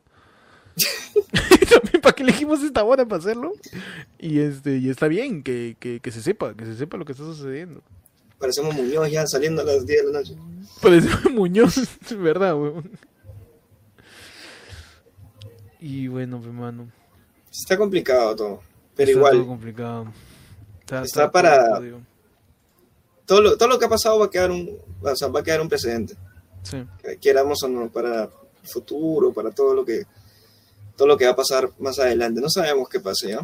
[1.69, 3.53] También para qué elegimos esta hora para hacerlo.
[4.19, 7.11] Y este, y está bien que, que, que se sepa, que se sepa lo que
[7.13, 7.81] está sucediendo.
[8.39, 10.35] Parecemos Muñoz ya saliendo a las 10 de la noche.
[10.81, 12.89] Parece Muñoz, es verdad, weón.
[15.79, 16.87] Y bueno, pues, mano.
[17.51, 18.59] Está complicado todo.
[18.95, 20.13] Pero está igual, todo complicado.
[20.81, 21.81] Está, Está todo para-
[23.25, 25.43] todo lo, todo lo que ha pasado va a quedar un, o sea, va a
[25.43, 26.15] quedar un precedente.
[26.63, 26.77] Sí.
[27.19, 28.29] Queramos o no, para el
[28.63, 30.03] futuro, para todo lo que
[30.98, 32.41] todo lo que va a pasar más adelante.
[32.41, 33.40] No sabemos qué pase, ¿ya?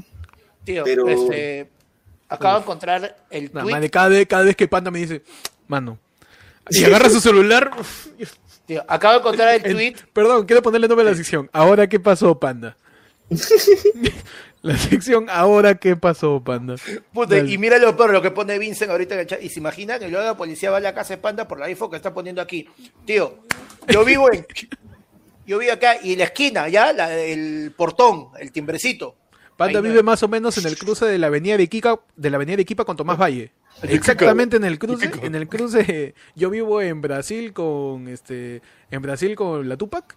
[0.65, 1.69] Tío, Pero- este,
[2.27, 3.89] acabo de encontrar el Nah, tweet.
[3.89, 5.21] cada, vez, cada vez que Panda me dice,
[5.67, 5.97] mano,
[6.69, 7.71] y agarra su celular.
[8.65, 9.95] Tío, acabo de encontrar el tweet.
[10.13, 11.49] perdón, quiero ponerle nombre a la sección.
[11.53, 12.75] Ahora qué pasó, Panda.
[14.61, 16.75] la sección Ahora qué pasó, Panda.
[17.13, 17.51] Puta, Dale.
[17.51, 19.43] y mira lo peor, lo que pone Vincent ahorita en el chat.
[19.43, 21.69] Y se imagina que luego la policía va a la casa de Panda por la
[21.69, 22.67] info que está poniendo aquí.
[23.05, 23.39] Tío,
[23.87, 24.45] yo vivo en.
[25.45, 29.15] Yo vivo acá y la esquina, ya, la- el portón, el timbrecito.
[29.57, 32.29] Panda Ahí vive más o menos en el cruce de la avenida de Iquica, de
[32.29, 33.51] la avenida de Iquipa con Tomás Valle.
[33.83, 39.35] Exactamente en el cruce, en el cruce, yo vivo en Brasil con este, en Brasil
[39.35, 40.15] con la Tupac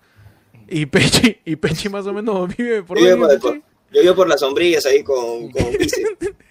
[0.68, 3.54] y Pechi, y Pechi más o menos vive por Yo vivo vive por,
[3.92, 6.02] yo vivo por las sombrillas ahí con, con Vice.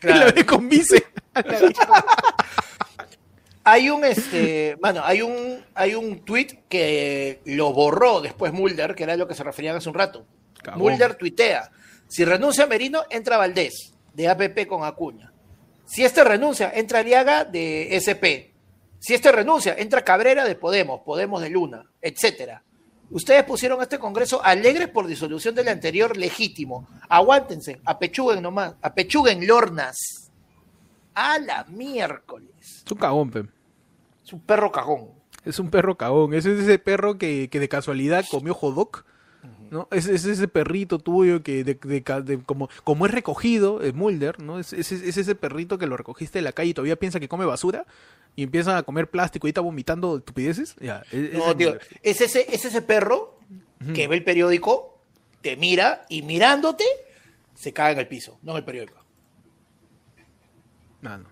[0.04, 1.04] La ve con Vice.
[3.66, 9.04] Hay un este, bueno, hay un hay un tweet que lo borró después Mulder, que
[9.04, 10.26] era lo que se referían hace un rato.
[10.78, 11.72] Mulder tuitea,
[12.08, 15.32] si renuncia Merino, entra Valdés, de APP con Acuña.
[15.86, 18.54] Si este renuncia, entra Aliaga de SP.
[19.00, 22.64] Si este renuncia, entra Cabrera de Podemos, Podemos de Luna, etcétera.
[23.12, 26.88] Ustedes pusieron este Congreso alegres por disolución del anterior legítimo.
[27.08, 30.32] Aguántense, apechuguen nomás, apechuguen lornas.
[31.14, 32.84] A la miércoles.
[32.86, 33.55] Es un cagón.
[34.26, 35.10] Es un perro cagón.
[35.46, 36.34] Es un perro cagón.
[36.34, 39.06] Ese es ese perro que, que de casualidad comió jodok.
[39.72, 39.88] ¿No?
[39.92, 43.94] Es, es ese perrito tuyo que de, de ca- de- como, como es recogido, es
[43.96, 44.60] Mulder, ¿no?
[44.60, 47.28] Es, es- es ese perrito que lo recogiste de la calle y todavía piensa que
[47.28, 47.86] come basura
[48.36, 50.76] y empieza a comer plástico y está vomitando estupideces.
[50.80, 53.40] Ya, es- ese No, es tío, es ese, es ese perro
[53.94, 55.00] que ve el periódico,
[55.42, 56.86] te mira y mirándote
[57.56, 58.98] se cae en el piso, no en el periódico.
[61.02, 61.26] Mano.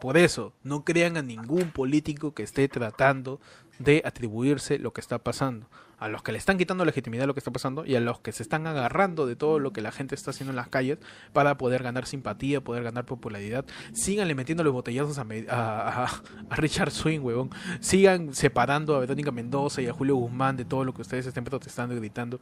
[0.00, 3.40] Por eso, no crean a ningún político que esté tratando
[3.78, 5.68] de atribuirse lo que está pasando.
[5.96, 8.32] A los que le están quitando legitimidad lo que está pasando y a los que
[8.32, 10.98] se están agarrando de todo lo que la gente está haciendo en las calles
[11.32, 13.64] para poder ganar simpatía, poder ganar popularidad.
[13.94, 16.04] Síganle metiéndole botellazos a, a-
[16.50, 17.50] a Richard Swing, huevón.
[17.80, 21.44] Sigan separando a Verónica Mendoza y a Julio Guzmán de todo lo que ustedes estén
[21.44, 22.40] protestando y gritando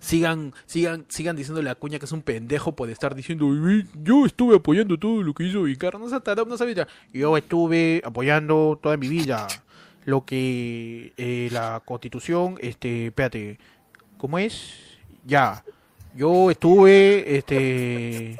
[0.00, 4.26] sigan, sigan, sigan diciéndole a Cuña que es un pendejo por estar diciendo "Uy, yo
[4.26, 6.86] estuve apoyando todo lo que hizo Vicar, no se no sabía.
[7.12, 9.46] Yo estuve apoyando toda mi vida
[10.04, 13.58] lo que eh, la constitución, este, espérate,
[14.16, 14.98] ¿cómo es?
[15.26, 15.62] Ya,
[16.14, 18.38] yo estuve, este,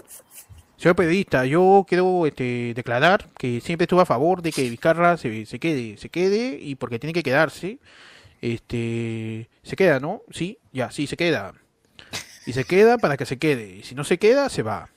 [0.79, 5.45] soy periodista, yo quiero este, declarar que siempre estuve a favor de que Vizcarra se,
[5.45, 7.79] se quede, se quede y porque tiene que quedarse.
[8.41, 10.23] Este, se queda, ¿no?
[10.31, 11.55] Sí, ya, sí, se queda.
[12.47, 13.77] Y se queda para que se quede.
[13.77, 14.89] Y si no se queda, se va.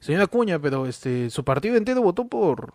[0.00, 2.72] Señor Acuña, pero este, su partido entero votó por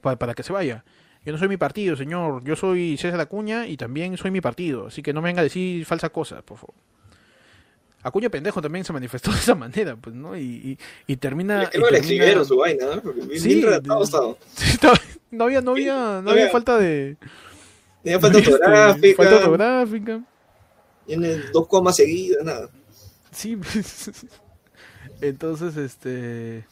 [0.00, 0.84] pa- para que se vaya.
[1.24, 2.42] Yo no soy mi partido, señor.
[2.44, 4.86] Yo soy César Acuña y también soy mi partido.
[4.86, 6.74] Así que no me venga a decir falsas cosas, por favor.
[8.02, 10.36] Acuña pendejo también se manifestó de esa manera, pues, ¿no?
[10.36, 10.78] Y, y,
[11.12, 11.64] y termina.
[11.64, 11.98] Y creo que le
[12.44, 13.02] su vaina, ¿no?
[13.02, 13.60] Porque bien, Sí, bien
[15.30, 17.16] no había, no había, no había- falta de.
[18.02, 20.24] Tenía falta este, ortográfica, falta ortográfica.
[21.06, 22.70] tiene dos comas seguidas, nada.
[23.30, 24.10] Sí, pues.
[25.20, 26.64] Entonces, este.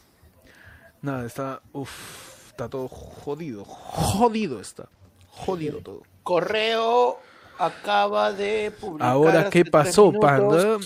[1.01, 1.61] Nada, está.
[1.71, 3.63] Uf, está todo jodido.
[3.65, 4.89] Jodido está.
[5.27, 6.03] Jodido todo.
[6.23, 7.19] Correo
[7.57, 9.09] acaba de publicar.
[9.09, 10.77] Ahora, ¿qué pasó, minutos panda?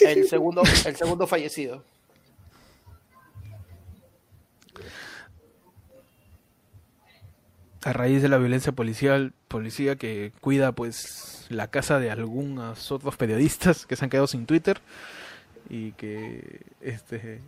[0.00, 1.84] El segundo, el segundo fallecido.
[7.86, 13.16] A raíz de la violencia policial, policía que cuida, pues, la casa de algunos otros
[13.16, 14.80] periodistas que se han quedado sin Twitter
[15.70, 17.40] y que, este.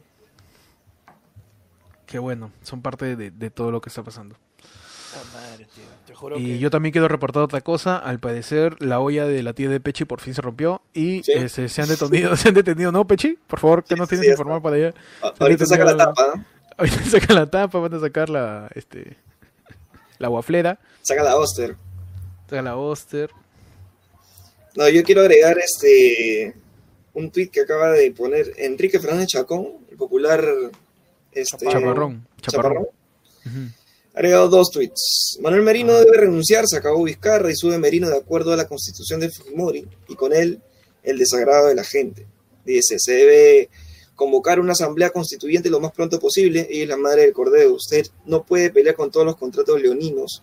[2.06, 4.36] Que bueno, son parte de, de todo lo que está pasando.
[5.35, 5.82] Madre, tío.
[6.06, 7.97] Te juro Y que- yo también quiero reportar otra cosa.
[7.97, 11.32] Al parecer, la olla de la tía de Pechi por fin se rompió y Sí.
[11.32, 12.36] este, se han detenido.
[12.36, 12.93] ¿Se han detenido?
[12.93, 13.39] ¿No, Pechi?
[13.48, 14.94] Por favor, que Sí, nos tienes informar para allá.
[15.40, 16.44] Ahorita saca la tapa, ¿no?
[16.78, 19.16] Ahorita sacan la tapa, van a sacar la, este,
[20.18, 21.76] la guaflera, Saca la Oster.
[22.48, 23.30] sacan la Oster.
[24.76, 26.54] No, yo quiero agregar este
[27.14, 30.44] un tweet que acaba de poner Enrique Fernández Chacón, el popular
[31.32, 32.26] este, Chaparrón.
[32.40, 32.86] Chaparrón.
[34.14, 35.38] Ha agregado dos tweets.
[35.40, 39.20] Manuel Merino debe renunciar, se acabó Vizcarra y sube Merino de acuerdo a la constitución
[39.20, 40.60] de Fujimori y con él
[41.02, 42.26] el desagrado de la gente.
[42.64, 43.70] Dice, se debe
[44.18, 46.66] convocar una asamblea constituyente lo más pronto posible.
[46.68, 47.72] Ella es la madre del cordero.
[47.74, 50.42] Usted no puede pelear con todos los contratos leoninos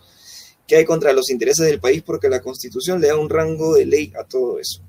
[0.65, 3.85] que hay contra los intereses del país porque la constitución le da un rango de
[3.85, 4.81] ley a todo eso.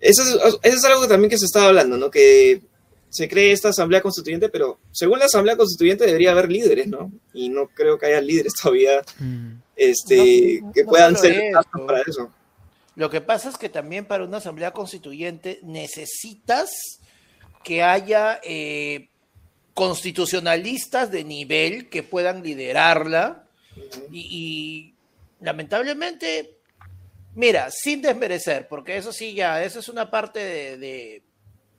[0.00, 2.08] Eso es, eso es algo que también que se estaba hablando, ¿no?
[2.08, 2.62] Que
[3.10, 7.10] se cree esta asamblea constituyente, pero según la asamblea constituyente debería haber líderes, ¿no?
[7.34, 9.54] Y no creo que haya líderes todavía Mm.
[9.74, 11.86] este, No, que no puedan ser eso.
[11.86, 12.30] para eso.
[12.94, 16.70] Lo que pasa es que también para una asamblea constituyente necesitas
[17.62, 19.08] que haya eh,
[19.74, 23.44] constitucionalistas de nivel que puedan liderarla
[24.10, 24.94] y,
[25.40, 26.56] lamentablemente,
[27.34, 31.22] mira, sin desmerecer, porque eso sí ya, eso es una parte de,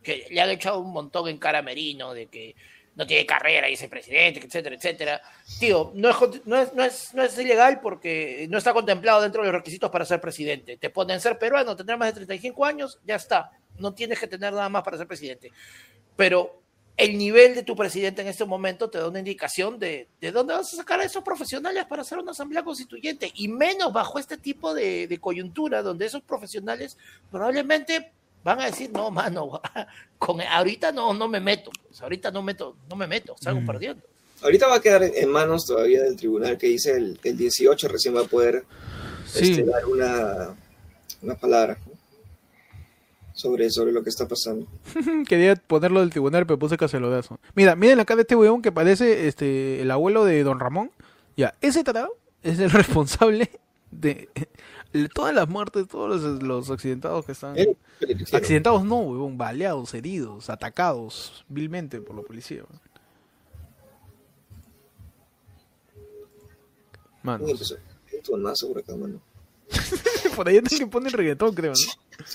[0.02, 2.56] que le han echado un montón en cara a Merino, de que
[2.96, 5.22] no tiene carrera y es el presidente, etcétera, etcétera.
[5.60, 9.42] Tío, no es, no, es, no, es, no es ilegal porque no está contemplado dentro
[9.42, 10.78] de los requisitos para ser presidente.
[10.78, 13.52] Te ponen ser peruano, tener más de 35 años, ya está.
[13.80, 15.52] No tienes que tener nada más para ser presidente.
[16.16, 16.62] Pero
[16.98, 20.54] el nivel de tu presidente en este momento te da una indicación de, de dónde
[20.54, 23.32] vas a sacar a esos profesionales para hacer una asamblea constituyente.
[23.36, 26.98] Y menos bajo este tipo de, de coyuntura donde esos profesionales
[27.32, 28.12] probablemente
[28.44, 29.62] van a decir, no, mano,
[30.18, 31.72] con, ahorita no, no me meto.
[31.88, 33.66] pues, ahorita no, meto, no me meto, salgo Mm.
[33.66, 34.04] perdiendo.
[34.42, 38.16] Ahorita va a quedar en manos todavía del tribunal que dice el, el 18 recién
[38.16, 38.64] va a poder
[39.26, 39.52] Sí.
[39.52, 40.56] este, dar una,
[41.22, 41.78] una palabra.
[43.40, 44.68] Sobre, sobre lo que está pasando.
[45.28, 47.40] Quería ponerlo del tribunal, pero puse cacelodazo.
[47.56, 50.92] Mira, miren cara de este weón que parece este el abuelo de Don Ramón.
[51.38, 53.50] Ya, ese tarado es el responsable
[53.92, 54.28] de
[55.16, 57.56] todas las muertes, todos los, los accidentados que están.
[58.34, 62.64] Accidentados no, weón, baleados, heridos, atacados vilmente por la policía.
[62.70, 62.82] weón.
[67.24, 69.22] Mano, "Uy, empezó un tonazo por acá, mano".
[70.36, 72.26] por ahí es que pone el reggaetón, creo, ¿no?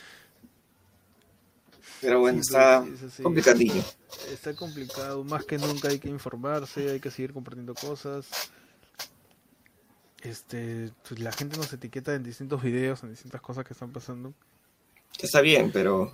[2.05, 2.85] Pero bueno, Sí, está
[3.17, 3.83] sí, complicadillo.
[4.33, 8.27] Está complicado, más que nunca hay que informarse, hay que seguir compartiendo cosas.
[10.23, 14.33] Este, pues la gente nos etiqueta en distintos videos, en distintas cosas que están pasando.
[15.21, 16.13] Está bien, pero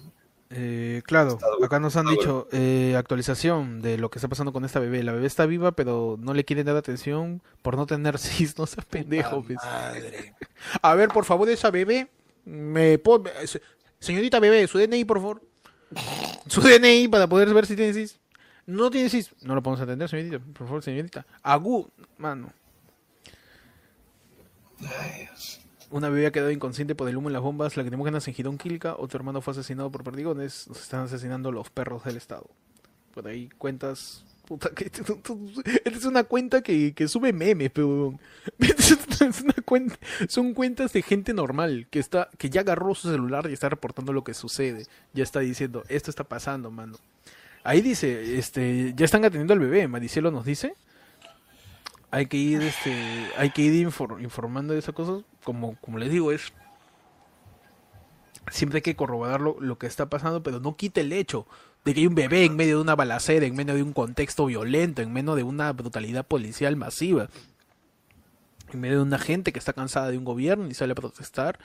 [0.52, 4.80] Eh, claro, acá nos han dicho eh, actualización de lo que está pasando con esta
[4.80, 5.04] bebé.
[5.04, 8.58] La bebé está viva, pero no le quieren dar atención por no tener cis.
[8.58, 9.58] No seas pendejo, pues.
[9.64, 10.34] Madre.
[10.82, 12.10] A ver, por favor, esa bebé.
[12.44, 13.62] Me pon- se-
[14.00, 15.42] Señorita bebé, su DNI, por favor.
[16.46, 18.18] Su DNI para poder ver si tiene cis.
[18.66, 19.30] No tiene cis.
[19.42, 20.38] No lo podemos atender, señorita.
[20.38, 21.26] Por favor, señorita.
[21.42, 21.88] Agu,
[22.18, 22.52] mano.
[25.90, 28.94] Una bebé ha quedado inconsciente por el humo en las bombas lacrimógenas en Girón Quilca.
[28.96, 30.68] Otro hermano fue asesinado por perdigones.
[30.68, 32.48] Nos están asesinando los perros del Estado.
[33.12, 34.24] Por ahí cuentas.
[34.50, 34.68] Puta,
[35.84, 38.18] es una cuenta que, que sube memes, pero
[40.28, 44.12] son cuentas de gente normal que está, que ya agarró su celular y está reportando
[44.12, 44.86] lo que sucede.
[45.12, 46.96] Ya está diciendo, esto está pasando, mano.
[47.62, 50.74] Ahí dice, este, ya están atendiendo al bebé, Maricelo nos dice.
[52.10, 52.92] Hay que ir, este,
[53.36, 55.22] hay que ir infor- informando de esas cosas.
[55.44, 56.52] Como, como les digo, es
[58.50, 61.46] siempre hay que corroborar lo, lo que está pasando, pero no quite el hecho
[61.84, 64.46] de que hay un bebé en medio de una balacera, en medio de un contexto
[64.46, 67.28] violento, en medio de una brutalidad policial masiva,
[68.72, 71.58] en medio de una gente que está cansada de un gobierno y sale a protestar.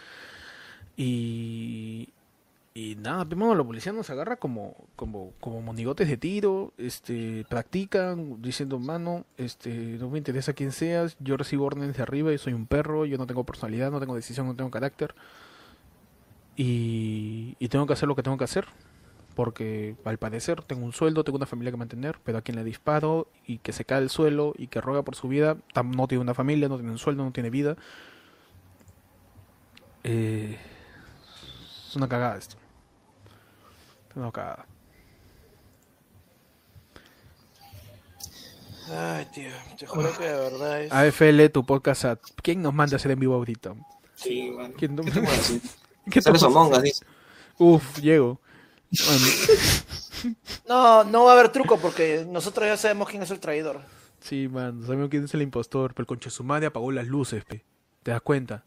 [0.98, 2.10] Y,
[2.74, 8.42] y nada, primero la policía nos agarra como, como, como monigotes de tiro, este, practican
[8.42, 12.54] diciendo, mano, este, no me interesa quién seas, yo recibo órdenes de arriba, yo soy
[12.54, 15.14] un perro, yo no tengo personalidad, no tengo decisión, no tengo carácter.
[16.58, 18.66] Y, y tengo que hacer lo que tengo que hacer,
[19.36, 22.64] porque al parecer tengo un sueldo, tengo una familia que mantener, pero a quien le
[22.64, 26.22] disparo y que se cae al suelo y que ruega por su vida, no tiene
[26.22, 27.76] una familia, no tiene un sueldo, no tiene vida.
[30.04, 30.58] Eh,
[31.90, 32.56] es una cagada esto.
[34.12, 34.66] Es una cagada.
[38.88, 39.50] Ay, tío,
[39.80, 40.92] te juro que de verdad es...
[40.92, 42.06] AFL, tu podcast.
[42.06, 43.74] a- ¿Quién nos manda a hacer en vivo ahorita?
[44.14, 44.76] Sí, bueno.
[44.78, 45.12] ¿Quién no- ¿Qué?
[46.12, 47.06] ¿Qué te- Us, dice.
[47.58, 48.40] Uf, llego.
[49.06, 49.26] Bueno,
[50.68, 53.82] No, no va a haber truco porque nosotros ya sabemos quién es el traidor.
[54.20, 57.44] sí, man, sabemos quién es el impostor, pero el conche su madre apagó las luces,
[57.46, 57.64] pe.
[58.04, 58.64] ¿Te das cuenta?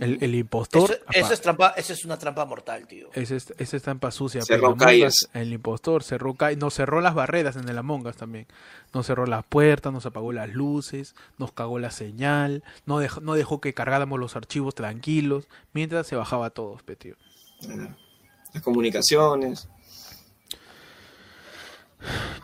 [0.00, 0.90] El, el impostor.
[0.90, 3.10] Eso, eso es trampa, eso es una trampa mortal, tío.
[3.12, 4.40] Ese es, es trampa sucia.
[4.42, 5.28] Cerró calles.
[5.34, 6.58] El impostor cerró calles.
[6.58, 8.46] Nos cerró las barreras en el Among Us también.
[8.94, 13.34] Nos cerró las puertas, nos apagó las luces, nos cagó la señal, no dejó, no
[13.34, 17.16] dejó que cargáramos los archivos tranquilos, mientras se bajaba todo, pe, tío.
[17.68, 17.94] Ah,
[18.52, 19.68] Las comunicaciones.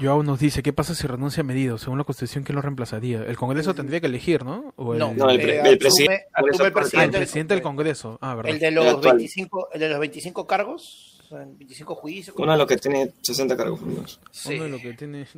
[0.00, 1.78] Joao nos dice, ¿qué pasa si renuncia a Medido?
[1.78, 3.24] Según la Constitución, ¿quién lo reemplazaría?
[3.24, 4.72] El Congreso tendría que elegir, ¿no?
[4.76, 6.26] O el, No, No, el, pre- Eh, el presidente.
[6.32, 7.54] asume el Ah, el presidente.
[7.54, 8.18] del Congreso.
[8.20, 8.52] Ah, verdad.
[8.52, 9.16] El de los actual.
[9.16, 12.36] 25, el de los 25 cargos, o sea, 25 juicios.
[12.38, 14.20] Uno de los que tiene 60 cargos por lo menos.
[14.30, 14.54] Sí.
[14.54, 15.26] Uno de lo que tiene...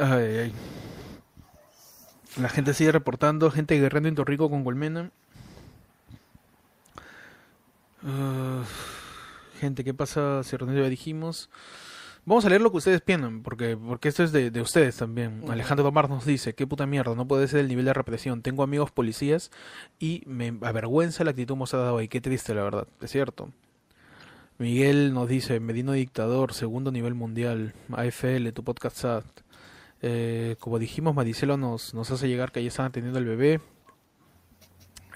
[0.00, 0.52] Ay, ay.
[2.40, 5.10] La gente sigue reportando, gente guerrero en Torrico con Colmena.
[8.04, 8.62] Ah,
[9.60, 10.56] gente, ¿qué pasa si?
[10.56, 11.50] Ya dijimos.
[12.24, 15.44] Vamos a leer lo que ustedes piensan, porque, porque esto es de, de ustedes también.
[15.48, 18.42] Alejandro Tomar nos dice, qué puta mierda, no puede ser el nivel de represión.
[18.42, 19.50] Tengo amigos policías
[19.98, 22.08] y me avergüenza la actitud mostrada hoy.
[22.08, 22.86] Qué triste, la verdad.
[23.00, 23.48] Es cierto.
[24.58, 29.24] Miguel nos dice, Medino Dictador, segundo nivel mundial, AFL, tu podcast SAT.
[30.02, 33.60] Eh, como dijimos, Maricelo nos, nos hace llegar que ya están atendiendo al bebé.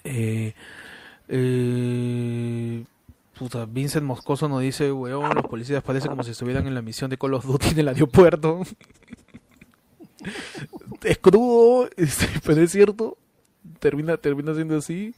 [0.04, 0.54] Eh,
[1.34, 2.84] eh,
[3.38, 7.08] puta, Vincent Moscoso nos dice, weón, los policías parece como si estuvieran en la misión
[7.10, 8.62] de Call of Duty en el aeropuerto.
[11.02, 13.16] es crudo, este, pero es cierto.
[13.78, 15.14] Termina, termina siendo así.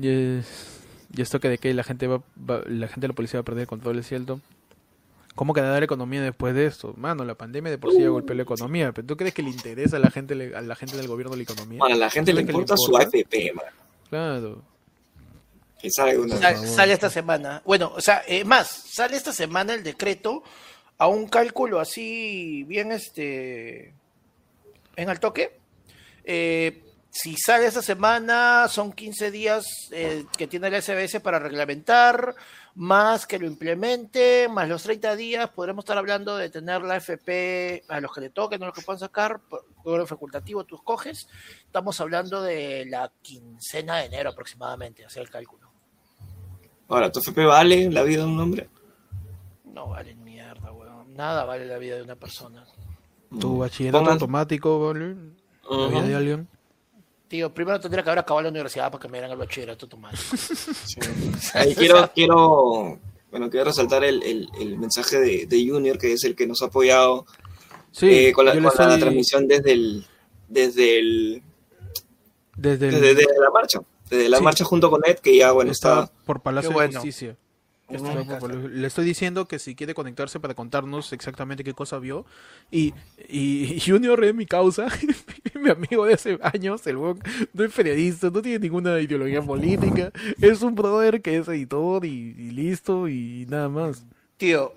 [0.00, 0.74] Y, es-
[1.16, 3.42] y esto que de que la gente va, va- la gente de la policía va
[3.42, 4.40] a perder el control, es cierto.
[5.34, 6.94] ¿Cómo quedará la economía después de esto?
[6.96, 9.50] Mano, la pandemia de por sí ya golpeó la economía, pero ¿tú crees que le
[9.50, 11.80] interesa a la gente a la gente del gobierno la economía?
[11.82, 13.64] A la gente ¿Tú le importa su AFP, man.
[14.10, 14.62] Claro.
[15.80, 16.36] Que salga una.
[16.36, 16.68] Sal- favor.
[16.68, 17.62] sale esta semana.
[17.64, 20.42] Bueno, o sea, eh, más, sale esta semana el decreto
[20.98, 23.94] a un cálculo así bien este
[24.96, 25.58] en al toque.
[26.24, 32.34] Eh, si sale esta semana, son 15 días eh, que tiene el SBS para reglamentar,
[32.74, 37.84] más que lo implemente, más los 30 días, podremos estar hablando de tener la FP
[37.88, 41.28] a los que le toquen, no los que puedan sacar, por por facultativo tú escoges.
[41.64, 45.67] Estamos hablando de la quincena de enero aproximadamente, hacer el cálculo.
[46.88, 48.68] Ahora, ¿tu FP vale la vida de un hombre?
[49.64, 51.14] No vale mierda, weón.
[51.14, 52.64] Nada vale la vida de una persona.
[53.38, 55.14] Tu bachillerato Pongan- automático, ¿vale?
[55.70, 56.48] La vida de alguien.
[57.28, 60.22] Tío, primero tendría que haber acabado la universidad para que me dieran el bachillerato automático.
[60.36, 60.98] Sí.
[61.52, 62.98] Ahí quiero, quiero,
[63.30, 66.62] bueno, quiero resaltar el, el, el mensaje de, de Junior, que es el que nos
[66.62, 67.26] ha apoyado
[67.92, 70.06] Sí, eh, con, la, con la transmisión desde el,
[70.48, 71.42] desde el,
[72.56, 74.44] desde, el- desde, desde la marcha, desde la Sí.
[74.44, 76.92] marcha junto con Ed, que ya bueno está está, por Palacio de.
[76.92, 77.36] Justicia.
[77.90, 82.26] Le estoy diciendo que si quiere conectarse para contarnos exactamente qué cosa vio.
[82.70, 82.92] Y,
[83.30, 84.88] y Junior es mi causa,
[85.54, 87.18] mi amigo de hace años, el weón
[87.54, 92.34] no es periodista, no tiene ninguna ideología política, es un brother que es editor y,
[92.36, 94.04] y listo y nada más.
[94.36, 94.74] Tío,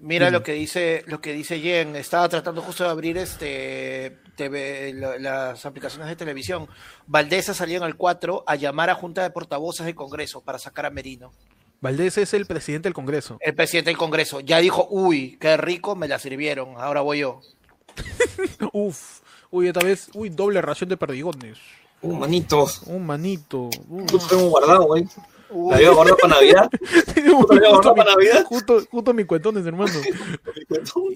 [0.00, 1.94] mira lo que dice, lo que dice Jen.
[1.94, 6.66] Estaba tratando justo de abrir este TV, la- las aplicaciones de televisión.
[7.06, 10.86] Valdés salió en el 4 a llamar a Junta de Portavoces del Congreso para sacar
[10.86, 11.30] a Merino.
[11.82, 13.36] Valdés es el presidente del Congreso.
[13.40, 17.40] El presidente del Congreso ya dijo, uy, qué rico, me la sirvieron, ahora voy yo.
[18.72, 21.58] Uf, uy, esta vez, uy, doble ración de perdigones.
[22.02, 23.68] uh, manito, Un manito.
[23.88, 24.12] uf.
[24.12, 25.04] lo tengo guardado, güey.
[25.52, 26.70] Uy, La guardado para Navidad.
[27.26, 28.44] Guardado mi- para Navidad?
[28.44, 29.92] justo- justo mis cuentones, hermano.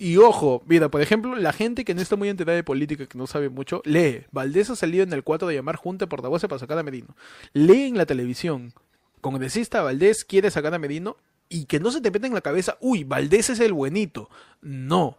[0.01, 3.17] Y ojo, mira, por ejemplo, la gente que no está muy enterada de política, que
[3.17, 4.25] no sabe mucho, lee.
[4.33, 7.15] Valdés ha salido en el 4 de llamar junta portavoces para sacar a Merino.
[7.53, 8.73] Lee en la televisión.
[9.21, 11.17] congresista Valdés quiere sacar a Merino
[11.49, 14.29] y que no se te meta en la cabeza, uy, Valdés es el buenito.
[14.61, 15.17] No,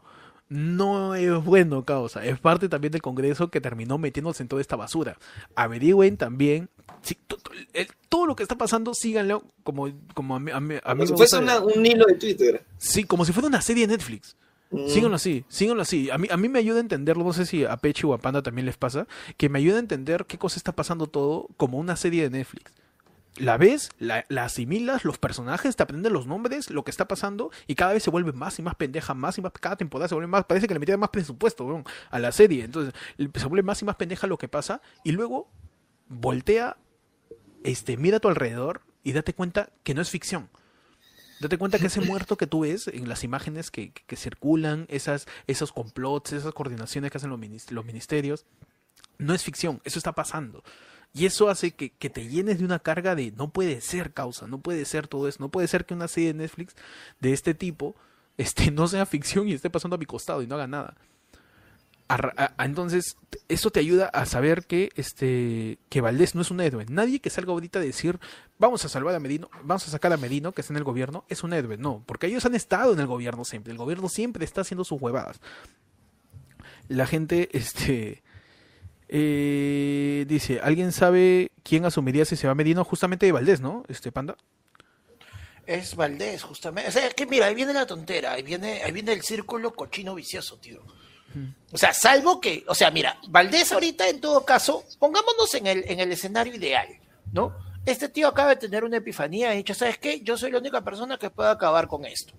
[0.49, 2.23] no es bueno, causa.
[2.25, 5.17] Es parte también del Congreso que terminó metiéndose en toda esta basura.
[5.55, 6.69] Averigüen también.
[7.01, 7.17] si-
[7.73, 10.99] el- todo lo que está pasando, síganlo como, como a mí, a mí- a mí
[10.99, 12.63] Como me si fuese una- un hilo de Twitter.
[12.77, 14.35] Sí, como si fuera una serie de Netflix.
[14.71, 14.87] Mm.
[14.87, 16.09] Síganlo así, síganlo así.
[16.09, 18.17] A mí, a mí me ayuda a entenderlo, no sé si a Pechi o a
[18.17, 21.77] Panda también les pasa, que me ayuda a entender qué cosa está pasando todo como
[21.77, 22.71] una serie de Netflix.
[23.37, 27.51] La ves, la, la asimilas, los personajes, te aprenden los nombres, lo que está pasando,
[27.67, 30.15] y cada vez se vuelve más y más pendeja, más y más, cada temporada se
[30.15, 32.63] vuelve más, parece que le metieron más presupuesto a la serie.
[32.63, 35.49] Entonces, se vuelve más y más pendeja lo que pasa, y luego
[36.07, 36.77] voltea,
[37.65, 40.49] este, mira a tu alrededor y date cuenta que no es ficción.
[41.41, 44.85] Date cuenta que ese muerto que tú ves en las imágenes que, que- que circulan,
[44.89, 48.45] esas, esos complots, esas coordinaciones que hacen los, los ministerios,
[49.17, 50.63] no es ficción, eso está pasando.
[51.13, 54.47] Y eso hace que, que te llenes de una carga de no puede ser causa,
[54.47, 56.75] no puede ser todo eso, no puede ser que una serie de Netflix
[57.21, 57.95] de este tipo
[58.37, 60.95] este, no sea ficción y esté pasando a mi costado y no haga nada.
[62.59, 63.17] Entonces,
[63.49, 66.85] eso te ayuda a saber que este que Valdés no es un héroe.
[66.87, 68.19] Nadie que salga ahorita a decir
[68.57, 71.25] vamos a salvar a Merino, vamos a sacar a Merino, que está en el gobierno,
[71.29, 71.77] es un héroe.
[71.77, 73.71] No, porque ellos han estado en el gobierno siempre.
[73.71, 75.39] El gobierno siempre está haciendo sus huevadas.
[76.87, 78.23] La gente, este.
[79.09, 82.83] eh, dice, ¿alguien sabe quién asumiría si se va Merino?
[82.83, 83.83] Justamente de Valdés, ¿no?
[83.87, 84.37] Este panda.
[85.65, 86.89] Es Valdés, justamente.
[86.89, 89.73] O sea, es que mira, ahí viene la tontera, ahí viene, ahí viene el círculo
[89.73, 90.83] cochino vicioso, tío.
[91.71, 95.83] O sea, salvo que, o sea, mira, Valdés ahorita en todo caso, pongámonos en el,
[95.87, 96.87] en el escenario ideal,
[97.31, 97.53] ¿no?
[97.85, 100.21] Este tío acaba de tener una epifanía y ha dicho, ¿sabes qué?
[100.21, 102.33] Yo soy la única persona que puede acabar con esto.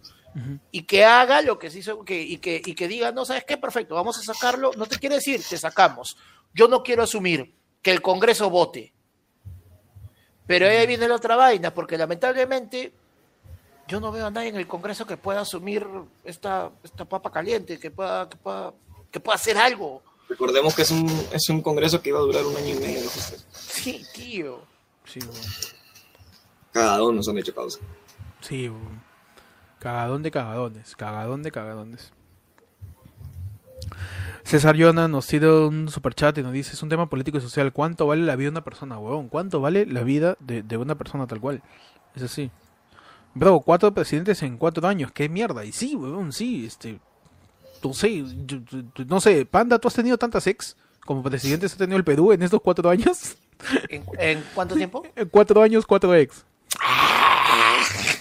[0.71, 3.45] Y que haga lo que se hizo, que, y, que, y que diga, no, ¿sabes
[3.45, 3.57] qué?
[3.57, 4.73] Perfecto, vamos a sacarlo.
[4.77, 6.19] No te quiere decir, te sacamos.
[6.53, 8.93] Yo no quiero asumir que el Congreso vote.
[10.47, 12.93] Pero ahí viene la otra vaina, porque lamentablemente
[13.89, 15.87] yo no veo a nadie en el Congreso que pueda asumir
[16.25, 18.75] esta, esta papa caliente, que pueda, que pueda,
[19.11, 20.03] que pueda hacer algo.
[20.29, 23.09] Recordemos que es un, es un congreso que iba a durar un año y medio.
[23.09, 23.37] justo.
[23.53, 24.61] Sí, tío.
[25.05, 25.41] Sí, weón.
[26.73, 27.79] Cagadón nos han hecho causa.
[28.41, 29.03] Sí, weón.
[29.79, 32.13] Cagadón de cagadones, cagadón de cagadones.
[34.43, 37.73] César Yona nos tira un superchat y nos dice, es un tema político y social,
[37.73, 39.29] ¿cuánto vale la vida de una persona, huevón?
[39.29, 41.63] ¿Cuánto vale la vida de, de una persona tal cual?
[42.15, 42.51] Es así.
[43.35, 45.65] Bro, cuatro presidentes en cuatro años, qué mierda.
[45.65, 47.01] Y sí, huevón, sí, este...
[47.89, 48.27] No sé, yo-
[48.71, 52.05] yo- yo- no sé, Panda, ¿tú has tenido tantas ex como presidentes ha tenido el
[52.05, 53.37] Perú en estos cuatro años?
[53.89, 55.03] ¿En, en cuánto tiempo?
[55.17, 56.45] En cuatro años, cuatro ex.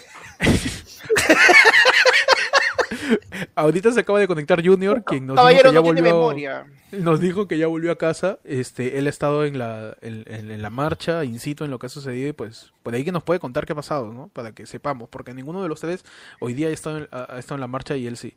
[3.56, 7.48] Ahorita se acaba de conectar Junior, quien nos Caballero, dijo que ya volvió, nos dijo
[7.48, 8.40] que ya volvió a casa.
[8.44, 11.80] Este, él ha estado en la, en, en- en la marcha, in situ en lo
[11.80, 14.30] que ha sucedido y pues por ahí que nos puede contar qué ha pasado, ¿no?
[14.30, 16.04] Para que sepamos, porque ninguno de los tres
[16.40, 18.36] hoy día ha estado en, ha- ha estado en la marcha y él sí.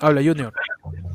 [0.00, 0.52] Habla Junior.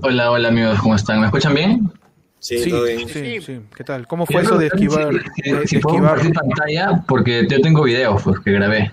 [0.02, 1.20] Hola, hola amigos, ¿cómo están?
[1.20, 1.92] ¿Me escuchan bien?
[2.40, 3.08] Sí, Sí, todo bien.
[3.08, 3.42] sí, Sí.
[3.42, 3.62] sí.
[3.76, 4.08] ¿Qué tal?
[4.08, 5.14] ¿Cómo fue eso de esquivar?
[5.36, 6.16] Si, de si puedo esquivar?
[6.18, 8.92] compartir pantalla, porque yo tengo videos pues, que grabé.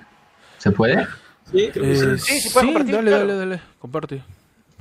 [0.59, 1.07] ¿Se puede?
[1.51, 2.05] Sí, creo que sí.
[2.05, 3.27] Eh, Sí, sí, puedes compartir, dale, claro.
[3.27, 4.23] dale, dale, comparte.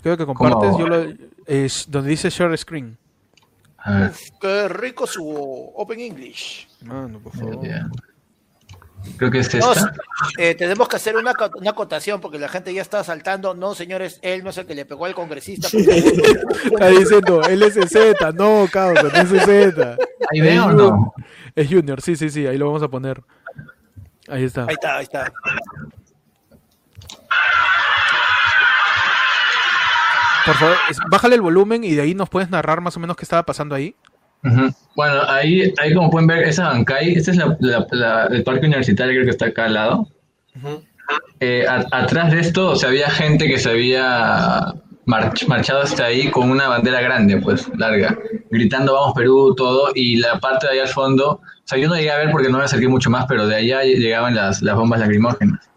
[0.02, 0.80] Creo que compartes, ¿Cómo?
[0.80, 1.14] yo lo,
[1.46, 2.98] es donde dice share screen.
[3.86, 4.12] Ver,
[4.42, 5.26] Qué rico su
[5.76, 6.68] Open English.
[6.82, 7.66] Mano, por favor.
[9.18, 9.50] Creo que es
[10.38, 13.54] eh, tenemos que hacer una, una acotación porque la gente ya está saltando.
[13.54, 15.68] No, señores, él no es el que le pegó al congresista.
[15.72, 19.98] Está diciendo, él es Z, no, causa, no es Z.
[20.32, 21.14] ¿Ahí ven o no?
[21.56, 23.22] Es Junior, sí, sí, sí, ahí lo vamos a poner.
[24.28, 24.64] Ahí está.
[24.64, 25.32] Ahí está, ahí está.
[30.46, 30.78] Por favor,
[31.10, 33.76] bájale el volumen y de ahí nos puedes narrar más o menos qué estaba pasando
[33.76, 33.96] ahí.
[34.44, 34.74] Ujú.
[34.96, 38.66] Bueno, ahí, ahí como pueden ver, esa Bancay, este es la, la- la- el parque
[38.66, 40.08] universitario, creo que está acá al lado.
[41.40, 44.74] Eh, a- atrás de esto, o sea, había gente que se había
[45.06, 48.18] march- marchado hasta ahí con una bandera grande, pues, larga,
[48.50, 51.96] gritando vamos Perú, todo, y la parte de allá al fondo, o sea, yo no
[51.96, 54.76] llegué a ver porque no me acerqué mucho más, pero de allá llegaban las, las
[54.76, 55.70] bombas lacrimógenas.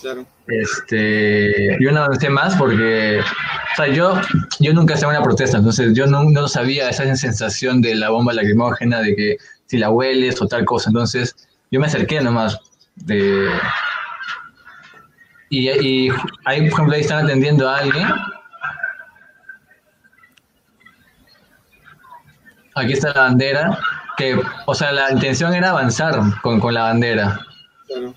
[0.00, 0.26] Claro.
[0.46, 4.20] Este, yo no avancé más porque, o sea, yo,
[4.60, 8.32] yo nunca en una protesta, entonces yo no, no sabía esa sensación de la bomba
[8.32, 11.34] lacrimógena, de que si la hueles o tal cosa, entonces
[11.70, 12.58] yo me acerqué nomás
[12.96, 13.50] de...
[15.50, 16.10] Y, y
[16.44, 18.06] ahí, por ejemplo, ahí están atendiendo a alguien.
[22.74, 23.78] Aquí está la bandera,
[24.16, 27.40] que, o sea, la intención era avanzar con, con la bandera.
[27.86, 28.14] Claro.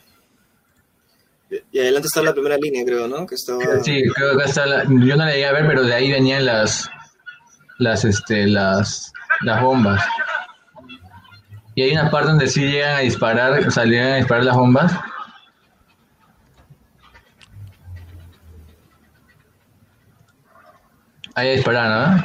[1.71, 3.25] Y- adelante está la primera línea, creo, ¿no?
[3.25, 3.61] Que estaba...
[3.83, 6.89] Sí, creo que está yo no la llegué a ver, pero de ahí venían las
[7.77, 9.11] las este las
[9.41, 10.01] las bombas.
[11.75, 14.55] Y hay una parte donde sí llegan a disparar, o sea, llegan a disparar las
[14.55, 14.93] bombas.
[21.35, 22.23] Ahí dispararon, ¿no?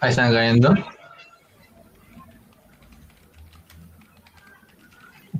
[0.00, 0.74] Ahí están cayendo.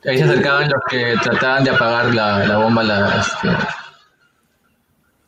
[0.06, 2.82] Ahí se acercaban los que trataban de apagar la, la bomba.
[2.82, 3.48] La, este,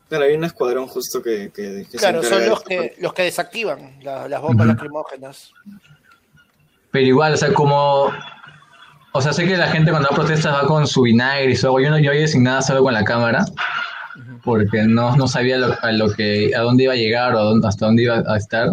[0.07, 4.27] Claro, hay un escuadrón justo que, que, Claro, son los que, los que desactivan la-
[4.27, 4.75] las bombas Ujú.
[4.75, 5.51] lacrimógenas.
[6.91, 8.11] Pero igual, o sea, como...
[9.11, 11.55] O sea, sé que la gente cuando va a protestas va con su vinagre y
[11.55, 11.81] su agua.
[11.81, 13.45] Yo no yo había designado solo con la cámara
[14.43, 17.43] porque no, no sabía lo- a, lo que, a dónde iba a llegar o a
[17.43, 18.69] dónde- hasta dónde iba a estar.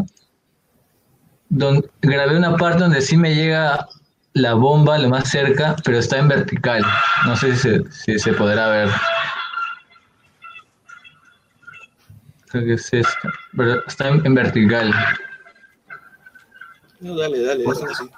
[1.49, 3.87] Don- grabé una parte donde sí me llega
[4.36, 6.84] la bomba lo más cerca, pero está en vertical.
[7.24, 8.90] No sé si se, si se podrá ver.
[12.50, 13.32] Creo que es esta.
[13.56, 14.94] Pero está en, en vertical.
[17.00, 18.10] No, dale, dale, déjalo así.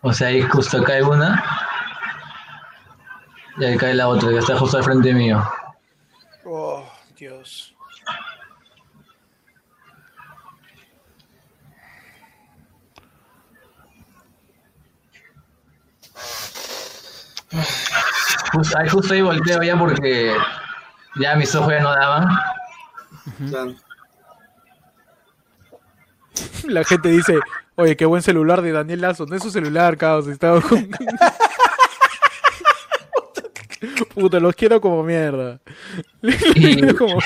[0.00, 1.44] O sea, ahí justo cae una.
[3.58, 5.46] Y ahí cae la otra, que está justo al frente mío.
[6.46, 7.75] Oh, Dios.
[18.52, 20.32] Justo, ahí justo ahí volteo ya porque
[21.20, 22.28] ya mis ojos ya no daban.
[23.48, 23.74] Claro.
[26.68, 27.38] La gente dice,
[27.76, 29.26] oye, qué buen celular de Daniel Lazo.
[29.26, 30.26] No es su celular, caos.
[30.28, 30.88] Estaba con...
[34.14, 35.60] Puta, los quiero como mierda.
[36.98, 37.18] Como-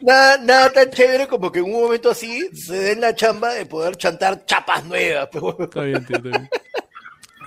[0.00, 3.64] Nada, nada tan chévere como que en un momento así se den la chamba de
[3.66, 5.28] poder chantar chapas nuevas.
[5.32, 5.54] pues.
[5.60, 6.48] Está bien, tío, está bien.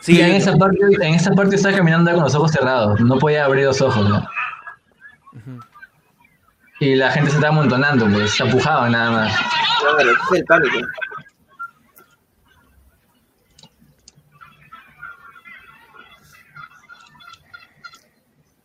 [0.01, 2.99] Sí, en esa parte, en esa parte estaba caminando con los ojos cerrados.
[3.01, 4.27] No podía abrir los ojos, ¿no?
[6.79, 9.39] Y la gente se estaba amontonando, pues, se apujaban nada más.
[9.79, 10.77] Claro, ese es el pánico.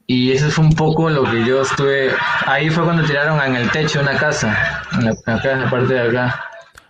[0.08, 2.14] Y eso fue un poco lo que yo estuve.
[2.46, 4.82] Ahí fue cuando tiraron en el techo de una casa.
[4.92, 6.44] En la, acá en la parte de acá.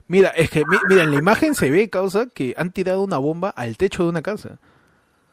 [0.09, 3.19] Mira, es que, mi- mira, en la imagen se ve, causa, que han tirado una
[3.19, 4.59] bomba al techo de una casa.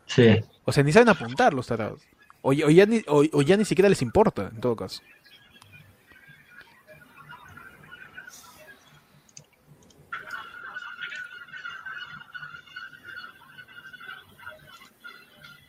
[0.07, 0.41] Sí.
[0.65, 2.01] O sea, ni saben apuntar los tarados.
[2.41, 5.01] O, ya- o ya, ni, o, o ya ni siquiera les importa, en todo caso.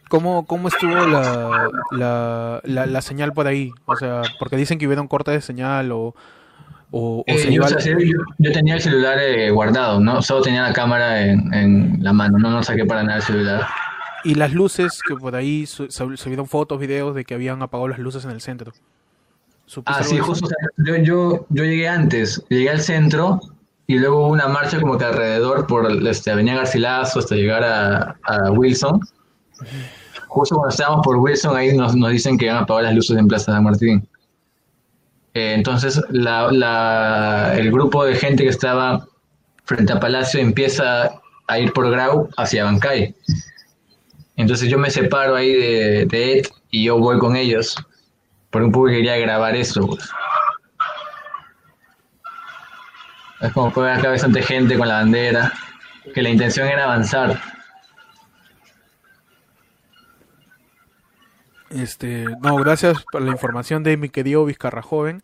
[0.09, 3.73] ¿Cómo, cómo estuvo la, la, la, la señal por ahí?
[3.87, 6.15] O sea, porque dicen que hubieron cortes de señal o,
[6.91, 10.23] o, o Eh, se yo, tenía el celular eh, guardado, ¿no?
[10.23, 13.67] Solo tenía la cámara en, en la mano, no, no saqué para nada el celular.
[14.25, 17.99] Y las luces, que por ahí se subieron fotos, videos de que habían apagado las
[17.99, 18.73] luces en el centro.
[19.67, 20.47] ¿Supiste Ah, sí, justo.
[20.47, 23.41] o sea, yo, yo, yo llegué antes, llegué al centro
[23.87, 28.17] y luego hubo una marcha como que alrededor por este, Avenida Garcilaso hasta llegar a,
[28.25, 29.01] a Wilson.
[30.29, 33.17] Justo cuando estábamos por Wilson, ahí nos, nos dicen que van a apagar las luces
[33.17, 34.07] en Plaza San Martín.
[35.35, 39.07] Eh, entonces, la, la- el grupo de gente que estaba
[39.65, 43.15] frente a Palacio empieza a ir por Grau hacia Bancay.
[44.37, 47.75] Entonces yo me separo ahí de, de Ed y yo voy con ellos.
[48.51, 49.87] Porque un poco quería grabar eso.
[49.87, 50.09] pues.
[53.41, 55.53] Es como puede ver acá bastante gente con la bandera.
[56.15, 57.41] Que la intención era avanzar.
[61.75, 65.23] Este, no, gracias por la información de mi querido Vizcarra Joven,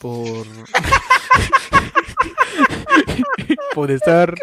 [0.00, 0.46] por
[3.74, 4.34] por estar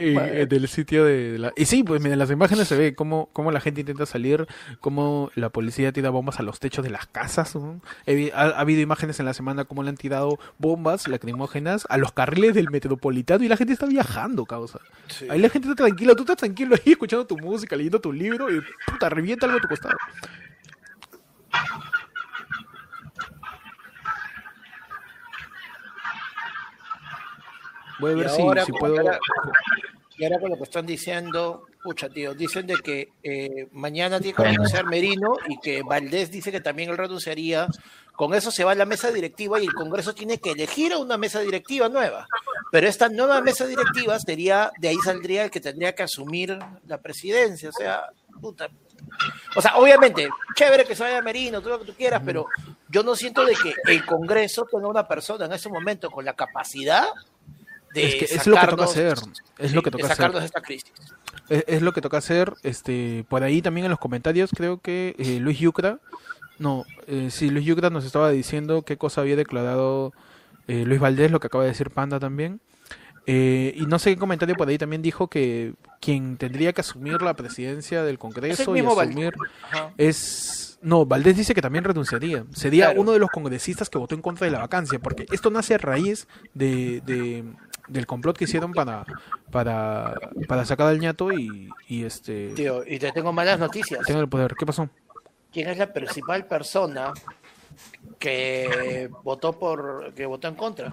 [0.00, 1.52] eh, en el sitio de la...
[1.56, 4.46] Y sí, pues en las imágenes se ve cómo, cómo la gente intenta salir,
[4.80, 7.54] cómo la policía tira bombas a los techos de las casas.
[7.54, 7.80] ¿no?
[8.34, 12.54] Ha habido imágenes en la semana cómo le han tirado bombas lacrimógenas a los carriles
[12.54, 14.80] del metropolitano y la gente está viajando, causa.
[15.28, 18.50] Ahí la gente está tranquila, tú estás tranquilo ahí escuchando tu música, leyendo tu libro
[18.50, 19.96] y puta, revienta algo a tu costado.
[27.98, 28.98] Voy a Y ver si, ahora, si con- puedo.
[28.98, 29.18] ahora-
[30.18, 34.34] Y ahora con lo que están diciendo, pucha, tío, dicen de que eh, mañana tiene
[34.34, 37.66] que renunciar Merino y que Valdés dice que también él renunciaría.
[38.14, 40.98] Con eso se va a la mesa directiva y el Congreso tiene que elegir a
[40.98, 42.26] una mesa directiva nueva.
[42.72, 46.96] Pero esta nueva mesa directiva sería, de ahí saldría el que tendría que asumir la
[46.96, 47.68] presidencia.
[47.68, 48.04] O sea,
[48.40, 48.70] puta.
[49.54, 52.46] O sea, obviamente, chévere que se vaya Merino, todo lo que tú quieras, pero
[52.88, 56.32] yo no siento de que el Congreso tenga una persona en ese momento con la
[56.32, 57.04] capacidad
[57.94, 59.18] de Es que es lo que toca hacer,
[59.58, 60.46] es lo que toca de sacarnos hacer.
[60.46, 60.92] esta crisis.
[61.48, 62.52] Es, es lo que toca hacer.
[62.62, 65.98] Este, por ahí también en los comentarios creo que eh, Luis Yucra,
[66.58, 70.12] no, eh, sí, Luis Yucra nos estaba diciendo qué cosa había declarado
[70.68, 72.60] eh, Luis Valdés, lo que acaba de decir Panda también.
[73.28, 77.20] Eh, y no sé qué comentario por ahí también dijo que quien tendría que asumir
[77.22, 79.34] la presidencia del Congreso y asumir
[79.98, 80.78] es...
[80.82, 82.44] No, Valdés dice que también renunciaría.
[82.54, 83.00] Sería Claro.
[83.00, 85.78] uno de los congresistas que votó en contra de la vacancia, porque esto nace a
[85.78, 87.42] raíz de, de-
[87.88, 89.04] del complot que hicieron para,
[89.50, 90.14] para,
[90.48, 92.52] para sacar al ñato y, y este...
[92.54, 94.04] Tío, y te tengo malas noticias.
[94.06, 94.54] tenga el poder.
[94.58, 94.88] ¿Qué pasó?
[95.52, 97.12] ¿Quién es la principal persona
[98.18, 100.92] que votó por que votó en contra?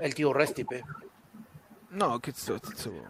[0.00, 0.84] El tío Restipe.
[1.90, 2.32] No, que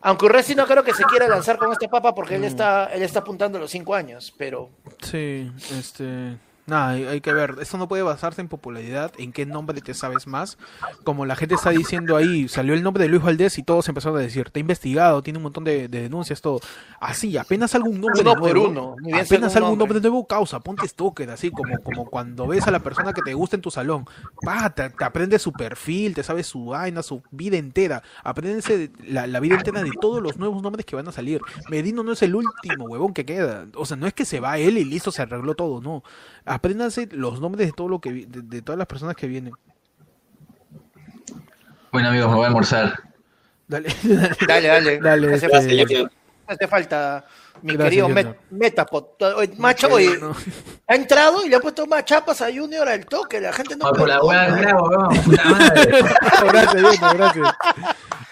[0.01, 3.03] Aunque Urresti no creo que se quiera lanzar con este papa porque él está él
[3.03, 4.71] está apuntando a los cinco años, pero
[5.03, 6.39] Sí, este...
[6.71, 7.57] Nada, hay, hay que ver.
[7.61, 10.57] Esto no puede basarse en popularidad, en qué nombre te sabes más.
[11.05, 14.19] Como la gente está diciendo ahí, salió el nombre de Luis Valdés y todos empezaron
[14.19, 16.61] a decir, te ha investigado, tiene un montón de, de denuncias, todo.
[17.01, 19.97] Así, apenas algún nombre Uno nuevo, uno, apenas algún algún nombre.
[19.97, 23.35] nombre nuevo, causa, ponte stalker, así como, como cuando ves a la persona que te
[23.35, 24.07] gusta en tu salón.
[24.43, 28.03] Pa, te, te aprendes su perfil, te sabes su vaina, su vida entera.
[28.25, 31.41] Apréndense la, la vida entera de todos los nuevos nombres que van a salir.
[31.69, 33.67] Medino no es el último huevón que queda.
[33.75, 36.03] O sea, no es que se va él y listo, se arregló todo, no.
[36.53, 39.53] Apréndanse los nombres de todo lo que de, de todas las personas que vienen.
[41.93, 42.99] Bueno, amigos, me voy a almorzar.
[43.69, 44.37] Dale, dale.
[44.47, 44.99] dale, dale.
[45.01, 46.11] Dale, hace, este- falta,
[46.49, 47.25] hace falta
[47.63, 48.09] mi Gracias, querido.
[48.09, 49.05] Met- Metapod.
[49.59, 50.35] Macho, oye, No.
[50.89, 53.87] ha entrado y le ha puesto más chapas a Junior al toque, la gente no
[53.87, 54.29] Ah, por la perdona.
[54.29, 55.91] hueá grabo, weón, puta madre.
[56.53, 57.49] gracias, Junior, gracias.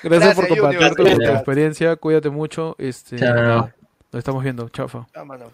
[0.03, 1.97] Gracias por compartir tu, tu experiencia.
[1.97, 2.75] Cuídate mucho.
[2.79, 3.71] Este, Chao.
[4.11, 4.69] Nos estamos viendo.
[4.71, 5.07] Chafa.
[5.15, 5.51] Ah, mano.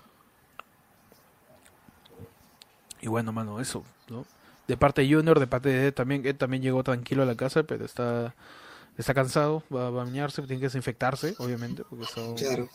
[3.05, 4.25] Y bueno, mano, eso, ¿no?
[4.67, 7.35] De parte de Junior, de parte de Ed también, Ed también llegó tranquilo a la
[7.37, 8.35] casa, pero está
[8.97, 12.35] está cansado, va, va a bañarse, tiene que desinfectarse, obviamente, porque está...
[12.37, 12.69] Claro.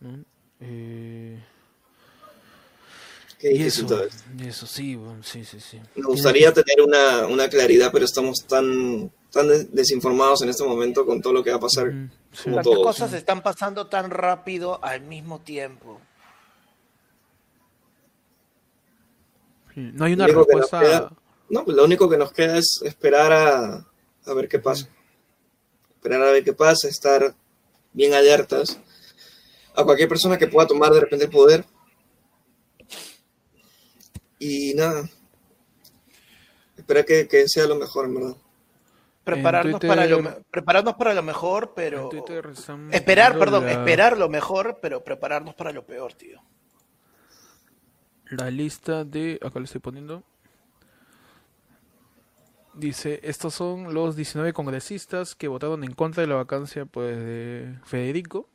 [0.00, 0.24] ¿no?
[0.60, 1.38] Eh,
[3.38, 4.22] Qué difícil eso, todo esto.
[4.38, 5.78] y eso, sí, bueno, sí, sí, sí.
[5.96, 11.04] Me gustaría tener una, una claridad, pero estamos tan, tan des- desinformados en este momento
[11.04, 11.92] con todo lo que va a pasar.
[12.32, 12.44] Sí.
[12.44, 12.82] como todos.
[12.82, 16.00] cosas están pasando tan rápido al mismo tiempo.
[19.76, 20.80] No hay una respuesta...
[20.80, 21.12] queda-
[21.50, 23.86] No, pues lo único que nos queda es esperar a,
[24.26, 24.88] a ver qué pasa.
[25.94, 27.34] Esperar a ver qué pasa, estar
[27.92, 28.78] bien alertas
[29.74, 31.64] a cualquier persona que pueda tomar de repente el poder.
[34.38, 35.08] Y nada.
[36.76, 38.36] Esperar que, que sea lo mejor, en verdad.
[39.24, 42.08] Prepararnos, Twitter- para lo, me- prepararnos para lo mejor, pero...
[42.92, 46.40] Esperar, perdón, la- esperar lo mejor, pero prepararnos para lo peor, tío.
[48.30, 50.22] La lista de acá lo estoy poniendo.
[52.74, 57.74] Dice estos son los 19 congresistas que votaron en contra de la vacancia pues de
[57.84, 58.48] Federico.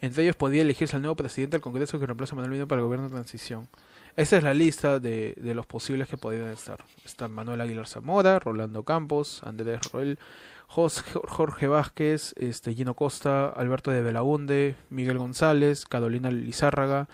[0.00, 2.80] Entre ellos podía elegirse al nuevo presidente del Congreso que reemplaza a Manuel Medina para
[2.80, 3.68] el gobierno de transición
[4.16, 6.84] esta es la lista de, de los posibles que podrían estar.
[7.04, 10.18] Está Manuel Aguilar Zamora Rolando Campos Andrés Roel
[10.66, 17.08] Jorge Vázquez, este, Gino Costa, Alberto de Belaunde, Miguel González, Carolina Lizárraga,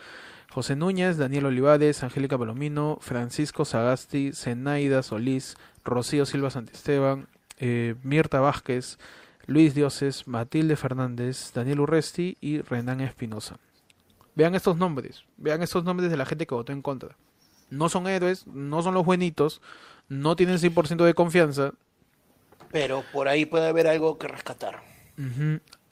[0.57, 7.29] José Núñez, Daniel Olivares, Angélica Palomino, Francisco Sagasti, Zenaida Solís, Rocío Silva Santisteban,
[7.59, 8.97] eh, Mirta Vázquez,
[9.45, 13.59] Luis Dioses, Matilde Fernández, Daniel Urresti y Renan Espinosa.
[14.35, 17.19] Vean estos nombres, vean estos nombres de la gente que votó en contra.
[17.69, 19.61] No son héroes, no son los buenitos,
[20.09, 21.75] no tienen 100% de confianza.
[22.73, 24.81] Pero por ahí puede haber algo que rescatar.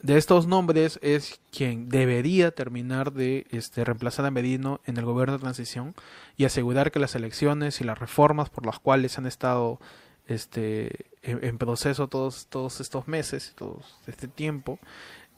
[0.05, 5.33] De estos nombres es quien debería terminar de este, reemplazar a Medino en el gobierno
[5.33, 5.95] de transición
[6.37, 9.81] y asegurar que las elecciones y las reformas por las cuales han estado
[10.27, 14.79] este, en, proceso todos, todos estos meses, todo este tiempo,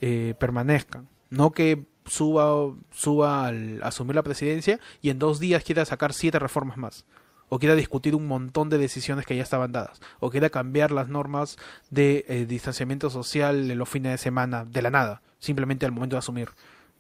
[0.01, 1.07] eh, permanezcan.
[1.31, 6.41] No que suba, suba al asumir la presidencia y en dos días quiera sacar siete
[6.41, 7.05] reformas más.
[7.49, 10.01] O quiera discutir un montón de decisiones que ya estaban dadas.
[10.19, 11.57] O quiera cambiar las normas
[11.91, 15.23] de eh, distanciamiento social en los fines de semana de la nada.
[15.39, 16.51] Simplemente al momento de asumir.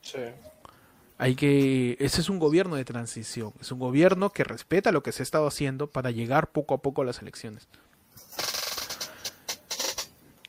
[0.03, 0.21] Sí.
[1.19, 1.97] Hay que.
[1.99, 3.53] Ese es un gobierno de transición.
[3.61, 6.79] Es un gobierno que respeta lo que se ha estado haciendo para llegar poco a
[6.79, 7.69] poco a las elecciones.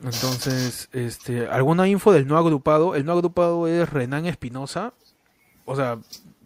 [0.00, 2.94] Entonces, este, alguna info del no agrupado.
[2.94, 4.92] El no agrupado es Renan Espinosa.
[5.64, 5.98] O sea,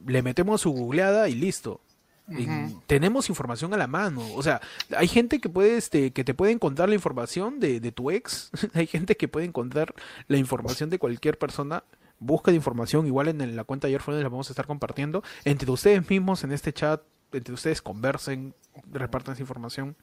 [0.06, 1.80] le metemos su googleada y listo.
[2.86, 4.22] Tenemos información a la mano.
[4.34, 4.60] O sea,
[4.96, 8.50] hay gente que puede, este, que te puede encontrar la información de, de tu ex.
[8.74, 9.94] hay gente que puede encontrar
[10.28, 11.84] la información de cualquier persona.
[12.18, 15.24] Busca la información, igual en la cuenta de ayer la vamos a estar compartiendo.
[15.44, 18.54] Entre ustedes mismos en este chat, entre ustedes conversen,
[18.92, 19.96] repartan esa información.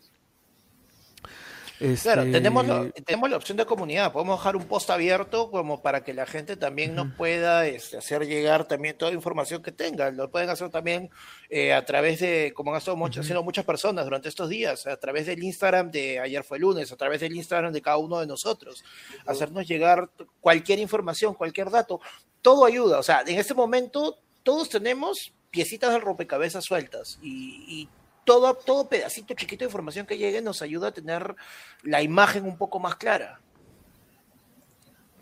[2.03, 5.81] Claro, Este, tenemos, la- tenemos la opción de comunidad, podemos dejar un post abierto como
[5.81, 9.71] para que la gente también nos pueda este, hacer llegar también toda la información que
[9.71, 10.11] tenga.
[10.11, 11.09] Lo pueden hacer también
[11.49, 14.97] eh, a través de, como han estado muchas- haciendo muchas personas durante estos días, a
[14.97, 18.27] través del Instagram de ayer fue lunes, a través del Instagram de cada uno de
[18.27, 18.83] nosotros,
[19.25, 20.09] hacernos llegar
[20.41, 22.01] cualquier información, cualquier dato,
[22.41, 22.99] todo ayuda.
[22.99, 27.89] O sea, en este momento todos tenemos piecitas del rompecabezas sueltas y, y
[28.23, 31.35] todo, todo pedacito chiquito de información que llegue nos ayuda a tener
[31.83, 33.39] la imagen un poco más clara.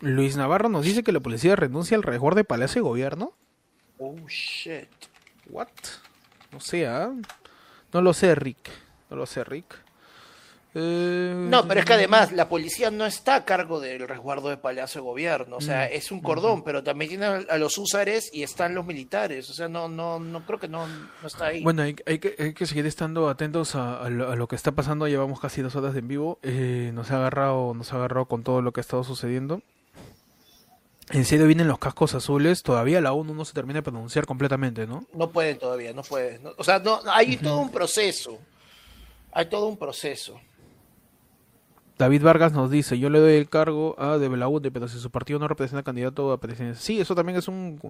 [0.00, 3.32] Luis Navarro nos dice que la policía renuncia al resguardo de Palacio de Gobierno.
[3.98, 4.88] Oh, shit.
[5.48, 5.68] What?
[6.52, 7.12] No sé, ¿ah?
[7.92, 8.70] No lo sé, Rick.
[9.10, 9.87] No lo sé, Rick.
[10.74, 14.56] Eh, No, pero es que además la policía no está a cargo del resguardo de
[14.58, 18.42] Palacio de Gobierno, o sea, es un cordón, pero también tiene a, los húsares y
[18.42, 21.62] están los militares, o sea, no, no, no creo que no, no está ahí.
[21.62, 24.56] Bueno, hay, hay que, hay que seguir estando atentos a, a lo, a lo que
[24.56, 25.08] está pasando.
[25.08, 26.38] Llevamos casi dos horas de en vivo.
[26.42, 29.62] Eh, nos ha agarrado, nos ha agarrado con todo lo que ha estado sucediendo.
[31.10, 32.62] En serio vienen los cascos azules.
[32.62, 35.06] Todavía la ONU no se termina de pronunciar completamente, ¿no?
[35.14, 36.42] No pueden todavía, no pueden.
[36.42, 38.38] no- o sea, no, hay todo un proceso,
[39.32, 40.38] hay todo un proceso.
[41.98, 45.10] David Vargas nos dice, yo le doy el cargo a De Belaunde, pero si su
[45.10, 46.80] partido no representa candidato a presidencia.
[46.80, 47.80] Sí, eso también es un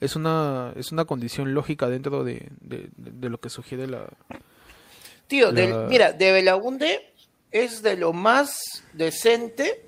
[0.00, 2.88] es una es una condición lógica dentro de, de,
[3.28, 4.06] lo que sugiere la...
[5.26, 7.12] Tío, del- La- mira, de Belaunde
[7.50, 9.85] es de lo más decente,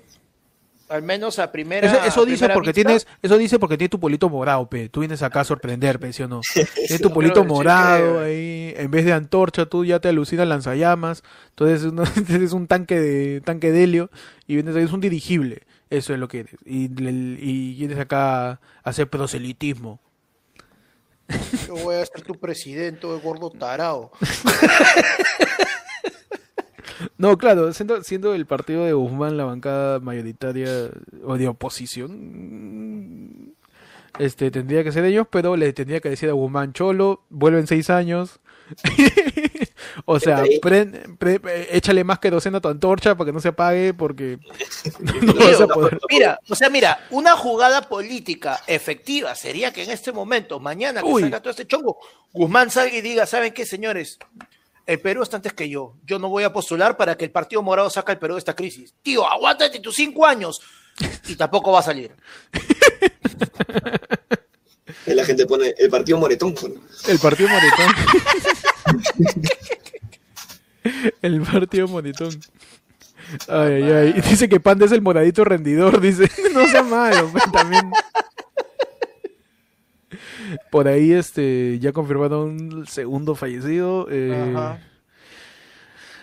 [0.89, 2.83] al menos a primera Eso, eso a dice primera porque vista.
[2.87, 4.89] tienes, eso dice porque tiene tu polito morado, pe.
[4.89, 6.41] Tú vienes acá a sorprender, pe, ¿sí o no?
[6.75, 11.83] Tienes tu polito morado ahí, en vez de antorcha, tú ya te alucinas lanzallamas, entonces
[11.91, 14.09] uno- eres un tanque de tanque de helio
[14.47, 16.55] y vienes es un dirigible, eso es lo que eres.
[16.65, 19.99] Y, vienes acá a hacer proselitismo.
[21.67, 24.11] Yo voy a ser tu presidente, de gordo tarao.
[27.17, 30.89] No, claro, siendo, siendo el partido de Guzmán la bancada mayoritaria
[31.23, 32.11] o de oposición,
[33.45, 33.51] mm,
[34.19, 37.67] este tendría que ser ellos, pero le tendría que decir a Guzmán Cholo, vuelve en
[37.67, 38.39] seis años.
[40.05, 40.91] o sea, pre-
[41.71, 44.37] échale más queroseno a tu antorcha para que no se apague porque
[44.99, 45.99] no vas a poder.
[46.09, 51.07] Mira, o sea, mira, una jugada política efectiva sería que en este momento, mañana que
[51.07, 51.21] Uy.
[51.23, 51.97] salga todo este chongo,
[52.33, 54.19] Guzmán salga y diga, ¿saben qué, señores?
[54.89, 55.93] El Perú está antes que yo.
[56.03, 58.55] Yo no voy a postular para que el Partido Morado saque al Perú de esta
[58.55, 58.95] crisis.
[59.03, 60.59] Tío, aguántate tus cinco años.
[61.27, 62.11] Y tampoco va a salir.
[65.05, 66.55] La gente pone el partido moretón.
[66.55, 66.81] ¿no?
[67.07, 67.93] El partido moretón.
[71.21, 72.41] el partido moretón.
[73.47, 74.13] Ay, ay, ay.
[74.21, 76.31] Dice que Panda es el moradito rendidor, dice.
[76.53, 77.91] No sea malo, pues, también.
[80.71, 84.07] Por ahí este ya confirmaron un segundo fallecido.
[84.09, 84.79] eh, Ajá.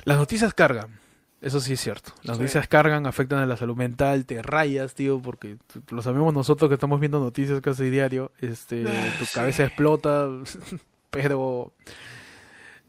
[0.05, 0.99] las noticias cargan.
[1.43, 2.13] Eso sí es cierto.
[2.23, 2.43] Las Sí.
[2.43, 5.59] noticias cargan, afectan a la salud mental, te rayas, tío, porque
[5.91, 8.33] lo sabemos nosotros que estamos viendo noticias casi diario.
[8.41, 10.29] Este, tu cabeza explota,
[11.11, 11.73] pero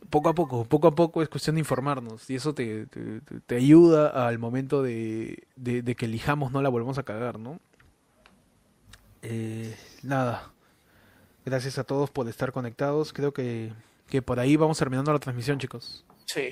[0.09, 3.39] poco a poco, poco a poco es cuestión de informarnos y eso te, te, te-
[3.41, 7.59] te ayuda al momento de, de- de que elijamos no la volvemos a cagar, ¿no?
[9.21, 10.51] Eh, nada.
[11.47, 13.13] Gracias a todos por estar conectados.
[13.13, 13.71] Creo que,
[14.09, 16.03] que por ahí vamos terminando la transmisión, chicos.
[16.25, 16.49] Sí.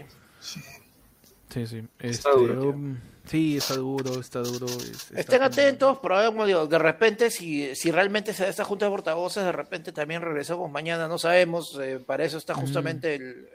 [1.50, 1.78] Sí, sí.
[2.00, 4.68] Está Este, duro, um, sí, está duro, está duro.
[4.68, 8.64] es- está Estén atentos, pero como digo, de repente, si, si realmente se da esta
[8.64, 11.78] junta de portavoces, de repente también regresamos mañana, no sabemos.
[11.82, 13.50] eh, para eso está justamente el.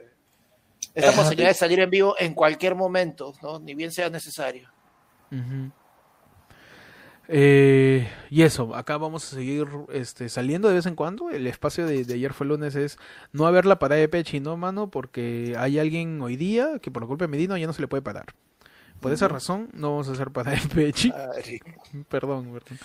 [0.93, 1.21] Esta Ajá.
[1.23, 3.57] posibilidad de salir en vivo en cualquier momento, ¿no?
[3.59, 4.69] Ni bien sea necesario.
[5.31, 5.71] Ujú.
[7.27, 11.29] Eh, y eso, acá vamos a seguir este, saliendo de vez en cuando.
[11.29, 12.97] El espacio de, de ayer fue lunes es
[13.31, 14.89] no haber la parada de Pechi, ¿no, mano?
[14.89, 17.87] Porque hay alguien hoy día que por la culpa de Medino ya no se le
[17.87, 18.25] puede parar.
[19.01, 21.11] Por esa razón no vamos a hacer parada de Pechi.
[21.11, 21.59] Ay.
[22.09, 22.79] Perdón, perdón.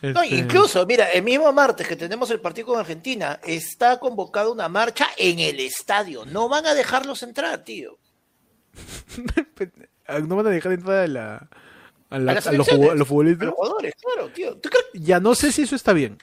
[0.00, 4.50] No, Este, incluso, mira, el mismo martes que tenemos el partido con Argentina, está convocada
[4.50, 6.24] una marcha en el estadio.
[6.24, 7.98] No van a dejarlos entrar, tío.
[10.26, 11.48] no van a dejar entrar a la...
[12.10, 12.80] A, la- A las a los, elecciones.
[12.86, 13.46] jugo- a los futbolistas.
[13.46, 14.56] Los jugadores, claro, tío.
[14.56, 16.18] ¿Tú crees Ya no sé si eso está bien.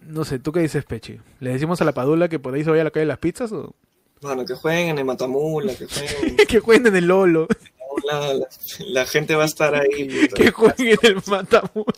[0.00, 1.18] No sé, ¿tú qué dices, Pechi?
[1.40, 3.18] ¿Le decimos a la Padula que por ahí se vaya a la calle de las
[3.18, 3.74] pizzas o
[4.20, 7.48] Bueno, que jueguen en el Matamula, que jueguen que jueguen en el Lolo?
[8.10, 8.46] la, la,
[8.88, 10.28] la gente va a estar ahí.
[10.34, 11.92] que jueguen en el Matamula.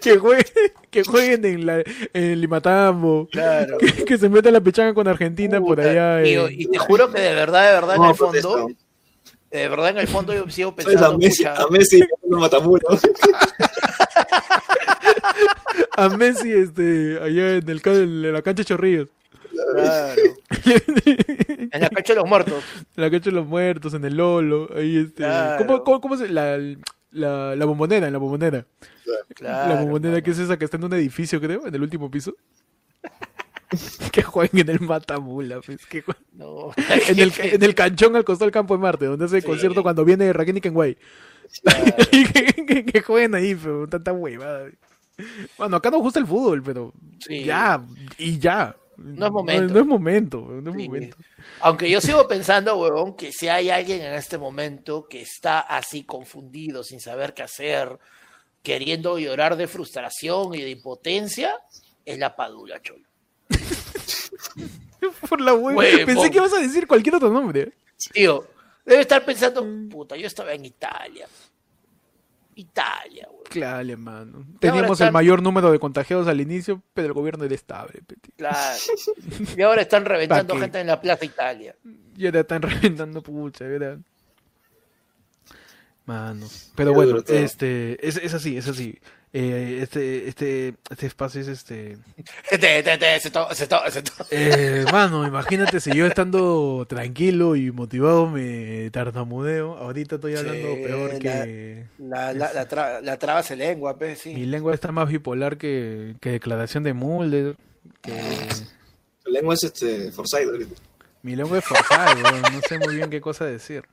[0.00, 0.44] Que jueguen,
[0.90, 1.84] que jueguen en, la, en
[2.24, 3.28] el Limatambo.
[3.30, 3.78] Claro.
[3.78, 6.22] Que, que se metan la pichanga con Argentina por allá.
[6.22, 8.68] Tío, en- y te juro que de verdad, de verdad, en el fondo, protesto.
[9.50, 10.86] De verdad, en el fondo yo sigo ¿Sabes?
[10.86, 12.82] A pensando, Messi, pucha, a Messi en el Matamula.
[15.96, 19.08] a Messi este, allá en, el, en la cancha de Chorrillos.
[19.74, 20.22] Claro.
[21.72, 22.64] en la cancha de los muertos.
[22.96, 25.14] En la cancha de los muertos, en el Lolo, ahí este.
[25.16, 25.64] Claro.
[25.64, 26.58] ¿Cómo, cómo, cómo se la,
[27.10, 28.66] la, la bombonera, en la bombonera?
[29.34, 32.10] Claro, la bombonera que es esa que está en un edificio, creo, en el último
[32.10, 32.34] piso.
[34.12, 36.70] que jueguen en el Matamula, pues, que jueguen- No.
[37.08, 39.48] en, el, en el canchón al costado del campo de Marte, donde hace el Sí.
[39.48, 40.96] concierto cuando viene Raquel Kenway.
[42.10, 44.68] Que, que- que jueguen ahí, pero tanta huevada.
[45.56, 47.44] Bueno, acá nos gusta el fútbol, pero Sí.
[47.44, 47.82] ya,
[48.18, 48.76] y ya.
[48.98, 49.74] No es momento.
[49.74, 50.88] No, es momento, no es Sí.
[50.88, 51.16] momento.
[51.60, 56.04] Aunque yo sigo pensando, huevón, que si hay alguien en este momento que está así
[56.04, 57.96] confundido, sin saber qué hacer,
[58.62, 61.54] queriendo llorar de frustración y de impotencia,
[62.04, 63.06] es la padula, cholo.
[65.28, 65.54] Por la.
[65.54, 65.84] Huevón.
[66.04, 67.72] Pensé que ibas a decir cualquier otro nombre.
[68.12, 68.46] Tío,
[68.84, 71.26] debe estar pensando, puta, yo estaba en Italia.
[72.54, 73.44] Italia, huevón.
[73.48, 74.46] Claro, hermano.
[74.58, 78.00] Teníamos el mayor número de contagiados al inicio, pero el gobierno era estable.
[78.06, 78.32] peti.
[78.32, 78.78] Claro.
[79.56, 81.74] Y ahora están reventando gente en la Plaza Italia.
[82.16, 83.98] Y ahora están reventando pucha, ¿verdad?
[86.04, 86.46] Mano.
[86.74, 88.98] Pero Qué bueno, este, es, es así, es así.
[89.32, 91.98] Eh, este, este, este espacio es este.
[92.50, 93.46] Este, este, este, to-
[94.30, 94.84] Eh,
[95.26, 99.76] imagínate si yo estando tranquilo y motivado me tartamudeo.
[99.76, 101.84] Ahorita estoy hablando Sí, peor la- que.
[101.98, 104.34] La, la, la, tra- la traba se lengua, pues, sí.
[104.34, 107.56] Mi lengua está más bipolar que, que declaración de Mulder.
[108.00, 108.14] Que
[109.24, 110.48] La lengua es este, Forsyth.
[111.22, 113.84] mi lengua es weón, no sé muy bien qué cosa decir.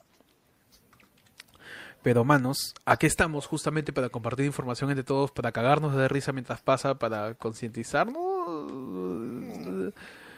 [2.06, 6.62] Pero manos, aquí estamos justamente para compartir información entre todos, para cagarnos de risa mientras
[6.62, 8.16] pasa, para concientizarnos.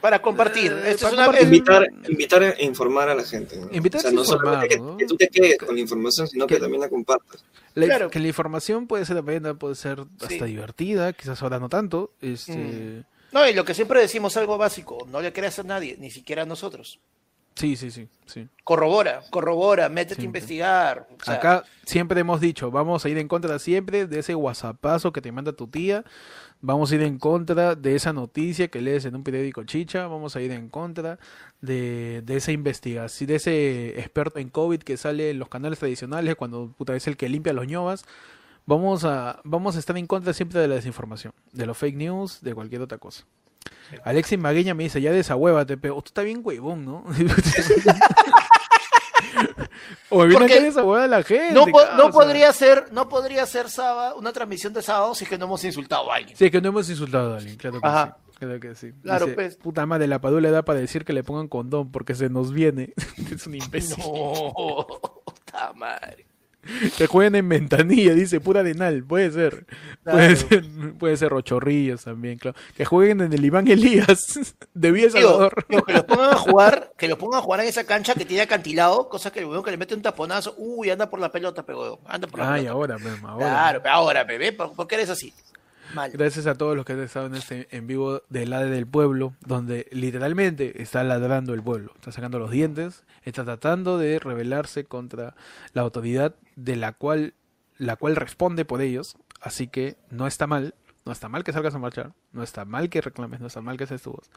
[0.00, 0.72] Para compartir.
[0.72, 1.42] Eh, Esto para es una compartir.
[1.42, 3.58] Invitar, invitar e informar a la gente.
[3.58, 3.68] ¿no?
[3.70, 4.96] Invitar o sea, a no informar, solamente que, ¿no?
[4.96, 7.44] que tú te quedes con la información, sino que, Que- también la compartas.
[7.74, 8.08] La- Claro.
[8.08, 10.44] Que la información puede ser amena, puede ser hasta Sí.
[10.44, 12.12] divertida, quizás ahora no tanto.
[12.22, 13.04] Este, Mm.
[13.34, 16.44] No, y lo que siempre decimos algo básico, no le creas a nadie, ni siquiera
[16.44, 16.98] a nosotros.
[17.58, 18.46] Sí, sí, sí, sí.
[18.62, 21.08] Corrobora, corrobora, métete a investigar.
[21.20, 25.12] o sea, Acá siempre hemos dicho, vamos a ir en contra siempre de ese whatsappazo
[25.12, 26.04] que te manda tu tía,
[26.60, 30.36] vamos a ir en contra de esa noticia que lees en un periódico chicha, vamos
[30.36, 31.18] a ir en contra
[31.60, 36.36] de, de esa investigación, de ese experto en COVID que sale en los canales tradicionales
[36.36, 38.04] cuando puta es el que limpia los ñovas.
[38.66, 42.40] Vamos a, vamos a estar en contra siempre de la desinformación, de los fake news,
[42.40, 43.24] de cualquier otra cosa.
[44.04, 47.04] Alexis Magueña me dice, ya desahuévate, pero tú estás bien huevón, ¿no?
[50.10, 51.52] o viene Porque acá desahueva la gente.
[51.52, 55.30] no, po- no podría ser, no podría ser sábado, una transmisión de sábado si es
[55.30, 56.36] que no hemos insultado a alguien.
[56.36, 58.16] Sí, es que no hemos insultado a alguien, claro que Ajá.
[58.18, 58.24] sí.
[58.38, 58.92] Claro que sí.
[59.02, 59.56] Claro, Dice, pues.
[59.56, 62.94] Puta madre, la padula da para decir que le pongan condón porque se nos viene.
[63.32, 63.96] es un imbécil.
[64.04, 64.86] No,
[65.24, 66.27] puta madre.
[66.96, 69.66] Que jueguen en ventanilla, dice pura arenal, puede ser.
[70.04, 70.18] Claro.
[70.18, 70.64] Puede ser,
[70.98, 72.56] puede ser Rochorrillos también, claro.
[72.76, 74.38] Que jueguen en el Iván Elías
[74.74, 75.64] de Villa Salvador.
[75.68, 78.24] digo, que los pongan a jugar, que los pongan a jugar en esa cancha que
[78.24, 81.30] tiene acantilado, cosa que el weón que le mete un taponazo, uy, anda por la
[81.32, 82.72] pelota, pero anda por la Ay, pelota.
[82.72, 83.46] ahora, ahora.
[83.46, 85.32] Claro, pero ahora, bebé, ¿por, por qué eres así?
[85.94, 86.10] Mal.
[86.12, 89.32] Gracias a todos los que han estado en este en vivo del ADE del pueblo,
[89.40, 95.34] donde literalmente está ladrando el pueblo, está sacando los dientes, está tratando de rebelarse contra
[95.72, 97.34] la autoridad de la cual
[97.78, 100.74] la cual responde por ellos, así que no está mal,
[101.06, 103.76] no está mal que salgas a marchar, no está mal que reclames, no está mal
[103.76, 104.28] que seas tu voz.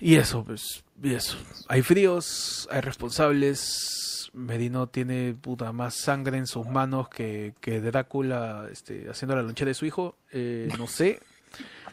[0.00, 1.38] Y eso, pues, y eso.
[1.68, 4.30] Hay fríos, hay responsables.
[4.32, 9.68] Medino tiene puta más sangre en sus manos que, que Drácula este, haciendo la lonchera
[9.68, 10.16] de su hijo.
[10.32, 11.20] Eh, no sé.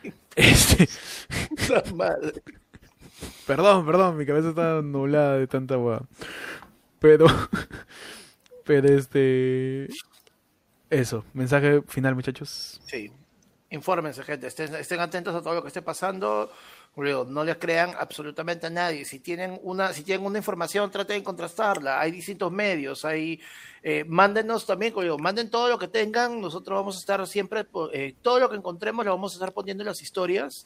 [0.36, 0.88] Este,
[1.94, 2.42] madre.
[3.48, 6.08] Perdón, perdón, mi cabeza está nublada de tanta agua.
[7.00, 7.26] Pero,
[8.66, 9.88] pero este,
[10.90, 11.26] eso.
[11.34, 12.82] Mensaje final, muchachos.
[12.86, 13.12] Sí.
[13.70, 14.48] Infórmense, gente.
[14.48, 16.52] Estén, estén atentos a todo lo que esté pasando.
[17.02, 19.06] Luego, no les crean absolutamente a nadie.
[19.06, 22.00] Si tienen una, si tienen una información, traten de contrastarla.
[22.00, 23.06] Hay distintos medios.
[23.06, 23.40] Hay,
[23.84, 26.42] eh, mándenos también, digo, manden todo lo que tengan.
[26.42, 29.84] Nosotros vamos a estar siempre, eh, todo lo que encontremos lo vamos a estar poniendo
[29.84, 30.66] en las historias.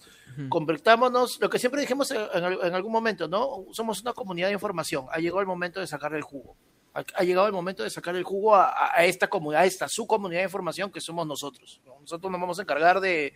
[0.49, 3.65] Convertámonos, lo que siempre dijimos en, en al- en algún momento, ¿no?
[3.71, 5.05] Somos una comunidad de información.
[5.11, 6.55] Ha llegado el momento de sacar el jugo.
[6.93, 9.87] Ha, ha llegado el momento de sacar el jugo a, a- esta comunidad, a esta
[9.89, 11.81] su comunidad de información que somos nosotros.
[11.85, 11.99] ¿no?
[12.01, 13.33] Nosotros nos vamos a encargar de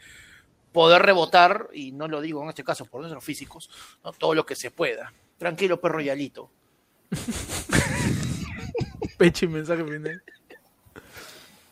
[0.77, 3.67] poder rebotar, y no lo digo en este caso por nuestros físicos,
[4.03, 4.11] ¿no?
[4.13, 5.11] todo lo que se pueda.
[5.39, 6.51] Tranquilo, perro Yalito.
[9.17, 10.21] Pechi, mensaje final.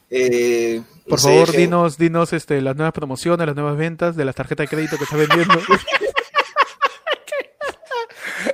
[0.09, 4.33] Eh, Por favor, que- dinos, dinos este, las nuevas promociones, las nuevas ventas de las
[4.33, 5.53] tarjetas de crédito que estás vendiendo.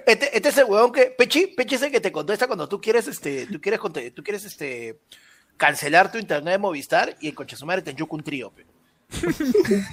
[0.06, 1.14] Este, este es el huevón que.
[1.18, 3.80] Pechi, Pechi es el que te contesta cuando tú quieres, este, tú quieres,
[4.14, 5.00] tú quieres este,
[5.56, 8.52] cancelar tu internet de Movistar y el coche su madre te enchuca un trío.
[8.52, 8.66] pe.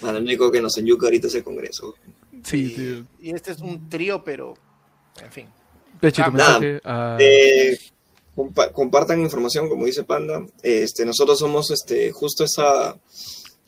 [0.00, 1.94] Bueno, lo único que nos enyuca ahorita es el Congreso.
[2.42, 3.06] Sí, y, tío.
[3.20, 4.54] y este es un trío, pero
[5.22, 5.46] en fin.
[6.00, 7.78] Pechito, Ah, mensaje a- Eh,
[8.36, 10.44] compa- compartan información, como dice Panda.
[10.62, 12.98] Este, nosotros somos este, justo esa,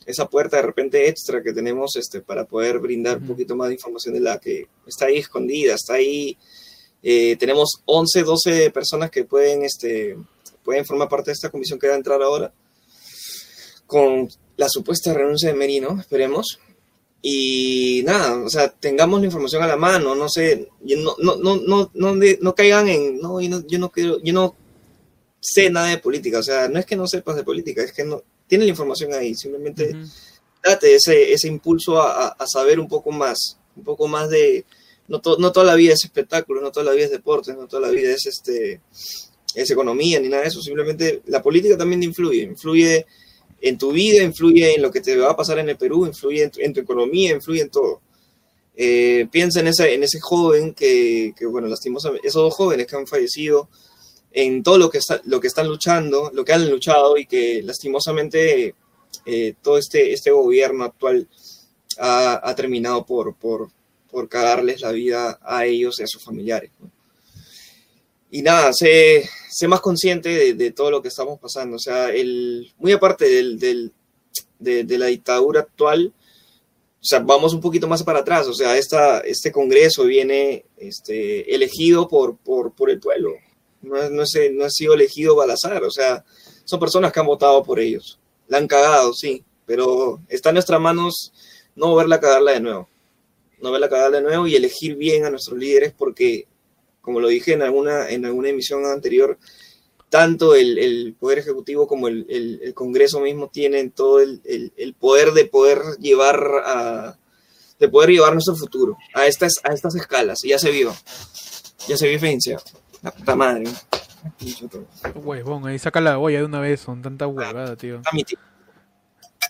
[0.05, 3.75] esa puerta de repente extra que tenemos este, para poder brindar un poquito más de
[3.75, 6.37] información de la que está ahí escondida, está ahí.
[7.01, 10.15] Eh, tenemos 11, 12 personas que pueden, este,
[10.63, 12.53] pueden formar parte de esta comisión que va a entrar ahora
[13.87, 16.59] con la supuesta renuncia de Merino, esperemos.
[17.21, 21.89] Y nada, o sea, tengamos la información a la mano, no sé, no, no, no,
[21.93, 24.55] no, no, caigan en, no, yo no, yo no quiero, yo no
[25.41, 28.03] sé nada de política, o sea, no es que no sepas de política, es que
[28.03, 30.07] no, tiene la información ahí, simplemente Ujú.
[30.63, 34.63] date ese, ese impulso a, a- saber un poco más, un poco más de,
[35.07, 37.67] no, to- no toda la vida es espectáculo, no toda la vida es deporte, no
[37.67, 38.79] toda la vida es este
[39.55, 43.05] es economía ni nada de eso, simplemente la política también influye, influye
[43.61, 46.49] en tu vida, influye en lo que te va a pasar en el Perú, influye
[46.57, 48.01] en tu, economía, influye en todo.
[48.75, 52.95] Eh, piensa en ese, en ese joven que, que, bueno, lastimosamente, esos dos jóvenes que
[52.95, 53.69] han fallecido,
[54.31, 58.75] en todo lo que, está, están luchando, lo que han luchado y que lastimosamente
[59.25, 61.27] eh, todo este, este gobierno actual
[61.97, 63.69] ha, ha terminado por, por,
[64.11, 66.69] por cagarles la vida a ellos y a sus familiares.
[68.29, 71.77] Y nada, sé, sé más consciente de, de todo lo que estamos pasando.
[71.77, 73.91] O sea, el, muy aparte del, del-
[74.59, 76.13] de, de la dictadura actual,
[76.99, 78.47] o sea, vamos un poquito más para atrás.
[78.47, 83.33] O sea, esta, este Congreso viene este, elegido por, por, por el pueblo.
[83.81, 85.83] No, no, es- no ha sido elegido al azar.
[85.83, 86.25] O sea,
[86.65, 88.19] son personas que han votado por ellos.
[88.49, 91.31] La han cagado, sí, pero está en nuestras manos
[91.75, 92.89] no verla cagarla de nuevo.
[93.61, 96.47] No verla cagarla de nuevo y elegir bien a nuestros líderes porque,
[97.07, 99.39] como lo dije en alguna, en alguna emisión anterior,
[100.09, 104.41] tanto el, el Poder Ejecutivo como el, el- el Congreso mismo tienen todo el,
[104.99, 107.17] poder de poder llevar a
[107.79, 110.43] de poder llevar nuestro futuro a estas, a estas escalas.
[110.43, 110.93] Y ya se vio.
[111.87, 112.57] Ya se vio evidencia.
[113.01, 113.63] La puta madre.
[115.15, 117.97] Huevón, ahí saca la olla de una vez, son tanta huevada, tío.
[117.99, 118.37] Está mi tío.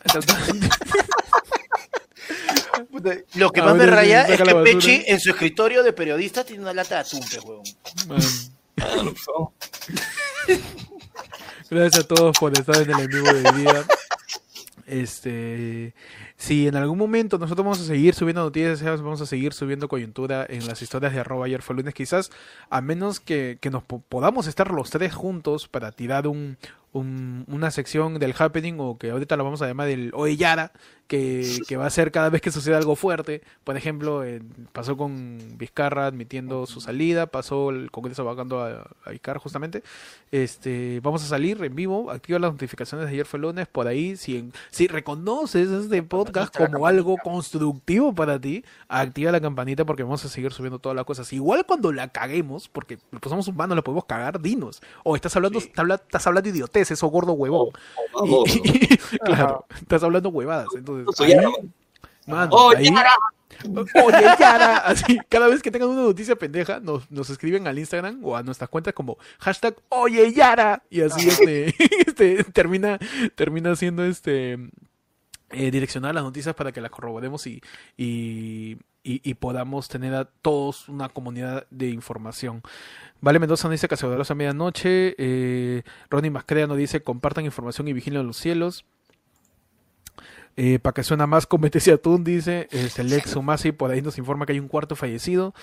[3.36, 4.56] Lo que más me raya es que.
[4.56, 7.64] Pechi en su escritorio de periodista tiene una lata de atún, huevón.
[11.70, 13.86] Gracias a todos por estar en el en vivo de día.
[14.86, 15.94] Este,
[16.38, 20.46] si en algún momento nosotros vamos a seguir subiendo noticias, vamos a seguir subiendo coyuntura
[20.48, 22.32] en las historias de arroba ayer fue lunes, quizás
[22.70, 26.58] a menos que, que nos po- podamos estar los tres juntos para tirar un,
[26.94, 30.72] un- una sección del happening o que ahorita lo vamos a llamar el Oeyara,
[31.08, 33.42] que, que va a ser cada vez que suceda algo fuerte.
[33.64, 39.10] Por ejemplo, en- pasó con Vizcarra admitiendo su salida, pasó el Congreso vacando a, a
[39.12, 39.84] Vizcarra justamente.
[40.32, 44.18] Este, vamos a salir en vivo, activa las notificaciones de ayer fue lunes, por ahí,
[44.18, 46.27] si, en- si reconoces este podcast
[46.58, 51.06] como algo constructivo para ti, activa la campanita porque vamos a seguir subiendo todas las
[51.06, 51.32] cosas.
[51.34, 54.82] Igual cuando la caguemos, porque pues somos humanos, la podemos cagar, dinos.
[55.04, 57.70] O estás hablando, estás habla- estás hablando idioteces o gordo huevón.
[58.26, 60.68] Y- y- claro, estás hablando huevadas.
[60.76, 61.46] Entonces, Oye, ahí,
[62.26, 62.90] mano, ¡Oh, ahí-!
[64.06, 68.20] Oye, Yara, así, cada vez que tengan una noticia pendeja, nos, nos escriben al Instagram
[68.24, 70.84] o a nuestras cuentas como hashtag Oye Yara.
[70.92, 71.74] Y así este,
[72.08, 73.00] este termina,
[73.36, 74.60] termina siendo este
[75.52, 77.62] eh, direccionar las noticias para que las corroboremos y,
[77.96, 82.62] y, y- y podamos tener a todos una comunidad de información.
[83.22, 85.16] Vale Mendoza nos dice Cacerosa a medianoche.
[85.18, 88.86] Eh, Ronnie Mascrea nos dice compartan información y vigilen los cielos.
[90.60, 91.48] Eh, para que suena más
[91.94, 95.54] atún, dice este, Lex Umasi, por ahí nos informa que hay un cuarto fallecido.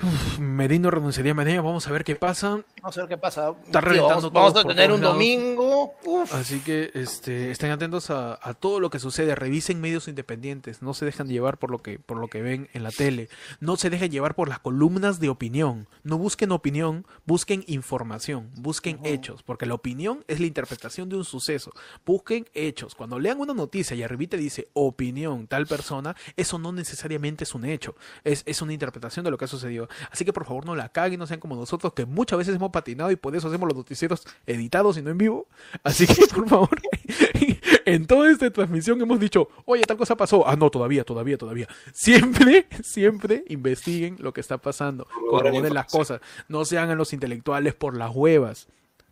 [0.00, 2.60] Uf, Merino renunciaría mañana, vamos a ver qué pasa.
[2.82, 3.50] Vamos a ver qué pasa.
[3.66, 5.14] Está Tío, reventando vamos, vamos a tener un lados.
[5.14, 5.94] domingo.
[6.04, 6.32] Uf.
[6.34, 10.94] Así que este, estén atentos a, a todo lo que sucede, revisen medios independientes, no
[10.94, 13.90] se dejan llevar por lo que por lo que ven en la tele, no se
[13.90, 19.66] dejen llevar por las columnas de opinión, no busquen opinión, busquen información, busquen hechos, porque
[19.66, 21.72] la opinión es la interpretación de un suceso.
[22.06, 22.94] Busquen hechos.
[22.94, 27.64] Cuando lean una noticia y arribita dice opinión tal persona, eso no necesariamente es un
[27.64, 29.87] hecho, es, es una interpretación de lo que ha sucedido.
[30.10, 32.70] Así que por favor no la caguen, no sean como nosotros que muchas veces hemos
[32.70, 35.48] patinado y por eso hacemos los noticieros editados y no en vivo.
[35.82, 36.80] Así que por favor,
[37.84, 40.46] en toda esta transmisión hemos dicho, oye, tal cosa pasó.
[40.46, 41.68] Ah, no, todavía, todavía, todavía.
[41.92, 47.74] Siempre, siempre investiguen lo que está pasando, corroboren las cosas, no se hagan los intelectuales
[47.74, 48.68] por las huevas.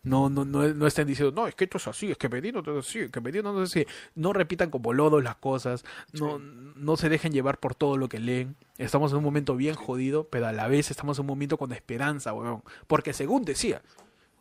[0.06, 2.62] No, no, no, no estén diciendo, no, es que esto es así, es que Medino
[2.62, 3.86] no es así, es que Medino no es así.
[4.14, 8.20] No repitan como lodos las cosas, no, no se dejen llevar por todo lo que
[8.20, 8.56] leen.
[8.78, 11.72] Estamos en un momento bien jodido, pero a la vez estamos en un momento con
[11.72, 12.62] esperanza, weón.
[12.86, 13.82] Porque según decía,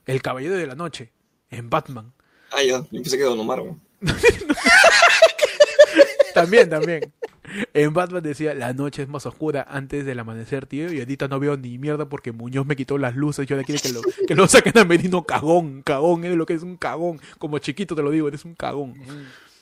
[0.05, 1.11] el Caballero de la Noche,
[1.49, 2.13] en Batman,
[2.51, 3.73] Ah, ya, yo pensé que Don Omar, güey.
[6.33, 7.11] también, también.
[7.73, 11.39] En Batman decía, la noche es más oscura antes del amanecer, tío, y ahorita no
[11.39, 14.35] veo ni mierda porque Muñoz me quitó las luces, yo ahora quiere que lo, que
[14.35, 18.01] lo saquen a Merino cagón, cagón, eres lo que es un cagón, como chiquito te
[18.01, 18.95] lo digo, eres un cagón.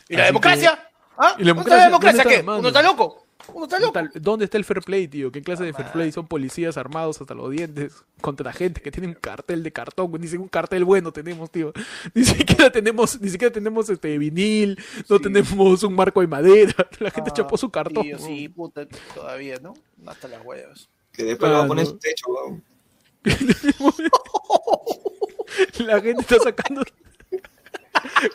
[0.10, 0.80] ¿Y la democracia?
[1.18, 1.36] ¿Ah?
[1.38, 2.24] ¿Y la ¿Dónde está la democracia?
[2.24, 2.40] democracia ¿Dónde qué?
[2.40, 2.56] está?
[2.57, 3.23] ¿Uno está loco?
[3.53, 3.99] ¿Uno está ¿Dónde loco?
[4.07, 5.32] está, dónde está el fair play, tío?
[5.32, 6.11] ¿Qué clase de fair play?
[6.11, 10.22] Son policías armados hasta los dientes contra gente que tiene un cartel de cartón, güey.
[10.22, 11.74] Ni siquiera un cartel bueno tenemos, tío.
[12.14, 14.80] Ni siquiera tenemos, ni siquiera tenemos este vinil,
[15.10, 16.74] no tenemos un marco de madera.
[16.99, 18.06] La gente Ah, chapó su cartón.
[18.20, 19.74] sí, puta, todavía, ¿no?
[20.06, 20.90] Hasta las huevas.
[21.11, 21.91] Que después le va Ah, a poner no.
[21.91, 22.64] su techo, weón.
[25.80, 26.84] La gente está sacando.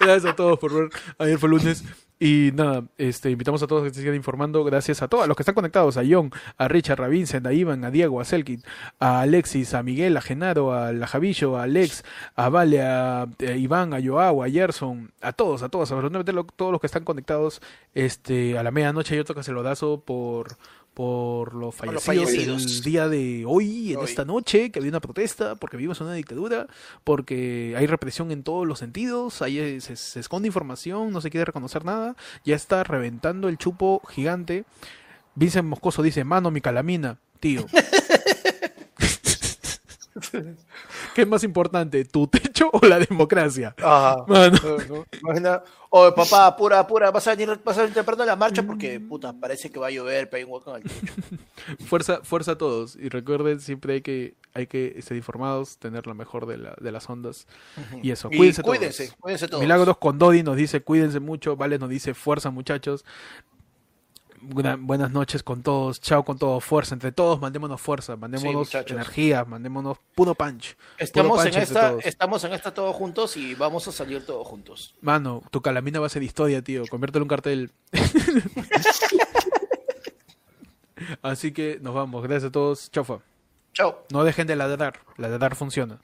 [0.01, 0.89] Gracias a todos por ver.
[1.18, 1.82] Ayer fue lunes.
[2.20, 4.65] Y nada, este, invitamos a todos que se sigan informando.
[4.65, 7.85] Gracias a todos los que están conectados: a John, a Richard, a Vincent, a Iván,
[7.85, 8.62] a Diego, a Selkin,
[8.99, 12.05] a Alexis, a Miguel, a Genaro, a la Javillo, a Alex,
[12.35, 16.73] a Vale, a, a Iván, a Joao, a Gerson, a todos, a todos, absolutamente todos
[16.73, 17.62] los que están conectados
[17.95, 19.16] este, a la medianoche.
[19.16, 20.57] Yo toca celodazo por,
[20.98, 22.76] por los Por los fallecidos, fallecidos.
[22.78, 24.04] el día de hoy, en Hoy.
[24.04, 26.66] esta noche, que había una protesta, porque vivimos una dictadura,
[27.04, 31.44] porque hay represión en todos los sentidos, ahí se, se esconde información, no se quiere
[31.44, 34.64] reconocer nada, ya está reventando el chupo gigante.
[35.36, 37.64] Vincent Moscoso dice, mano, mi calamina, tío.
[41.19, 43.74] ¿Qué es más importante, tu techo o la democracia?
[43.82, 44.24] Ajá.
[45.20, 48.62] Imagina, oye, papá, apura, apura, vas a venir, vas a venir temprano a la marcha
[48.62, 50.89] porque, puta, parece que va a llover, un techo.
[51.89, 52.95] Fuerza, fuerza a todos.
[52.95, 56.93] Y recuerden, siempre hay que, hay que estar informados, tener lo mejor de, la, de
[56.93, 57.49] las ondas.
[58.01, 59.16] Y eso, Y cuídense, cuídense, todos.
[59.19, 59.61] cuídense todos.
[59.61, 63.05] Milagros con Dodi nos dice cuídense mucho, Vale nos dice fuerza muchachos.
[64.50, 69.44] Buena- buenas noches con todos, chao con todos, fuerza entre todos, mandémonos fuerza, mandémonos energía,
[69.44, 70.74] mandémonos puro punch.
[70.96, 72.06] Estamos en, punch esta, todos.
[72.06, 74.94] estamos en esta todos juntos y vamos a salir todos juntos.
[75.02, 77.70] Mano, tu calamina va a ser historia, tío, conviértelo en un cartel.
[81.22, 83.18] Así que nos vamos, gracias a todos, chaufa.
[83.74, 84.04] Chao.
[84.12, 86.00] No dejen de ladrar, ladrar funciona.